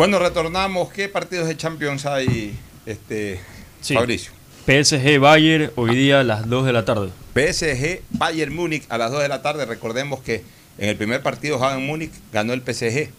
[0.00, 0.90] Bueno, retornamos.
[0.94, 2.56] ¿Qué partidos de Champions hay,
[2.86, 3.38] este,
[3.82, 3.92] Sí.
[3.92, 4.32] Fabricio?
[4.64, 7.10] PSG Bayern hoy día a las 2 de la tarde.
[7.34, 9.66] PSG Bayern Múnich a las 2 de la tarde.
[9.66, 10.42] Recordemos que
[10.78, 13.10] en el primer partido Bayern Múnich ganó el PSG.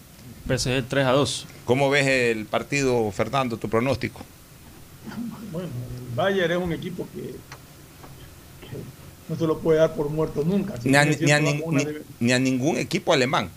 [0.48, 1.46] PSG 3 a 2.
[1.66, 4.20] ¿Cómo ves el partido, Fernando, tu pronóstico?
[5.52, 8.76] Bueno, el Bayern es un equipo que, que
[9.28, 10.74] no se lo puede dar por muerto nunca.
[10.74, 13.50] A, a debe- ni a ningún equipo alemán.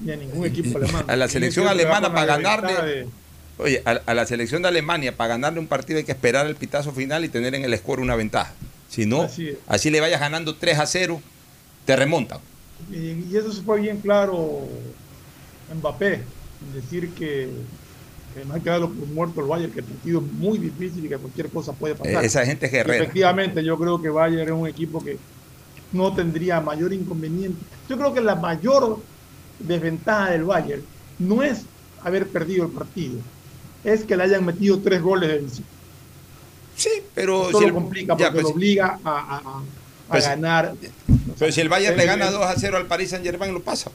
[0.00, 1.04] Ni a ningún equipo alemán.
[1.08, 2.72] A la selección alemana para ganarle.
[2.82, 3.08] de-
[3.56, 6.56] Oye, a, a la selección de Alemania para ganarle un partido hay que esperar el
[6.56, 8.52] pitazo final y tener en el score una ventaja.
[8.88, 9.28] Si no,
[9.68, 11.22] Así le vayas ganando 3 a 0,
[11.86, 12.38] te remontan.
[12.90, 12.96] Y,
[13.32, 14.66] y eso se fue bien claro
[15.72, 17.48] Mbappé, en decir que,
[18.34, 21.04] que no hay que darlo por muerto el Bayern, que el partido es muy difícil
[21.04, 22.24] y que cualquier cosa puede pasar.
[22.24, 23.02] Esa gente es guerrera.
[23.04, 25.16] Efectivamente, yo creo que Bayern es un equipo que
[25.92, 27.58] no tendría mayor inconveniente.
[27.88, 28.98] Yo creo que la mayor
[29.58, 30.82] desventaja del Bayern
[31.18, 31.62] no es
[32.02, 33.18] haber perdido el partido,
[33.84, 35.68] es que le hayan metido tres goles de visita.
[36.76, 39.62] Sí, pero Eso si lo el- complica ya, porque pues, lo obliga a, a-
[40.08, 40.74] Pues- ganar.
[41.38, 43.54] Pero si el Bayern le Eh, gana eh, 2 a 0 al Paris Saint Germain,
[43.54, 43.90] lo pasa.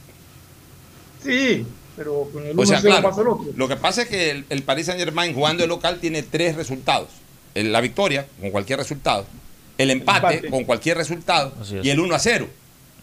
[1.23, 1.65] Sí,
[1.95, 3.45] pero con el 1 O sea, 0 claro, pasa el otro.
[3.55, 6.55] lo que pasa es que el, el Paris Saint Germain jugando de local tiene tres
[6.55, 7.09] resultados.
[7.53, 9.25] El- la victoria, con cualquier resultado.
[9.77, 10.49] El empate, empate.
[10.49, 11.53] con cualquier resultado.
[11.83, 12.47] Y el 1 a 0.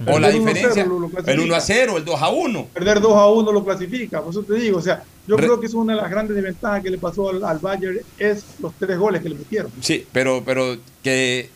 [0.04, 2.66] O la 1 a 0 diferencia, el 1 a 0, el 2 a 1.
[2.74, 5.58] Perder 2 a 1 lo clasifica, por eso te digo, o sea, yo Re- creo
[5.60, 8.74] que es una de las grandes desventajas que le pasó al, al Bayern, es los
[8.78, 9.72] tres goles que le metieron.
[9.80, 11.48] Sí, pero, pero que.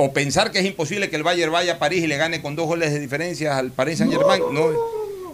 [0.00, 2.54] O pensar que es imposible que el Bayern vaya a París y le gane con
[2.54, 4.42] dos goles de diferencia al Paris Saint Germain.
[4.52, 4.70] No,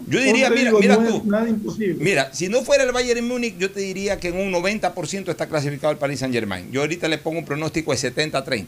[0.07, 1.17] Yo diría, mira, digo, mira no tú.
[1.17, 1.97] es nada imposible.
[2.03, 5.47] Mira, si no fuera el Bayern Múnich, yo te diría que en un 90% está
[5.47, 6.71] clasificado el Paris Saint Germain.
[6.71, 8.65] Yo ahorita le pongo un pronóstico de 70-30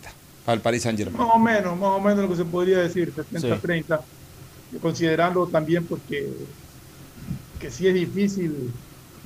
[0.47, 1.17] al Paris Saint Germain.
[1.17, 3.99] Más o menos, más o menos lo que se podría decir, 70-30,
[4.81, 6.29] considerando también porque
[7.59, 8.71] que sí es difícil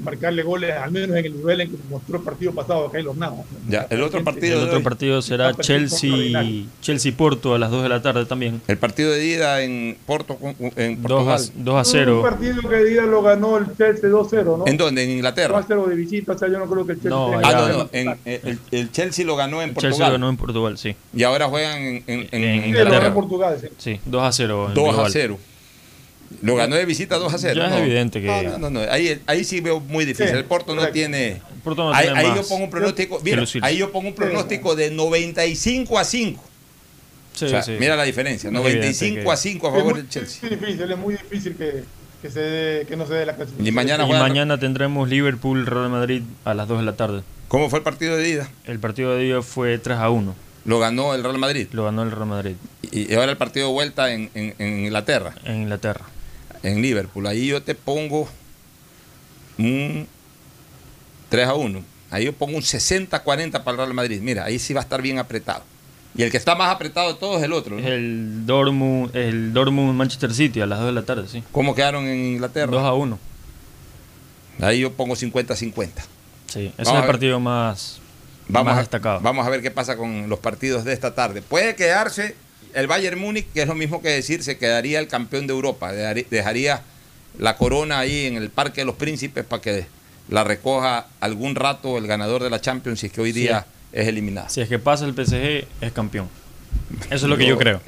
[0.03, 3.15] marcarle goles, al menos en el nivel en que mostró el partido pasado a Keylor
[3.17, 3.45] Navas.
[3.69, 4.55] Ya, el otro partido.
[4.59, 6.43] El de otro partido será Chelsea.
[6.81, 8.61] Chelsea Porto a las 2 de la tarde también.
[8.67, 10.37] El partido de ida en Porto,
[10.75, 11.39] en 2 Portugal.
[11.39, 12.21] a, 2 a Un 0.
[12.21, 14.67] partido que día lo ganó el Chelsea 2-0, ¿no?
[14.67, 15.03] ¿En dónde?
[15.03, 15.61] En Inglaterra.
[15.67, 17.77] 2-0 de visita, o sea, yo no creo que el Chelsea No, tenga- Ah, no,
[17.83, 17.89] no.
[17.91, 19.91] en- el, el Chelsea lo ganó en El Portugal.
[19.93, 20.95] Chelsea lo ganó en Portugal, sí.
[21.15, 23.07] Y ahora juegan en, en- en Inglaterra.
[23.07, 23.67] en Portugal, sí.
[23.77, 24.65] Sí, 2 a 0.
[24.69, 25.11] en 2 a global.
[25.11, 25.37] 0.
[26.41, 27.53] Lo ganó de visita 2 a 0.
[27.55, 27.77] Ya es no.
[27.77, 28.79] evidente que- No, no, no.
[28.91, 30.29] Ahí, ahí sí veo muy difícil.
[30.31, 31.41] Sí, el Porto no tiene.
[31.63, 33.19] Porto no ahí tiene ahí más yo pongo un pronóstico.
[33.23, 36.43] Mira, ahí yo pongo un pronóstico de 95 a 5.
[37.33, 37.77] Sí, O sea, sí.
[37.79, 38.49] Mira la diferencia.
[38.49, 40.49] Es evidente 95 que- a 5 a favor muy del Chelsea.
[40.49, 41.83] difícil, es muy difícil que,
[42.21, 43.67] que, se dé- que no se dé la clasificación.
[43.67, 47.21] Y mañana Y mañana tendremos Liverpool Real Madrid a las 2 de la tarde.
[47.47, 48.49] ¿Cómo fue el partido de ida?
[48.65, 50.35] El partido de día fue 3 a 1.
[50.65, 51.67] Lo ganó el Real Madrid.
[51.71, 52.53] Lo ganó el Real Madrid
[52.91, 56.05] Y, y ahora el partido de vuelta en, en- en Inglaterra, en Inglaterra.
[56.63, 57.27] En Liverpool.
[57.27, 58.27] Ahí yo te pongo
[59.57, 60.07] un
[61.29, 61.83] 3 a 1.
[62.09, 64.19] Ahí yo pongo un 60-40 para el Real Madrid.
[64.21, 65.63] Mira, ahí sí va a estar bien apretado.
[66.15, 67.79] Y el que está más apretado de todos es el otro.
[67.79, 67.87] ¿no?
[67.87, 71.41] El Dortmund, el Dortmund Manchester City a las 2 de la tarde, sí.
[71.53, 72.69] ¿Cómo quedaron en Inglaterra?
[72.71, 73.19] 2 a 1.
[74.59, 75.89] Ahí yo pongo 50-50.
[76.47, 77.99] Sí, ese Vamos es el partido más,
[78.49, 79.21] Vamos más a, destacado.
[79.21, 81.41] vamos a ver qué pasa con los partidos de esta tarde.
[81.41, 82.35] Puede quedarse
[82.73, 85.91] el Bayern Múnich, que es lo mismo que decir, se quedaría el campeón de Europa.
[85.91, 86.81] Dejaría,
[87.39, 89.85] la corona ahí en el Parque de los Príncipes para que
[90.29, 93.39] la recoja algún rato el ganador de la Champions, si es que hoy Sí.
[93.41, 94.49] día es eliminado.
[94.49, 96.29] Si es que pasa el PSG, es campeón.
[97.05, 97.81] Eso es lo que yo creo.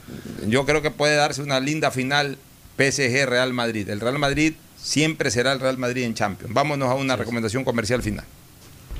[0.48, 2.38] Yo creo que puede darse una linda final
[2.78, 3.88] PSG Real Madrid.
[3.90, 6.54] El Real Madrid siempre será el Real Madrid en Champions.
[6.54, 8.26] Vámonos a una recomendación comercial final.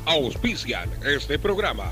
[0.06, 1.92] Auspician este programa.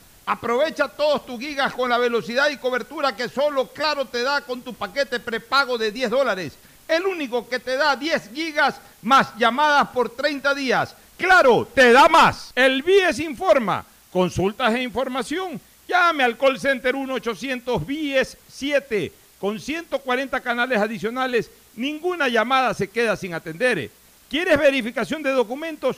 [0.25, 4.61] Aprovecha todos tus gigas con la velocidad y cobertura que solo Claro te da con
[4.61, 6.53] tu paquete prepago de 10 dólares.
[6.87, 10.95] El único que te da 10 gigas más llamadas por 30 días.
[11.17, 12.51] Claro, te da más.
[12.55, 13.83] El BIES informa.
[14.11, 15.59] Consultas e información.
[15.87, 21.49] Llame al call center 1-800-BIES-7 con 140 canales adicionales.
[21.75, 23.89] Ninguna llamada se queda sin atender.
[24.29, 25.97] ¿Quieres verificación de documentos?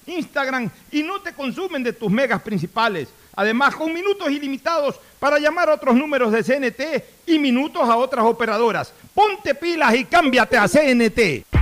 [0.05, 3.09] Instagram y no te consumen de tus megas principales.
[3.35, 8.25] Además, con minutos ilimitados para llamar a otros números de CNT y minutos a otras
[8.25, 8.93] operadoras.
[9.13, 11.60] Ponte pilas y cámbiate a CNT.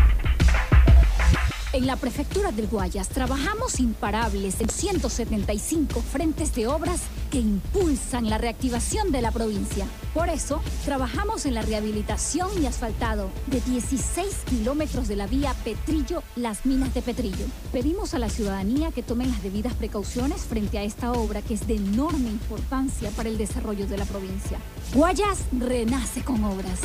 [1.71, 8.39] En la prefectura del Guayas trabajamos imparables en 175 frentes de obras que impulsan la
[8.39, 9.85] reactivación de la provincia.
[10.15, 16.65] Por eso, trabajamos en la rehabilitación y asfaltado de 16 kilómetros de la vía Petrillo-Las
[16.65, 17.45] Minas de Petrillo.
[17.71, 21.67] Pedimos a la ciudadanía que tomen las debidas precauciones frente a esta obra que es
[21.67, 24.57] de enorme importancia para el desarrollo de la provincia.
[24.95, 26.79] Guayas renace con obras.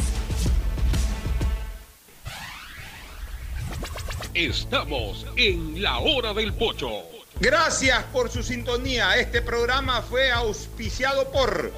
[4.35, 6.91] Estamos en la hora del pocho.
[7.39, 9.17] Gracias por su sintonía.
[9.17, 11.71] Este programa fue auspiciado por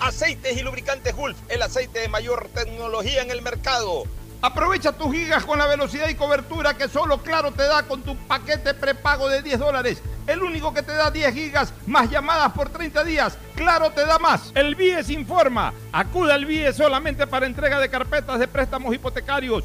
[0.00, 4.04] Aceites y Lubricantes Gulf, el aceite de mayor tecnología en el mercado.
[4.42, 8.14] Aprovecha tus gigas con la velocidad y cobertura que solo Claro te da con tu
[8.14, 10.02] paquete prepago de 10 dólares.
[10.26, 13.38] El único que te da 10 gigas más llamadas por 30 días.
[13.54, 14.52] Claro te da más.
[14.54, 15.72] El BIES informa.
[15.92, 19.64] Acuda al BIES solamente para entrega de carpetas de préstamos hipotecarios.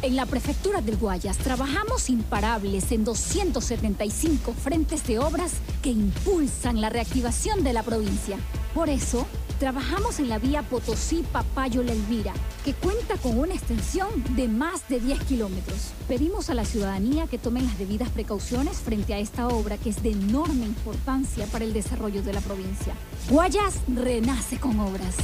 [0.00, 6.88] En la prefectura del Guayas trabajamos imparables en 275 frentes de obras que impulsan la
[6.88, 8.36] reactivación de la provincia.
[8.74, 9.26] Por eso,
[9.58, 11.94] trabajamos en la vía Potosí-Papayo-La
[12.64, 15.90] que cuenta con una extensión de más de 10 kilómetros.
[16.06, 20.00] Pedimos a la ciudadanía que tomen las debidas precauciones frente a esta obra que es
[20.04, 22.94] de enorme importancia para el desarrollo de la provincia.
[23.28, 25.16] Guayas renace con obras.